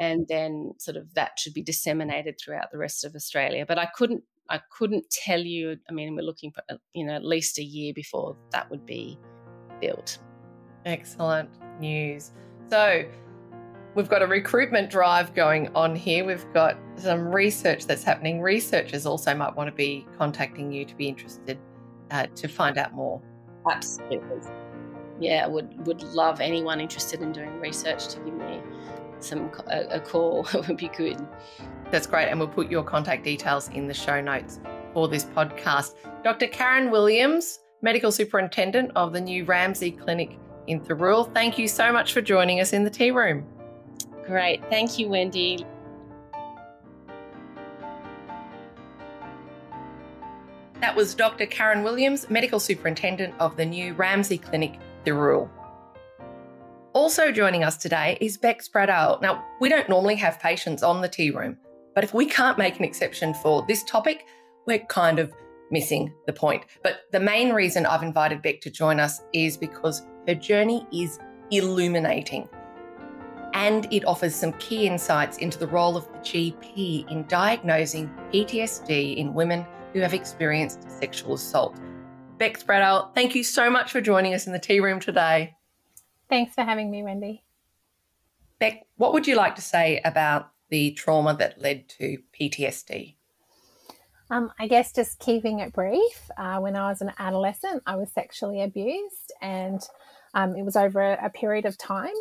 and 0.00 0.26
then 0.28 0.72
sort 0.78 0.96
of 0.96 1.14
that 1.14 1.38
should 1.38 1.54
be 1.54 1.62
disseminated 1.62 2.40
throughout 2.40 2.72
the 2.72 2.78
rest 2.78 3.04
of 3.04 3.14
Australia. 3.14 3.64
But 3.68 3.78
I 3.78 3.86
couldn't 3.94 4.24
I 4.48 4.60
couldn't 4.72 5.08
tell 5.10 5.38
you. 5.38 5.76
I 5.88 5.92
mean, 5.92 6.16
we're 6.16 6.22
looking 6.22 6.50
for 6.50 6.62
you 6.94 7.04
know 7.04 7.12
at 7.12 7.24
least 7.24 7.58
a 7.58 7.62
year 7.62 7.92
before 7.94 8.36
that 8.50 8.68
would 8.70 8.84
be 8.84 9.18
built. 9.80 10.18
Excellent 10.86 11.50
news. 11.78 12.32
So 12.70 13.04
we've 13.94 14.08
got 14.08 14.22
a 14.22 14.26
recruitment 14.26 14.90
drive 14.90 15.34
going 15.34 15.68
on 15.74 15.94
here. 15.94 16.24
We've 16.24 16.50
got 16.54 16.78
some 16.96 17.32
research 17.32 17.86
that's 17.86 18.02
happening. 18.02 18.40
Researchers 18.40 19.04
also 19.04 19.34
might 19.34 19.54
want 19.54 19.68
to 19.68 19.76
be 19.76 20.06
contacting 20.16 20.72
you 20.72 20.86
to 20.86 20.94
be 20.94 21.08
interested 21.08 21.58
uh, 22.10 22.26
to 22.34 22.48
find 22.48 22.78
out 22.78 22.94
more. 22.94 23.20
Absolutely. 23.70 24.40
Yeah, 25.20 25.46
would 25.46 25.86
would 25.86 26.02
love 26.02 26.40
anyone 26.40 26.80
interested 26.80 27.20
in 27.20 27.32
doing 27.32 27.60
research 27.60 28.08
to 28.08 28.20
give 28.20 28.32
me 28.32 28.62
some 29.22 29.50
a, 29.66 29.82
a 29.90 30.00
call 30.00 30.46
would 30.54 30.76
be 30.76 30.88
good. 30.88 31.16
That's 31.90 32.06
great. 32.06 32.28
And 32.28 32.38
we'll 32.38 32.48
put 32.48 32.70
your 32.70 32.84
contact 32.84 33.24
details 33.24 33.68
in 33.68 33.86
the 33.88 33.94
show 33.94 34.20
notes 34.20 34.60
for 34.92 35.08
this 35.08 35.24
podcast. 35.24 35.94
Dr. 36.22 36.46
Karen 36.46 36.90
Williams, 36.90 37.60
Medical 37.82 38.12
Superintendent 38.12 38.92
of 38.94 39.12
the 39.12 39.20
new 39.20 39.44
Ramsay 39.44 39.92
Clinic 39.92 40.38
in 40.66 40.80
Thirroul. 40.80 41.32
Thank 41.34 41.58
you 41.58 41.66
so 41.66 41.92
much 41.92 42.12
for 42.12 42.20
joining 42.20 42.60
us 42.60 42.72
in 42.72 42.84
the 42.84 42.90
tea 42.90 43.10
room. 43.10 43.46
Great. 44.26 44.62
Thank 44.70 44.98
you, 44.98 45.08
Wendy. 45.08 45.66
That 50.80 50.96
was 50.96 51.14
Dr. 51.14 51.46
Karen 51.46 51.82
Williams, 51.82 52.30
Medical 52.30 52.58
Superintendent 52.58 53.34
of 53.38 53.56
the 53.56 53.66
new 53.66 53.92
Ramsay 53.94 54.38
Clinic, 54.38 54.78
Thirroul. 55.04 55.50
Also 56.92 57.30
joining 57.30 57.62
us 57.62 57.76
today 57.76 58.18
is 58.20 58.36
Beck 58.36 58.64
Spradale. 58.64 59.22
Now, 59.22 59.44
we 59.60 59.68
don't 59.68 59.88
normally 59.88 60.16
have 60.16 60.40
patients 60.40 60.82
on 60.82 61.00
the 61.00 61.08
tea 61.08 61.30
room, 61.30 61.56
but 61.94 62.02
if 62.02 62.12
we 62.12 62.26
can't 62.26 62.58
make 62.58 62.80
an 62.80 62.84
exception 62.84 63.32
for 63.32 63.64
this 63.68 63.84
topic, 63.84 64.26
we're 64.66 64.80
kind 64.86 65.20
of 65.20 65.32
missing 65.70 66.12
the 66.26 66.32
point. 66.32 66.64
But 66.82 67.02
the 67.12 67.20
main 67.20 67.52
reason 67.52 67.86
I've 67.86 68.02
invited 68.02 68.42
Beck 68.42 68.60
to 68.62 68.70
join 68.70 68.98
us 68.98 69.22
is 69.32 69.56
because 69.56 70.04
her 70.26 70.34
journey 70.34 70.84
is 70.92 71.20
illuminating 71.52 72.48
and 73.54 73.86
it 73.92 74.04
offers 74.04 74.34
some 74.34 74.52
key 74.54 74.88
insights 74.88 75.38
into 75.38 75.58
the 75.58 75.68
role 75.68 75.96
of 75.96 76.08
the 76.08 76.18
GP 76.18 77.08
in 77.08 77.24
diagnosing 77.28 78.10
PTSD 78.32 79.16
in 79.16 79.32
women 79.32 79.64
who 79.92 80.00
have 80.00 80.12
experienced 80.12 80.90
sexual 80.90 81.34
assault. 81.34 81.80
Beck 82.38 82.58
Spradale, 82.58 83.14
thank 83.14 83.36
you 83.36 83.44
so 83.44 83.70
much 83.70 83.92
for 83.92 84.00
joining 84.00 84.34
us 84.34 84.48
in 84.48 84.52
the 84.52 84.58
tea 84.58 84.80
room 84.80 84.98
today. 84.98 85.54
Thanks 86.30 86.54
for 86.54 86.62
having 86.62 86.90
me, 86.90 87.02
Wendy. 87.02 87.42
Beck, 88.58 88.86
what 88.96 89.12
would 89.12 89.26
you 89.26 89.36
like 89.36 89.56
to 89.56 89.62
say 89.62 90.00
about 90.04 90.50
the 90.70 90.92
trauma 90.92 91.34
that 91.34 91.60
led 91.60 91.88
to 91.90 92.18
PTSD? 92.38 93.16
Um, 94.30 94.52
I 94.58 94.68
guess 94.68 94.92
just 94.92 95.18
keeping 95.18 95.58
it 95.58 95.72
brief, 95.72 96.30
uh, 96.38 96.58
when 96.60 96.76
I 96.76 96.88
was 96.88 97.00
an 97.02 97.12
adolescent, 97.18 97.82
I 97.84 97.96
was 97.96 98.12
sexually 98.12 98.62
abused, 98.62 99.32
and 99.42 99.80
um, 100.34 100.54
it 100.56 100.64
was 100.64 100.76
over 100.76 101.02
a, 101.02 101.26
a 101.26 101.30
period 101.30 101.66
of 101.66 101.76
time 101.76 102.14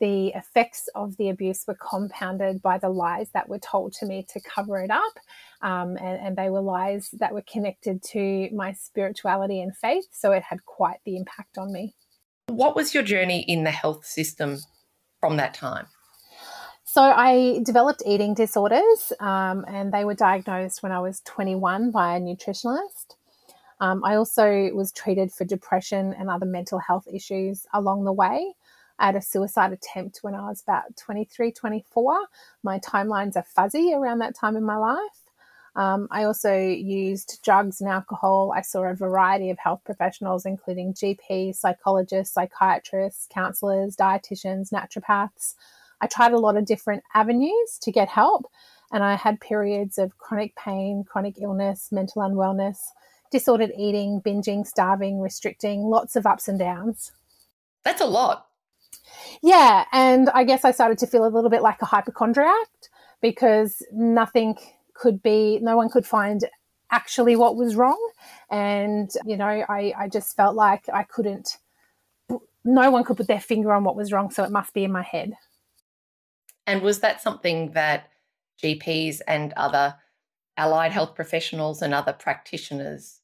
the 0.00 0.28
effects 0.28 0.88
of 0.94 1.16
the 1.16 1.28
abuse 1.28 1.64
were 1.66 1.76
compounded 1.76 2.62
by 2.62 2.78
the 2.78 2.88
lies 2.88 3.30
that 3.34 3.48
were 3.48 3.58
told 3.58 3.92
to 3.94 4.06
me 4.06 4.24
to 4.30 4.40
cover 4.40 4.80
it 4.80 4.90
up. 4.90 5.12
Um, 5.60 5.96
and, 5.96 6.20
and, 6.20 6.36
they 6.36 6.50
were 6.50 6.60
lies 6.60 7.10
that 7.14 7.34
were 7.34 7.42
connected 7.42 8.00
to 8.10 8.48
my 8.52 8.72
spirituality 8.72 9.60
and 9.60 9.76
faith. 9.76 10.06
So 10.12 10.30
it 10.30 10.44
had 10.44 10.64
quite 10.66 10.98
the 11.04 11.16
impact 11.16 11.58
on 11.58 11.72
me. 11.72 11.96
What 12.48 12.74
was 12.74 12.94
your 12.94 13.02
journey 13.02 13.44
in 13.46 13.64
the 13.64 13.70
health 13.70 14.04
system 14.04 14.58
from 15.20 15.36
that 15.36 15.54
time? 15.54 15.86
So 16.84 17.02
I 17.02 17.60
developed 17.62 18.02
eating 18.06 18.34
disorders, 18.34 19.12
um, 19.20 19.64
and 19.68 19.92
they 19.92 20.04
were 20.04 20.14
diagnosed 20.14 20.82
when 20.82 20.90
I 20.90 21.00
was 21.00 21.20
21 21.26 21.90
by 21.90 22.16
a 22.16 22.20
nutritionalist. 22.20 23.16
Um, 23.80 24.02
I 24.04 24.16
also 24.16 24.70
was 24.72 24.90
treated 24.90 25.30
for 25.30 25.44
depression 25.44 26.14
and 26.18 26.30
other 26.30 26.46
mental 26.46 26.78
health 26.78 27.06
issues 27.12 27.66
along 27.74 28.04
the 28.04 28.12
way. 28.12 28.54
I 28.98 29.06
had 29.06 29.16
a 29.16 29.22
suicide 29.22 29.72
attempt 29.72 30.20
when 30.22 30.34
I 30.34 30.48
was 30.48 30.62
about 30.62 30.96
23, 30.96 31.52
24. 31.52 32.18
My 32.62 32.78
timelines 32.80 33.36
are 33.36 33.44
fuzzy 33.44 33.92
around 33.94 34.18
that 34.20 34.34
time 34.34 34.56
in 34.56 34.64
my 34.64 34.76
life. 34.76 35.27
Um, 35.78 36.08
I 36.10 36.24
also 36.24 36.52
used 36.56 37.38
drugs 37.44 37.80
and 37.80 37.88
alcohol. 37.88 38.52
I 38.54 38.62
saw 38.62 38.82
a 38.82 38.94
variety 38.94 39.48
of 39.48 39.60
health 39.60 39.80
professionals, 39.84 40.44
including 40.44 40.92
GPs, 40.92 41.54
psychologists, 41.54 42.34
psychiatrists, 42.34 43.28
counselors, 43.32 43.96
dietitians, 43.96 44.72
naturopaths. 44.72 45.54
I 46.00 46.08
tried 46.08 46.32
a 46.32 46.38
lot 46.38 46.56
of 46.56 46.66
different 46.66 47.04
avenues 47.14 47.78
to 47.82 47.92
get 47.92 48.08
help, 48.08 48.46
and 48.90 49.04
I 49.04 49.14
had 49.14 49.40
periods 49.40 49.98
of 49.98 50.18
chronic 50.18 50.56
pain, 50.56 51.04
chronic 51.08 51.36
illness, 51.40 51.92
mental 51.92 52.22
unwellness, 52.22 52.78
disordered 53.30 53.70
eating, 53.78 54.20
binging, 54.20 54.66
starving, 54.66 55.20
restricting, 55.20 55.82
lots 55.82 56.16
of 56.16 56.26
ups 56.26 56.48
and 56.48 56.58
downs. 56.58 57.12
That's 57.84 58.00
a 58.00 58.06
lot. 58.06 58.48
Yeah, 59.42 59.84
and 59.92 60.28
I 60.30 60.42
guess 60.42 60.64
I 60.64 60.72
started 60.72 60.98
to 60.98 61.06
feel 61.06 61.24
a 61.24 61.30
little 61.30 61.50
bit 61.50 61.62
like 61.62 61.80
a 61.82 61.86
hypochondriac 61.86 62.68
because 63.20 63.80
nothing 63.92 64.56
could 64.98 65.22
be, 65.22 65.58
no 65.62 65.76
one 65.76 65.88
could 65.88 66.06
find 66.06 66.42
actually 66.90 67.36
what 67.36 67.56
was 67.56 67.76
wrong. 67.76 67.98
And, 68.50 69.10
you 69.24 69.36
know, 69.36 69.46
I, 69.46 69.92
I 69.96 70.08
just 70.08 70.36
felt 70.36 70.56
like 70.56 70.88
I 70.92 71.04
couldn't, 71.04 71.58
no 72.64 72.90
one 72.90 73.04
could 73.04 73.16
put 73.16 73.28
their 73.28 73.40
finger 73.40 73.72
on 73.72 73.84
what 73.84 73.96
was 73.96 74.12
wrong. 74.12 74.30
So 74.30 74.44
it 74.44 74.50
must 74.50 74.74
be 74.74 74.84
in 74.84 74.92
my 74.92 75.02
head. 75.02 75.32
And 76.66 76.82
was 76.82 77.00
that 77.00 77.22
something 77.22 77.72
that 77.72 78.10
GPs 78.62 79.20
and 79.26 79.52
other 79.54 79.94
allied 80.56 80.92
health 80.92 81.14
professionals 81.14 81.80
and 81.80 81.94
other 81.94 82.12
practitioners 82.12 83.20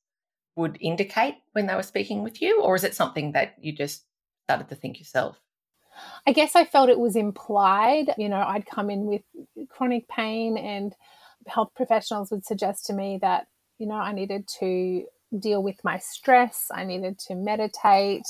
would 0.56 0.78
indicate 0.80 1.34
when 1.52 1.66
they 1.66 1.74
were 1.74 1.82
speaking 1.82 2.22
with 2.22 2.40
you? 2.40 2.62
Or 2.62 2.76
is 2.76 2.84
it 2.84 2.94
something 2.94 3.32
that 3.32 3.54
you 3.60 3.72
just 3.72 4.04
started 4.44 4.68
to 4.68 4.76
think 4.76 4.98
yourself? 4.98 5.40
I 6.26 6.32
guess 6.32 6.56
I 6.56 6.64
felt 6.64 6.88
it 6.88 6.98
was 6.98 7.16
implied. 7.16 8.14
You 8.18 8.28
know, 8.28 8.42
I'd 8.46 8.66
come 8.66 8.90
in 8.90 9.06
with 9.06 9.22
chronic 9.68 10.08
pain, 10.08 10.56
and 10.56 10.94
health 11.46 11.70
professionals 11.74 12.30
would 12.30 12.44
suggest 12.44 12.86
to 12.86 12.92
me 12.92 13.18
that, 13.20 13.46
you 13.78 13.86
know, 13.86 13.94
I 13.94 14.12
needed 14.12 14.48
to 14.60 15.04
deal 15.38 15.62
with 15.62 15.82
my 15.84 15.98
stress, 15.98 16.70
I 16.72 16.84
needed 16.84 17.18
to 17.20 17.34
meditate. 17.34 18.26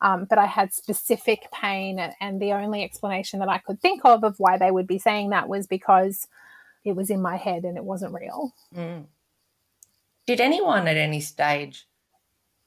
Um, 0.00 0.26
but 0.28 0.38
I 0.38 0.44
had 0.44 0.74
specific 0.74 1.50
pain, 1.50 1.98
and, 1.98 2.12
and 2.20 2.42
the 2.42 2.52
only 2.52 2.84
explanation 2.84 3.38
that 3.40 3.48
I 3.48 3.56
could 3.56 3.80
think 3.80 4.04
of 4.04 4.22
of 4.22 4.34
why 4.38 4.58
they 4.58 4.70
would 4.70 4.86
be 4.86 4.98
saying 4.98 5.30
that 5.30 5.48
was 5.48 5.66
because 5.66 6.26
it 6.84 6.94
was 6.94 7.08
in 7.08 7.22
my 7.22 7.36
head 7.36 7.64
and 7.64 7.78
it 7.78 7.84
wasn't 7.84 8.12
real. 8.12 8.52
Mm. 8.74 9.06
Did 10.26 10.40
anyone 10.40 10.88
at 10.88 10.98
any 10.98 11.20
stage 11.20 11.86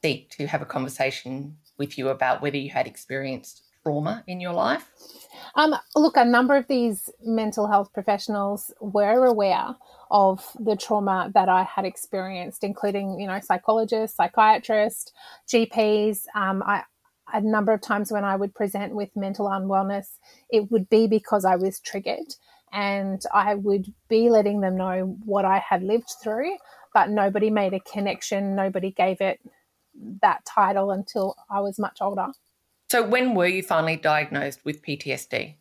seek 0.03 0.31
to 0.31 0.47
have 0.47 0.63
a 0.63 0.65
conversation 0.65 1.57
with 1.77 1.97
you 1.97 2.09
about 2.09 2.41
whether 2.41 2.57
you 2.57 2.71
had 2.71 2.87
experienced 2.87 3.61
trauma 3.87 4.23
in 4.27 4.39
your 4.39 4.53
life? 4.53 4.89
Um, 5.55 5.75
look, 5.95 6.17
a 6.17 6.25
number 6.25 6.55
of 6.55 6.67
these 6.67 7.09
mental 7.23 7.67
health 7.67 7.91
professionals 7.93 8.71
were 8.79 9.25
aware 9.25 9.75
of 10.11 10.45
the 10.59 10.75
trauma 10.75 11.31
that 11.33 11.49
I 11.49 11.63
had 11.63 11.85
experienced, 11.85 12.63
including, 12.63 13.19
you 13.19 13.27
know, 13.27 13.39
psychologists, 13.39 14.17
psychiatrists, 14.17 15.11
GPs. 15.47 16.25
Um, 16.35 16.63
I, 16.65 16.83
a 17.33 17.41
number 17.41 17.73
of 17.73 17.81
times 17.81 18.11
when 18.11 18.23
I 18.23 18.35
would 18.35 18.55
present 18.55 18.93
with 18.93 19.09
mental 19.15 19.47
unwellness, 19.47 20.17
it 20.49 20.71
would 20.71 20.89
be 20.89 21.07
because 21.07 21.43
I 21.43 21.55
was 21.55 21.79
triggered 21.79 22.35
and 22.71 23.21
I 23.33 23.55
would 23.55 23.93
be 24.09 24.29
letting 24.29 24.61
them 24.61 24.77
know 24.77 25.17
what 25.25 25.45
I 25.45 25.59
had 25.59 25.83
lived 25.83 26.11
through, 26.21 26.55
but 26.93 27.09
nobody 27.09 27.49
made 27.49 27.73
a 27.73 27.79
connection, 27.79 28.55
nobody 28.55 28.91
gave 28.91 29.21
it 29.21 29.39
that 30.21 30.45
title 30.45 30.91
until 30.91 31.35
I 31.49 31.61
was 31.61 31.79
much 31.79 31.97
older. 32.01 32.27
So, 32.89 33.05
when 33.05 33.35
were 33.35 33.47
you 33.47 33.63
finally 33.63 33.97
diagnosed 33.97 34.63
with 34.63 34.81
PTSD? 34.81 35.55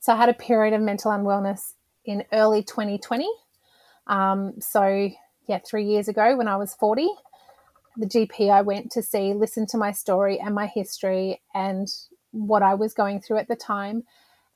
So, 0.00 0.12
I 0.12 0.16
had 0.16 0.28
a 0.28 0.34
period 0.34 0.74
of 0.74 0.82
mental 0.82 1.10
unwellness 1.10 1.72
in 2.04 2.24
early 2.32 2.62
2020. 2.62 3.26
Um, 4.06 4.54
so, 4.60 5.10
yeah, 5.46 5.60
three 5.66 5.84
years 5.84 6.08
ago 6.08 6.36
when 6.36 6.46
I 6.46 6.56
was 6.56 6.74
40, 6.74 7.08
the 7.96 8.06
GP 8.06 8.50
I 8.50 8.60
went 8.60 8.92
to 8.92 9.02
see 9.02 9.32
listened 9.32 9.68
to 9.70 9.78
my 9.78 9.92
story 9.92 10.38
and 10.38 10.54
my 10.54 10.66
history 10.66 11.40
and 11.54 11.88
what 12.32 12.62
I 12.62 12.74
was 12.74 12.92
going 12.92 13.20
through 13.22 13.38
at 13.38 13.48
the 13.48 13.56
time 13.56 14.04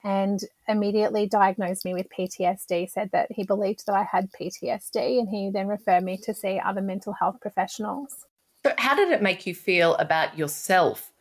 and 0.04 0.40
immediately 0.68 1.26
diagnosed 1.26 1.84
me 1.84 1.94
with 1.94 2.08
PTSD, 2.10 2.90
said 2.90 3.10
that 3.12 3.30
he 3.30 3.44
believed 3.44 3.86
that 3.86 3.94
I 3.94 4.02
had 4.02 4.30
PTSD, 4.32 5.20
and 5.20 5.28
he 5.28 5.48
then 5.50 5.68
referred 5.68 6.02
me 6.02 6.16
to 6.24 6.34
see 6.34 6.60
other 6.62 6.80
mental 6.80 7.12
health 7.12 7.40
professionals. 7.40 8.26
So, 8.66 8.74
how 8.78 8.96
did 8.96 9.10
it 9.10 9.22
make 9.22 9.46
you 9.46 9.54
feel 9.54 9.94
about 9.96 10.36
yourself 10.36 11.11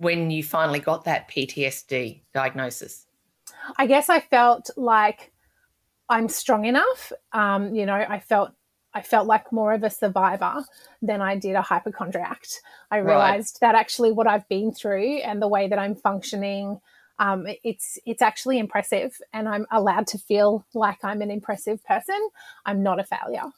when 0.00 0.30
you 0.30 0.42
finally 0.42 0.78
got 0.78 1.04
that 1.04 1.28
PTSD 1.28 2.22
diagnosis? 2.32 3.06
I 3.76 3.86
guess 3.86 4.08
I 4.08 4.20
felt 4.20 4.70
like 4.76 5.30
I'm 6.08 6.28
strong 6.28 6.64
enough. 6.64 7.12
Um, 7.32 7.74
you 7.74 7.84
know, 7.84 7.94
I 7.94 8.18
felt 8.18 8.52
I 8.94 9.02
felt 9.02 9.26
like 9.26 9.52
more 9.52 9.72
of 9.74 9.84
a 9.84 9.90
survivor 9.90 10.64
than 11.02 11.20
I 11.20 11.36
did 11.36 11.54
a 11.54 11.62
hypochondriac. 11.62 12.42
I 12.90 12.96
realized 12.96 13.58
right. 13.60 13.72
that 13.72 13.78
actually 13.78 14.10
what 14.10 14.26
I've 14.26 14.48
been 14.48 14.72
through 14.72 15.18
and 15.18 15.40
the 15.40 15.46
way 15.46 15.68
that 15.68 15.78
I'm 15.78 15.94
functioning, 15.94 16.80
um, 17.18 17.46
it's 17.62 17.98
it's 18.06 18.22
actually 18.22 18.58
impressive, 18.58 19.20
and 19.34 19.46
I'm 19.50 19.66
allowed 19.70 20.06
to 20.08 20.18
feel 20.18 20.64
like 20.72 21.04
I'm 21.04 21.20
an 21.20 21.30
impressive 21.30 21.84
person. 21.84 22.18
I'm 22.64 22.82
not 22.82 22.98
a 22.98 23.04
failure. 23.04 23.52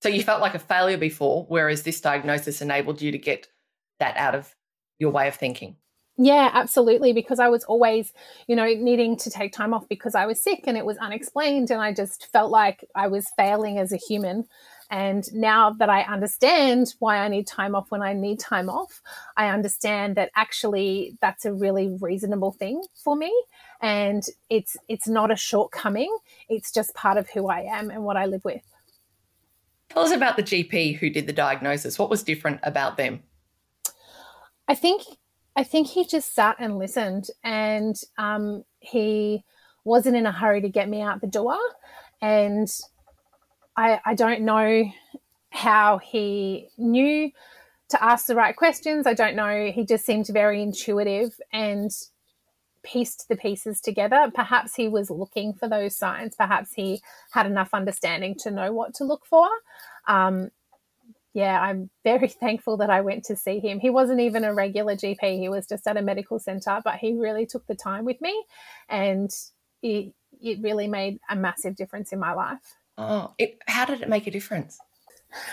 So 0.00 0.08
you 0.08 0.22
felt 0.22 0.40
like 0.40 0.54
a 0.54 0.58
failure 0.58 0.96
before, 0.96 1.44
whereas 1.48 1.82
this 1.82 2.00
diagnosis 2.00 2.62
enabled 2.62 3.02
you 3.02 3.12
to 3.12 3.18
get 3.18 3.48
that 4.00 4.16
out 4.16 4.34
of 4.34 4.56
your 5.02 5.10
way 5.10 5.28
of 5.28 5.34
thinking. 5.34 5.76
Yeah, 6.16 6.50
absolutely. 6.52 7.12
Because 7.12 7.40
I 7.40 7.48
was 7.48 7.64
always, 7.64 8.12
you 8.46 8.54
know, 8.54 8.66
needing 8.66 9.16
to 9.16 9.30
take 9.30 9.52
time 9.52 9.74
off 9.74 9.88
because 9.88 10.14
I 10.14 10.26
was 10.26 10.40
sick 10.40 10.64
and 10.66 10.76
it 10.76 10.86
was 10.86 10.96
unexplained. 10.98 11.70
And 11.70 11.80
I 11.80 11.92
just 11.92 12.30
felt 12.32 12.50
like 12.50 12.84
I 12.94 13.08
was 13.08 13.26
failing 13.36 13.78
as 13.78 13.92
a 13.92 13.96
human. 13.96 14.44
And 14.90 15.24
now 15.32 15.70
that 15.70 15.88
I 15.88 16.02
understand 16.02 16.94
why 16.98 17.16
I 17.16 17.28
need 17.28 17.46
time 17.46 17.74
off 17.74 17.90
when 17.90 18.02
I 18.02 18.12
need 18.12 18.38
time 18.38 18.68
off, 18.68 19.00
I 19.38 19.48
understand 19.48 20.16
that 20.16 20.30
actually 20.36 21.16
that's 21.22 21.46
a 21.46 21.52
really 21.52 21.96
reasonable 22.00 22.52
thing 22.52 22.82
for 23.02 23.16
me. 23.16 23.32
And 23.80 24.22
it's 24.50 24.76
it's 24.88 25.08
not 25.08 25.32
a 25.32 25.36
shortcoming. 25.36 26.14
It's 26.50 26.70
just 26.70 26.94
part 26.94 27.16
of 27.16 27.28
who 27.30 27.48
I 27.48 27.62
am 27.62 27.90
and 27.90 28.04
what 28.04 28.18
I 28.18 28.26
live 28.26 28.44
with. 28.44 28.62
Tell 29.88 30.04
us 30.04 30.12
about 30.12 30.36
the 30.36 30.42
GP 30.42 30.98
who 30.98 31.10
did 31.10 31.26
the 31.26 31.32
diagnosis. 31.32 31.98
What 31.98 32.10
was 32.10 32.22
different 32.22 32.60
about 32.62 32.98
them? 32.98 33.22
I 34.72 34.74
think 34.74 35.02
I 35.54 35.64
think 35.64 35.86
he 35.86 36.06
just 36.06 36.34
sat 36.34 36.56
and 36.58 36.78
listened, 36.78 37.28
and 37.44 37.94
um, 38.16 38.64
he 38.80 39.44
wasn't 39.84 40.16
in 40.16 40.24
a 40.24 40.32
hurry 40.32 40.62
to 40.62 40.70
get 40.70 40.88
me 40.88 41.02
out 41.02 41.20
the 41.20 41.26
door. 41.26 41.58
And 42.22 42.74
I, 43.76 44.00
I 44.06 44.14
don't 44.14 44.40
know 44.40 44.90
how 45.50 45.98
he 45.98 46.70
knew 46.78 47.30
to 47.90 48.02
ask 48.02 48.24
the 48.24 48.34
right 48.34 48.56
questions. 48.56 49.06
I 49.06 49.12
don't 49.12 49.36
know. 49.36 49.70
He 49.70 49.84
just 49.84 50.06
seemed 50.06 50.28
very 50.28 50.62
intuitive 50.62 51.38
and 51.52 51.90
pieced 52.82 53.28
the 53.28 53.36
pieces 53.36 53.78
together. 53.78 54.30
Perhaps 54.34 54.74
he 54.74 54.88
was 54.88 55.10
looking 55.10 55.52
for 55.52 55.68
those 55.68 55.94
signs. 55.94 56.34
Perhaps 56.34 56.72
he 56.72 57.02
had 57.32 57.44
enough 57.44 57.74
understanding 57.74 58.36
to 58.36 58.50
know 58.50 58.72
what 58.72 58.94
to 58.94 59.04
look 59.04 59.26
for. 59.26 59.50
Um, 60.08 60.50
yeah, 61.34 61.60
I'm 61.60 61.90
very 62.04 62.28
thankful 62.40 62.76
that 62.78 62.90
I 62.90 63.00
went 63.00 63.24
to 63.24 63.36
see 63.36 63.58
him. 63.58 63.80
He 63.80 63.90
wasn't 63.90 64.20
even 64.20 64.44
a 64.44 64.54
regular 64.54 64.94
GP, 64.94 65.38
he 65.38 65.48
was 65.48 65.66
just 65.66 65.86
at 65.86 65.96
a 65.96 66.02
medical 66.02 66.38
center, 66.38 66.80
but 66.84 66.96
he 66.96 67.14
really 67.14 67.46
took 67.46 67.66
the 67.66 67.74
time 67.74 68.04
with 68.04 68.20
me 68.20 68.44
and 68.88 69.30
it, 69.82 70.12
it 70.40 70.60
really 70.60 70.88
made 70.88 71.18
a 71.28 71.36
massive 71.36 71.76
difference 71.76 72.12
in 72.12 72.18
my 72.18 72.32
life. 72.34 72.76
Oh, 72.98 73.32
it, 73.38 73.58
how 73.66 73.84
did 73.84 74.02
it 74.02 74.08
make 74.08 74.26
a 74.26 74.30
difference? 74.30 74.78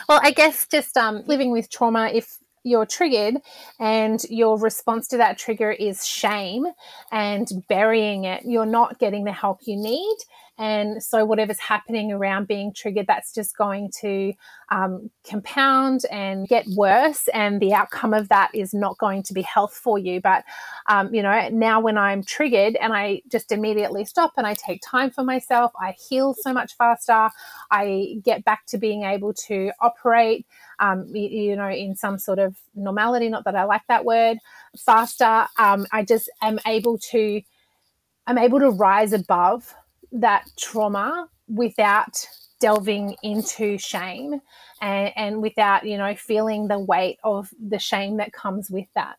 Well, 0.07 0.19
I 0.21 0.31
guess 0.31 0.67
just 0.67 0.97
um, 0.97 1.23
living 1.25 1.51
with 1.51 1.69
trauma, 1.69 2.09
if 2.13 2.37
you're 2.63 2.85
triggered 2.85 3.35
and 3.79 4.23
your 4.29 4.59
response 4.59 5.07
to 5.07 5.17
that 5.17 5.37
trigger 5.37 5.71
is 5.71 6.05
shame 6.05 6.65
and 7.11 7.47
burying 7.69 8.25
it, 8.25 8.43
you're 8.45 8.65
not 8.65 8.99
getting 8.99 9.23
the 9.23 9.31
help 9.31 9.59
you 9.65 9.77
need. 9.77 10.17
And 10.59 11.01
so, 11.01 11.23
whatever's 11.23 11.57
happening 11.57 12.11
around 12.11 12.47
being 12.47 12.73
triggered, 12.73 13.07
that's 13.07 13.33
just 13.33 13.57
going 13.57 13.91
to 14.01 14.33
um, 14.67 15.09
compound 15.23 16.01
and 16.11 16.49
get 16.49 16.67
worse. 16.75 17.29
And 17.29 17.61
the 17.61 17.73
outcome 17.73 18.13
of 18.13 18.27
that 18.27 18.51
is 18.53 18.73
not 18.73 18.97
going 18.97 19.23
to 19.23 19.33
be 19.33 19.41
health 19.41 19.73
for 19.73 19.97
you. 19.97 20.19
But, 20.19 20.43
um, 20.87 21.13
you 21.15 21.23
know, 21.23 21.47
now 21.53 21.79
when 21.79 21.97
I'm 21.97 22.23
triggered 22.23 22.75
and 22.75 22.91
I 22.91 23.21
just 23.29 23.53
immediately 23.53 24.03
stop 24.03 24.33
and 24.35 24.45
I 24.45 24.53
take 24.53 24.81
time 24.83 25.11
for 25.11 25.23
myself, 25.23 25.71
I 25.79 25.95
heal 26.09 26.35
so 26.37 26.51
much 26.51 26.75
faster. 26.75 27.29
I 27.71 28.17
get 28.25 28.43
back 28.43 28.65
to 28.67 28.77
being 28.77 29.03
able 29.03 29.33
to 29.47 29.71
operate. 29.79 30.45
Um, 30.79 31.05
you, 31.07 31.29
you, 31.29 31.55
know, 31.55 31.69
in 31.69 31.95
some 31.95 32.19
sort 32.19 32.39
of 32.39 32.57
normality, 32.75 33.29
not 33.29 33.45
that 33.45 33.55
I 33.55 33.63
like 33.63 33.83
that 33.87 34.03
word, 34.03 34.39
faster. 34.77 35.47
Um, 35.57 35.87
I 35.93 36.03
just 36.03 36.29
am 36.41 36.59
able 36.67 36.97
to, 37.11 37.41
I'm 38.27 38.37
able 38.37 38.59
to 38.59 38.71
rise 38.71 39.13
above 39.13 39.73
that 40.11 40.49
trauma 40.57 41.29
without 41.47 42.27
delving 42.59 43.15
into 43.23 43.77
shame 43.77 44.41
and, 44.81 45.13
and 45.15 45.41
without, 45.41 45.85
you 45.85 45.97
know, 45.97 46.13
feeling 46.15 46.67
the 46.67 46.79
weight 46.79 47.17
of 47.23 47.49
the 47.59 47.79
shame 47.79 48.17
that 48.17 48.33
comes 48.33 48.69
with 48.69 48.87
that. 48.95 49.15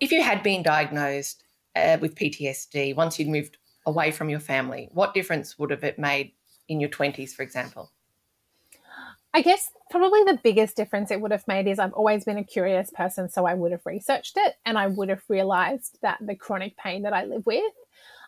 If 0.00 0.12
you 0.12 0.22
had 0.22 0.42
been 0.42 0.62
diagnosed 0.62 1.44
uh, 1.76 1.98
with 2.00 2.14
PTSD 2.14 2.94
once 2.96 3.18
you'd 3.18 3.28
moved 3.28 3.58
away 3.86 4.10
from 4.10 4.28
your 4.28 4.40
family, 4.40 4.88
what 4.92 5.14
difference 5.14 5.58
would 5.58 5.70
have 5.70 5.84
it 5.84 5.98
made 5.98 6.32
in 6.68 6.80
your 6.80 6.90
20s, 6.90 7.32
for 7.32 7.42
example? 7.42 7.90
I 9.34 9.40
guess 9.40 9.70
probably 9.90 10.24
the 10.24 10.38
biggest 10.42 10.76
difference 10.76 11.10
it 11.10 11.20
would 11.20 11.30
have 11.30 11.48
made 11.48 11.66
is 11.66 11.78
I've 11.78 11.94
always 11.94 12.24
been 12.24 12.36
a 12.36 12.44
curious 12.44 12.90
person, 12.90 13.30
so 13.30 13.46
I 13.46 13.54
would 13.54 13.72
have 13.72 13.86
researched 13.86 14.34
it 14.36 14.56
and 14.66 14.76
I 14.76 14.88
would 14.88 15.08
have 15.08 15.22
realized 15.28 15.98
that 16.02 16.18
the 16.20 16.34
chronic 16.34 16.76
pain 16.76 17.02
that 17.02 17.14
I 17.14 17.24
live 17.24 17.46
with 17.46 17.72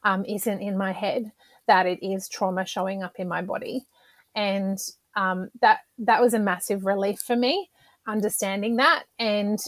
um, 0.05 0.25
isn't 0.25 0.61
in 0.61 0.77
my 0.77 0.93
head, 0.93 1.33
that 1.67 1.87
it 1.87 2.05
is 2.05 2.29
trauma 2.29 2.65
showing 2.67 3.03
up 3.03 3.15
in 3.17 3.29
my 3.29 3.43
body. 3.43 3.87
And 4.35 4.79
um, 5.17 5.51
that 5.61 5.81
that 5.99 6.21
was 6.21 6.35
a 6.35 6.39
massive 6.39 6.85
relief 6.85 7.21
for 7.21 7.37
me, 7.37 7.71
understanding 8.07 8.77
that. 8.77 9.05
And, 9.19 9.59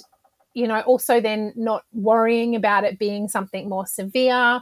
you 0.54 0.66
know, 0.66 0.80
also 0.80 1.20
then 1.20 1.52
not 1.56 1.84
worrying 1.92 2.56
about 2.56 2.84
it 2.84 2.98
being 2.98 3.28
something 3.28 3.68
more 3.68 3.86
severe, 3.86 4.60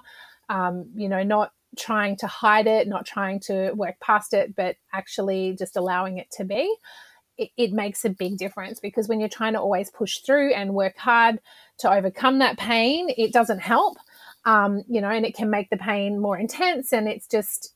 um, 0.49 0.91
you 0.95 1.09
know, 1.09 1.23
not 1.23 1.53
trying 1.79 2.17
to 2.17 2.27
hide 2.27 2.67
it, 2.67 2.87
not 2.87 3.07
trying 3.07 3.41
to 3.41 3.73
work 3.73 3.97
past 4.01 4.33
it, 4.33 4.55
but 4.55 4.77
actually 4.93 5.57
just 5.59 5.77
allowing 5.77 6.19
it 6.19 6.31
to 6.33 6.45
be. 6.45 6.73
It, 7.37 7.51
it, 7.57 7.73
makes 7.73 8.05
a 8.05 8.11
big 8.11 8.39
difference 8.39 8.79
because 8.79 9.09
when 9.09 9.19
you're 9.19 9.29
trying 9.29 9.55
to 9.55 9.61
always 9.61 9.91
push 9.91 10.19
through 10.19 10.55
and 10.55 10.73
work 10.73 10.97
hard 10.97 11.41
to 11.79 11.93
overcome 11.93 12.39
that 12.39 12.59
pain, 12.59 13.09
it 13.19 13.33
doesn't 13.33 13.59
help 13.59 13.97
um, 14.45 14.85
you 14.89 15.01
know, 15.01 15.11
and 15.11 15.25
it 15.25 15.35
can 15.35 15.51
make 15.51 15.71
the 15.71 15.77
pain 15.77 16.21
more 16.21 16.39
intense. 16.39 16.93
And 16.93 17.09
it's 17.09 17.27
just, 17.27 17.75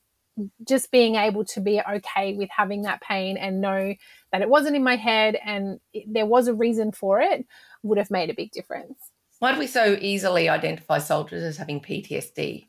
just 0.67 0.91
being 0.91 1.15
able 1.15 1.43
to 1.45 1.61
be 1.61 1.81
okay 1.81 2.33
with 2.33 2.49
having 2.55 2.83
that 2.83 3.01
pain 3.01 3.37
and 3.37 3.61
know 3.61 3.93
that 4.31 4.41
it 4.41 4.49
wasn't 4.49 4.75
in 4.75 4.83
my 4.83 4.95
head 4.95 5.37
and 5.43 5.79
there 6.07 6.25
was 6.25 6.47
a 6.47 6.53
reason 6.53 6.91
for 6.91 7.19
it 7.19 7.45
would 7.83 7.97
have 7.97 8.11
made 8.11 8.29
a 8.29 8.33
big 8.33 8.51
difference. 8.51 9.11
Why 9.39 9.53
do 9.53 9.59
we 9.59 9.67
so 9.67 9.97
easily 9.99 10.49
identify 10.49 10.99
soldiers 10.99 11.43
as 11.43 11.57
having 11.57 11.81
PTSD 11.81 12.67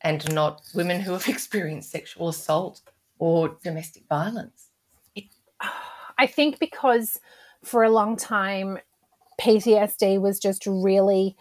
and 0.00 0.34
not 0.34 0.62
women 0.74 1.00
who 1.00 1.12
have 1.12 1.28
experienced 1.28 1.90
sexual 1.90 2.28
assault 2.28 2.80
or 3.18 3.56
domestic 3.62 4.04
violence? 4.08 4.68
It, 5.14 5.24
I 6.18 6.26
think 6.26 6.58
because 6.58 7.20
for 7.62 7.84
a 7.84 7.90
long 7.90 8.16
time, 8.16 8.78
PTSD 9.40 10.20
was 10.20 10.38
just 10.38 10.66
really 10.66 11.36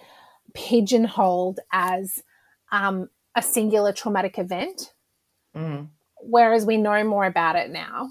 pigeonholed 0.54 1.60
as 1.72 2.24
um, 2.72 3.10
a 3.36 3.42
singular 3.42 3.94
traumatic 3.94 4.38
event, 4.38 4.94
mm. 5.56 5.88
whereas 6.22 6.66
we 6.66 6.78
know 6.78 7.04
more 7.04 7.26
about 7.26 7.56
it 7.56 7.70
now. 7.70 8.10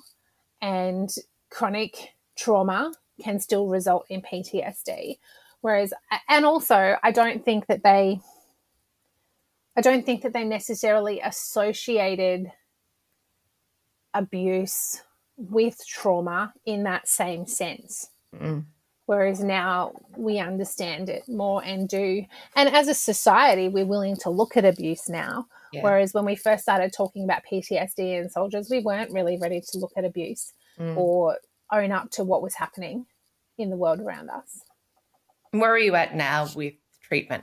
And 0.63 1.11
chronic 1.51 2.15
trauma 2.37 2.93
can 3.23 3.41
still 3.41 3.69
result 3.69 4.07
in 4.09 4.23
PTSD. 4.23 5.19
Whereas, 5.61 5.93
and 6.29 6.45
also, 6.45 6.97
I 7.03 7.11
don't 7.11 7.45
think 7.45 7.67
that 7.67 7.83
they, 7.83 8.21
I 9.77 9.81
don't 9.81 10.07
think 10.07 10.23
that 10.23 10.33
they 10.33 10.45
necessarily 10.45 11.21
associated 11.21 12.53
abuse 14.15 15.03
with 15.37 15.79
trauma 15.87 16.53
in 16.65 16.85
that 16.85 17.09
same 17.09 17.47
sense. 17.47 18.11
Mm 18.35 18.65
whereas 19.11 19.41
now 19.41 19.91
we 20.17 20.39
understand 20.39 21.09
it 21.09 21.29
more 21.29 21.65
and 21.65 21.89
do 21.89 22.25
and 22.55 22.69
as 22.69 22.87
a 22.87 22.95
society 22.95 23.67
we're 23.67 23.85
willing 23.85 24.15
to 24.15 24.31
look 24.31 24.57
at 24.57 24.65
abuse 24.65 25.09
now 25.09 25.45
yeah. 25.73 25.83
whereas 25.83 26.15
when 26.15 26.25
we 26.25 26.37
first 26.37 26.63
started 26.63 26.93
talking 26.93 27.25
about 27.25 27.43
ptsd 27.51 27.99
in 27.99 28.31
soldiers 28.31 28.71
we 28.71 28.79
weren't 28.79 29.11
really 29.11 29.37
ready 29.37 29.61
to 29.61 29.79
look 29.79 29.91
at 29.97 30.05
abuse 30.05 30.53
mm. 30.79 30.97
or 30.97 31.37
own 31.73 31.91
up 31.91 32.09
to 32.13 32.23
what 32.23 32.41
was 32.41 32.55
happening 32.55 33.05
in 33.59 33.69
the 33.69 33.77
world 33.77 33.99
around 33.99 34.31
us 34.31 34.61
where 35.51 35.73
are 35.73 35.79
you 35.79 35.97
at 35.97 36.15
now 36.15 36.47
with 36.55 36.75
treatment 37.03 37.43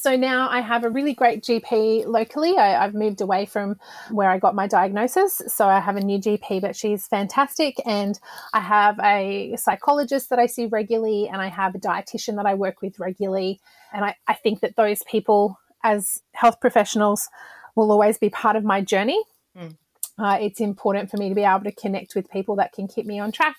so 0.00 0.16
now 0.16 0.48
I 0.48 0.60
have 0.60 0.84
a 0.84 0.90
really 0.90 1.12
great 1.12 1.42
GP 1.42 2.06
locally. 2.06 2.56
I, 2.56 2.82
have 2.82 2.94
moved 2.94 3.20
away 3.20 3.46
from 3.46 3.78
where 4.10 4.30
I 4.30 4.38
got 4.38 4.54
my 4.54 4.66
diagnosis. 4.66 5.42
So 5.48 5.68
I 5.68 5.80
have 5.80 5.96
a 5.96 6.00
new 6.00 6.18
GP, 6.18 6.60
but 6.60 6.74
she's 6.74 7.06
fantastic. 7.06 7.76
And 7.86 8.18
I 8.52 8.60
have 8.60 8.98
a 9.00 9.56
psychologist 9.56 10.30
that 10.30 10.38
I 10.38 10.46
see 10.46 10.66
regularly, 10.66 11.28
and 11.28 11.40
I 11.40 11.48
have 11.48 11.74
a 11.74 11.78
dietitian 11.78 12.36
that 12.36 12.46
I 12.46 12.54
work 12.54 12.82
with 12.82 12.98
regularly. 12.98 13.60
And 13.92 14.04
I, 14.04 14.16
I 14.26 14.34
think 14.34 14.60
that 14.60 14.76
those 14.76 15.02
people, 15.04 15.58
as 15.84 16.22
health 16.32 16.60
professionals, 16.60 17.28
will 17.76 17.92
always 17.92 18.18
be 18.18 18.30
part 18.30 18.56
of 18.56 18.64
my 18.64 18.80
journey. 18.80 19.22
Mm. 19.56 19.76
Uh, 20.18 20.38
it's 20.40 20.60
important 20.60 21.10
for 21.10 21.16
me 21.16 21.28
to 21.28 21.34
be 21.34 21.44
able 21.44 21.64
to 21.64 21.72
connect 21.72 22.14
with 22.14 22.30
people 22.30 22.56
that 22.56 22.72
can 22.72 22.88
keep 22.88 23.06
me 23.06 23.18
on 23.18 23.32
track 23.32 23.56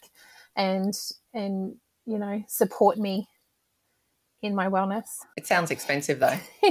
and 0.56 0.94
and 1.34 1.76
you 2.06 2.18
know 2.18 2.44
support 2.48 2.98
me 2.98 3.28
in 4.42 4.56
my 4.56 4.68
wellness. 4.68 5.20
It 5.38 5.46
sounds 5.46 5.72
expensive 5.72 6.20
though. 6.20 6.38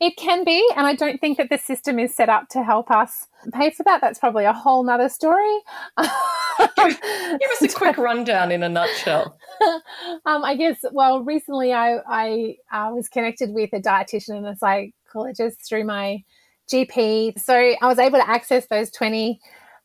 it 0.00 0.16
can 0.16 0.44
be, 0.44 0.66
and 0.76 0.86
I 0.86 0.94
don't 0.94 1.20
think 1.20 1.38
that 1.38 1.50
the 1.50 1.58
system 1.58 1.98
is 1.98 2.14
set 2.14 2.28
up 2.28 2.48
to 2.50 2.62
help 2.62 2.90
us 2.90 3.26
pay 3.52 3.70
for 3.70 3.82
that. 3.84 4.00
That's 4.00 4.18
probably 4.18 4.44
a 4.44 4.52
whole 4.52 4.82
nother 4.84 5.08
story. 5.08 5.58
give, 5.98 7.00
give, 7.00 7.50
us 7.50 7.62
a 7.62 7.68
quick 7.68 7.96
rundown 7.98 8.52
in 8.52 8.62
a 8.62 8.68
nutshell. 8.68 9.38
um, 10.26 10.44
I 10.44 10.54
guess, 10.56 10.84
well, 10.92 11.22
recently 11.22 11.72
I, 11.72 11.98
I 12.08 12.56
uh, 12.72 12.90
was 12.92 13.08
connected 13.08 13.50
with 13.50 13.70
a 13.72 13.80
dietitian 13.80 14.36
and 14.36 14.46
a 14.46 14.56
psychologist 14.56 15.68
through 15.68 15.84
my 15.84 16.22
GP. 16.72 17.38
So 17.38 17.54
I 17.54 17.86
was 17.86 17.98
able 17.98 18.18
to 18.18 18.28
access 18.28 18.66
those 18.68 18.90
20 18.90 19.40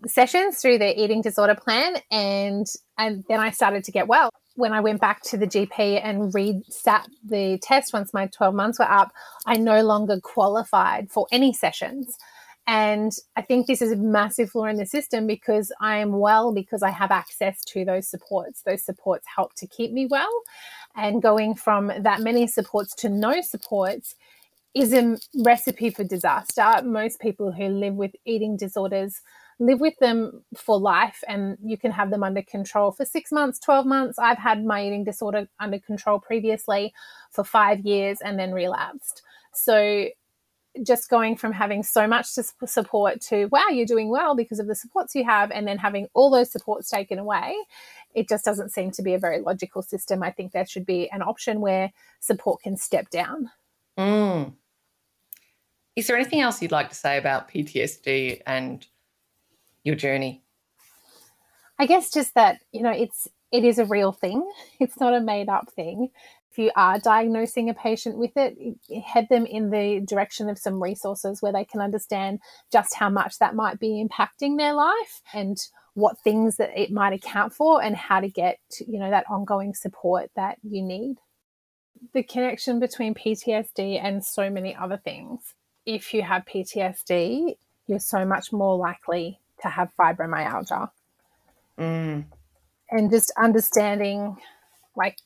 sessions 0.07 0.61
through 0.61 0.78
the 0.78 1.01
eating 1.01 1.21
disorder 1.21 1.55
plan 1.55 1.95
and 2.11 2.67
and 2.97 3.23
then 3.30 3.39
I 3.39 3.51
started 3.51 3.84
to 3.86 3.91
get 3.91 4.07
well 4.07 4.30
when 4.56 4.74
I 4.74 4.80
went 4.80 5.01
back 5.01 5.22
to 5.24 5.38
the 5.38 5.47
GP 5.47 6.01
and 6.03 6.34
resat 6.34 7.08
the 7.24 7.60
test 7.62 7.93
once 7.93 8.14
my 8.14 8.28
12 8.28 8.56
months 8.56 8.80
were 8.80 8.89
up, 8.89 9.12
I 9.45 9.58
no 9.58 9.82
longer 9.84 10.20
qualified 10.22 11.12
for 11.12 11.28
any 11.32 11.53
sessions. 11.53 12.18
And 12.68 13.12
I 13.36 13.41
think 13.43 13.68
this 13.68 13.82
is 13.82 13.91
a 13.91 13.95
massive 13.95 14.49
flaw 14.49 14.66
in 14.66 14.78
the 14.78 14.88
system 14.88 15.28
because 15.28 15.72
I 15.80 15.97
am 15.97 16.14
well 16.14 16.51
because 16.51 16.82
I 16.82 16.89
have 16.89 17.12
access 17.12 17.64
to 17.66 17.86
those 17.86 18.08
supports. 18.10 18.64
Those 18.64 18.84
supports 18.84 19.28
help 19.36 19.53
to 19.56 19.68
keep 19.68 19.91
me 19.91 20.08
well. 20.08 20.32
And 20.95 21.22
going 21.22 21.56
from 21.56 21.91
that 21.99 22.22
many 22.22 22.47
supports 22.47 22.95
to 22.95 23.10
no 23.10 23.41
supports 23.41 24.16
is 24.74 24.93
a 24.93 25.18
recipe 25.43 25.91
for 25.91 26.03
disaster. 26.03 26.82
Most 26.84 27.20
people 27.20 27.51
who 27.51 27.68
live 27.68 27.93
with 27.93 28.16
eating 28.26 28.58
disorders 28.58 29.22
live 29.60 29.80
with 29.80 29.97
them 29.99 30.43
for 30.56 30.78
life 30.80 31.24
and 31.28 31.58
you 31.64 31.78
can 31.78 31.91
have 31.91 32.10
them 32.10 32.24
under 32.24 32.41
control 32.41 32.91
for 32.91 33.06
six 33.06 33.32
months, 33.32 33.60
12 33.60 33.86
months. 33.86 34.20
I've 34.20 34.38
had 34.38 34.66
my 34.66 34.86
eating 34.86 35.03
disorder 35.03 35.47
under 35.60 35.80
control 35.80 36.20
previously 36.20 36.93
for 37.32 37.43
five 37.43 37.80
years 37.82 38.20
and 38.22 38.38
then 38.38 38.51
relapsed. 38.51 39.22
So 39.53 40.08
just 40.84 41.10
going 41.10 41.38
from 41.38 41.53
having 41.53 41.84
so 41.84 42.06
much 42.08 42.26
support 42.26 43.22
to 43.22 43.45
wow 43.45 43.68
you're 43.70 43.86
doing 43.86 44.10
well 44.10 44.36
because 44.36 44.60
of 44.60 44.68
the 44.68 44.76
supports 44.76 45.16
you 45.16 45.24
have 45.24 45.51
and 45.51 45.66
then 45.66 45.78
having 45.78 46.08
all 46.14 46.30
those 46.30 46.51
supports 46.51 46.89
taken 46.89 47.18
away 47.18 47.56
it 48.14 48.28
just 48.28 48.43
doesn't 48.43 48.74
seem 48.74 48.91
to 48.91 49.01
be 49.01 49.14
a 49.14 49.20
very 49.20 49.39
logical 49.39 49.82
system 49.82 50.22
i 50.22 50.30
think 50.30 50.51
there 50.51 50.66
should 50.66 50.86
be 50.86 51.10
an 51.12 51.22
option 51.22 51.62
where 51.62 51.91
support 52.20 52.62
can 52.62 52.76
step 52.76 53.10
down 53.10 53.49
mm. 53.97 54.51
is 55.95 56.08
there 56.08 56.18
anything 56.18 56.41
else 56.41 56.62
you'd 56.62 56.72
like 56.72 56.89
to 56.89 56.95
say 56.95 57.18
about 57.18 57.49
ptsd 57.49 58.41
and 58.45 58.86
your 59.86 59.96
journey? 59.96 60.42
I 61.80 61.86
guess 61.86 62.12
just 62.12 62.34
that 62.36 62.60
you 62.74 62.82
know 62.82 62.92
it's 62.92 63.30
it 63.52 63.64
is 63.64 63.80
a 63.80 63.86
real 63.86 64.12
thing. 64.12 64.46
It's 64.80 65.00
not 65.00 65.14
a 65.14 65.22
made 65.22 65.48
up 65.48 65.72
thing. 65.74 66.10
If 66.52 66.58
you 66.58 66.72
are 66.76 67.00
diagnosing 67.00 67.70
a 67.70 67.74
patient 67.74 68.18
with 68.18 68.32
it, 68.36 68.58
head 69.06 69.28
them 69.30 69.46
in 69.46 69.70
the 69.70 70.02
direction 70.06 70.50
of 70.50 70.58
some 70.58 70.82
resources 70.82 71.42
where 71.42 71.52
they 71.52 71.66
can 71.66 71.82
understand 71.82 72.40
just 72.72 72.96
how 72.96 73.10
much 73.10 73.40
that 73.40 73.56
might 73.56 73.80
be 73.80 74.06
impacting 74.06 74.58
their 74.58 74.74
life 74.74 75.22
and 75.34 75.58
what 75.96 76.20
things 76.20 76.56
that 76.58 76.78
it 76.78 76.92
might 76.92 77.14
account 77.14 77.54
for 77.54 77.82
and 77.82 77.96
how 77.96 78.20
to 78.20 78.30
get 78.30 78.60
you 78.86 79.00
know 79.00 79.10
that 79.10 79.30
ongoing 79.30 79.74
support 79.74 80.32
that 80.36 80.58
you 80.64 80.82
need. 80.82 81.18
The 82.14 82.24
connection 82.24 82.80
between 82.80 83.14
PTSD 83.14 84.02
and 84.02 84.24
so 84.24 84.50
many 84.50 84.76
other 84.76 84.98
things. 84.98 85.54
If 85.86 86.14
you 86.14 86.22
have 86.24 86.46
PTSD 86.46 87.56
you're 87.88 88.00
so 88.00 88.26
much 88.26 88.52
more 88.52 88.78
likely 88.78 89.40
to 89.66 89.72
have 89.72 89.89
fibromyalgia 89.99 90.89
mm. 91.80 92.26
and 92.91 93.11
just 93.11 93.34
understanding 93.41 94.38
like 94.95 95.18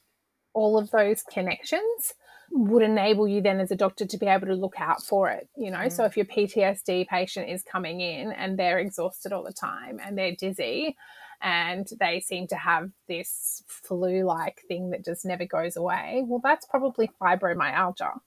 all 0.53 0.77
of 0.77 0.89
those 0.91 1.21
connections 1.23 2.13
would 2.51 2.81
enable 2.81 3.27
you 3.27 3.41
then 3.41 3.59
as 3.59 3.69
a 3.69 3.75
doctor 3.75 4.05
to 4.05 4.17
be 4.17 4.25
able 4.25 4.47
to 4.47 4.55
look 4.55 4.75
out 4.79 5.03
for 5.03 5.29
it 5.29 5.47
you 5.55 5.69
know 5.69 5.77
mm. 5.77 5.91
so 5.91 6.05
if 6.05 6.17
your 6.17 6.25
ptsd 6.25 7.07
patient 7.07 7.49
is 7.49 7.63
coming 7.63 8.01
in 8.01 8.31
and 8.31 8.57
they're 8.57 8.79
exhausted 8.79 9.31
all 9.31 9.43
the 9.43 9.53
time 9.53 9.99
and 10.03 10.17
they're 10.17 10.35
dizzy 10.35 10.95
and 11.41 11.87
they 11.99 12.19
seem 12.19 12.47
to 12.47 12.55
have 12.55 12.89
this 13.07 13.63
flu 13.67 14.23
like 14.25 14.61
thing 14.67 14.89
that 14.89 15.05
just 15.05 15.25
never 15.25 15.45
goes 15.45 15.75
away 15.75 16.23
well 16.25 16.41
that's 16.43 16.65
probably 16.65 17.09
fibromyalgia 17.21 18.17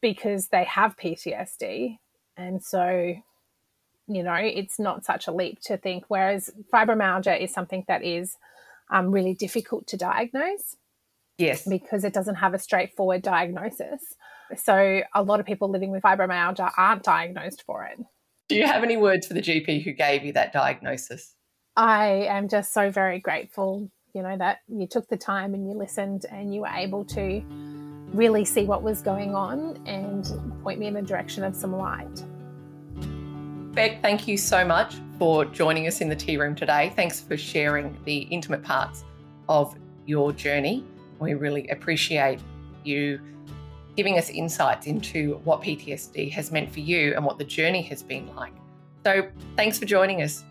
because 0.00 0.48
they 0.48 0.64
have 0.64 0.96
ptsd 0.96 1.98
and 2.36 2.62
so 2.62 3.14
you 4.14 4.22
know 4.22 4.34
it's 4.34 4.78
not 4.78 5.04
such 5.04 5.26
a 5.26 5.32
leap 5.32 5.60
to 5.60 5.76
think 5.76 6.04
whereas 6.08 6.50
fibromyalgia 6.72 7.40
is 7.40 7.52
something 7.52 7.84
that 7.88 8.04
is 8.04 8.36
um, 8.90 9.10
really 9.10 9.34
difficult 9.34 9.86
to 9.86 9.96
diagnose 9.96 10.76
Yes. 11.38 11.66
Because 11.66 12.04
it 12.04 12.12
doesn't 12.12 12.36
have 12.36 12.54
a 12.54 12.58
straightforward 12.58 13.22
diagnosis. 13.22 14.14
So 14.56 15.02
a 15.14 15.22
lot 15.22 15.40
of 15.40 15.46
people 15.46 15.70
living 15.70 15.90
with 15.90 16.02
fibromyalgia 16.02 16.72
aren't 16.76 17.02
diagnosed 17.02 17.64
for 17.66 17.84
it. 17.84 17.98
Do 18.48 18.56
you 18.56 18.66
have 18.66 18.84
any 18.84 18.96
words 18.96 19.26
for 19.26 19.34
the 19.34 19.40
GP 19.40 19.82
who 19.82 19.92
gave 19.92 20.24
you 20.24 20.32
that 20.34 20.52
diagnosis? 20.52 21.34
I 21.74 22.26
am 22.28 22.48
just 22.48 22.74
so 22.74 22.90
very 22.90 23.18
grateful, 23.18 23.90
you 24.14 24.22
know, 24.22 24.36
that 24.36 24.58
you 24.68 24.86
took 24.86 25.08
the 25.08 25.16
time 25.16 25.54
and 25.54 25.66
you 25.66 25.74
listened 25.74 26.26
and 26.30 26.54
you 26.54 26.62
were 26.62 26.68
able 26.68 27.04
to 27.06 27.42
really 28.12 28.44
see 28.44 28.64
what 28.64 28.82
was 28.82 29.00
going 29.00 29.34
on 29.34 29.82
and 29.86 30.30
point 30.62 30.78
me 30.78 30.86
in 30.86 30.94
the 30.94 31.00
direction 31.00 31.44
of 31.44 31.56
some 31.56 31.74
light. 31.74 32.22
Beck, 33.72 34.02
thank 34.02 34.28
you 34.28 34.36
so 34.36 34.66
much 34.66 34.96
for 35.18 35.46
joining 35.46 35.86
us 35.86 36.02
in 36.02 36.10
the 36.10 36.16
tea 36.16 36.36
room 36.36 36.54
today. 36.54 36.92
Thanks 36.94 37.20
for 37.20 37.38
sharing 37.38 37.96
the 38.04 38.18
intimate 38.24 38.62
parts 38.62 39.02
of 39.48 39.74
your 40.04 40.30
journey. 40.30 40.84
We 41.18 41.32
really 41.32 41.66
appreciate 41.68 42.38
you 42.84 43.18
giving 43.96 44.18
us 44.18 44.28
insights 44.28 44.86
into 44.86 45.36
what 45.44 45.62
PTSD 45.62 46.30
has 46.32 46.52
meant 46.52 46.70
for 46.70 46.80
you 46.80 47.14
and 47.14 47.24
what 47.24 47.38
the 47.38 47.44
journey 47.44 47.80
has 47.82 48.02
been 48.02 48.34
like. 48.36 48.52
So, 49.04 49.26
thanks 49.56 49.78
for 49.78 49.86
joining 49.86 50.20
us. 50.20 50.44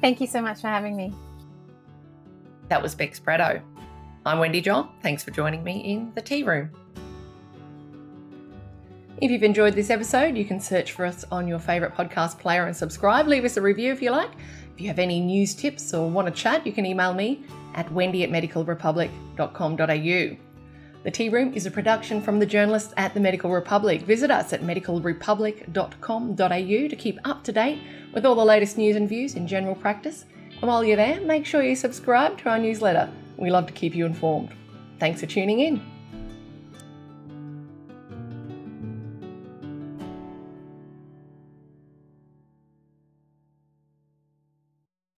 Thank 0.00 0.20
you 0.20 0.28
so 0.28 0.40
much 0.40 0.60
for 0.60 0.68
having 0.68 0.94
me. 0.94 1.12
That 2.68 2.80
was 2.80 2.94
Beck 2.94 3.12
Spratto. 3.14 3.60
I'm 4.24 4.38
Wendy 4.38 4.60
John. 4.60 4.88
Thanks 5.02 5.24
for 5.24 5.32
joining 5.32 5.64
me 5.64 5.80
in 5.80 6.12
the 6.14 6.22
tea 6.22 6.44
room. 6.44 6.70
If 9.20 9.30
you've 9.30 9.42
enjoyed 9.42 9.74
this 9.74 9.90
episode, 9.90 10.34
you 10.34 10.46
can 10.46 10.60
search 10.60 10.92
for 10.92 11.04
us 11.04 11.26
on 11.30 11.46
your 11.46 11.58
favourite 11.58 11.94
podcast 11.94 12.38
player 12.38 12.64
and 12.64 12.74
subscribe. 12.74 13.28
Leave 13.28 13.44
us 13.44 13.58
a 13.58 13.62
review 13.62 13.92
if 13.92 14.00
you 14.00 14.12
like. 14.12 14.30
If 14.74 14.80
you 14.80 14.88
have 14.88 14.98
any 14.98 15.20
news 15.20 15.54
tips 15.54 15.92
or 15.92 16.08
want 16.08 16.26
to 16.26 16.32
chat, 16.32 16.66
you 16.66 16.72
can 16.72 16.86
email 16.86 17.12
me 17.12 17.44
at 17.74 17.92
wendy 17.92 18.24
at 18.24 18.30
medicalrepublic.com.au. 18.30 20.36
The 21.02 21.10
Tea 21.10 21.28
Room 21.28 21.52
is 21.52 21.66
a 21.66 21.70
production 21.70 22.22
from 22.22 22.38
the 22.38 22.46
journalists 22.46 22.94
at 22.96 23.12
the 23.12 23.20
Medical 23.20 23.50
Republic. 23.50 24.00
Visit 24.02 24.30
us 24.30 24.54
at 24.54 24.62
medicalrepublic.com.au 24.62 26.88
to 26.88 26.96
keep 26.96 27.18
up 27.24 27.44
to 27.44 27.52
date 27.52 27.82
with 28.14 28.24
all 28.24 28.34
the 28.34 28.42
latest 28.42 28.78
news 28.78 28.96
and 28.96 29.06
views 29.06 29.34
in 29.34 29.46
general 29.46 29.74
practice. 29.74 30.24
And 30.62 30.62
while 30.62 30.82
you're 30.82 30.96
there, 30.96 31.20
make 31.20 31.44
sure 31.44 31.62
you 31.62 31.76
subscribe 31.76 32.38
to 32.38 32.48
our 32.48 32.58
newsletter. 32.58 33.12
We 33.36 33.50
love 33.50 33.66
to 33.66 33.74
keep 33.74 33.94
you 33.94 34.06
informed. 34.06 34.54
Thanks 34.98 35.20
for 35.20 35.26
tuning 35.26 35.60
in. 35.60 35.99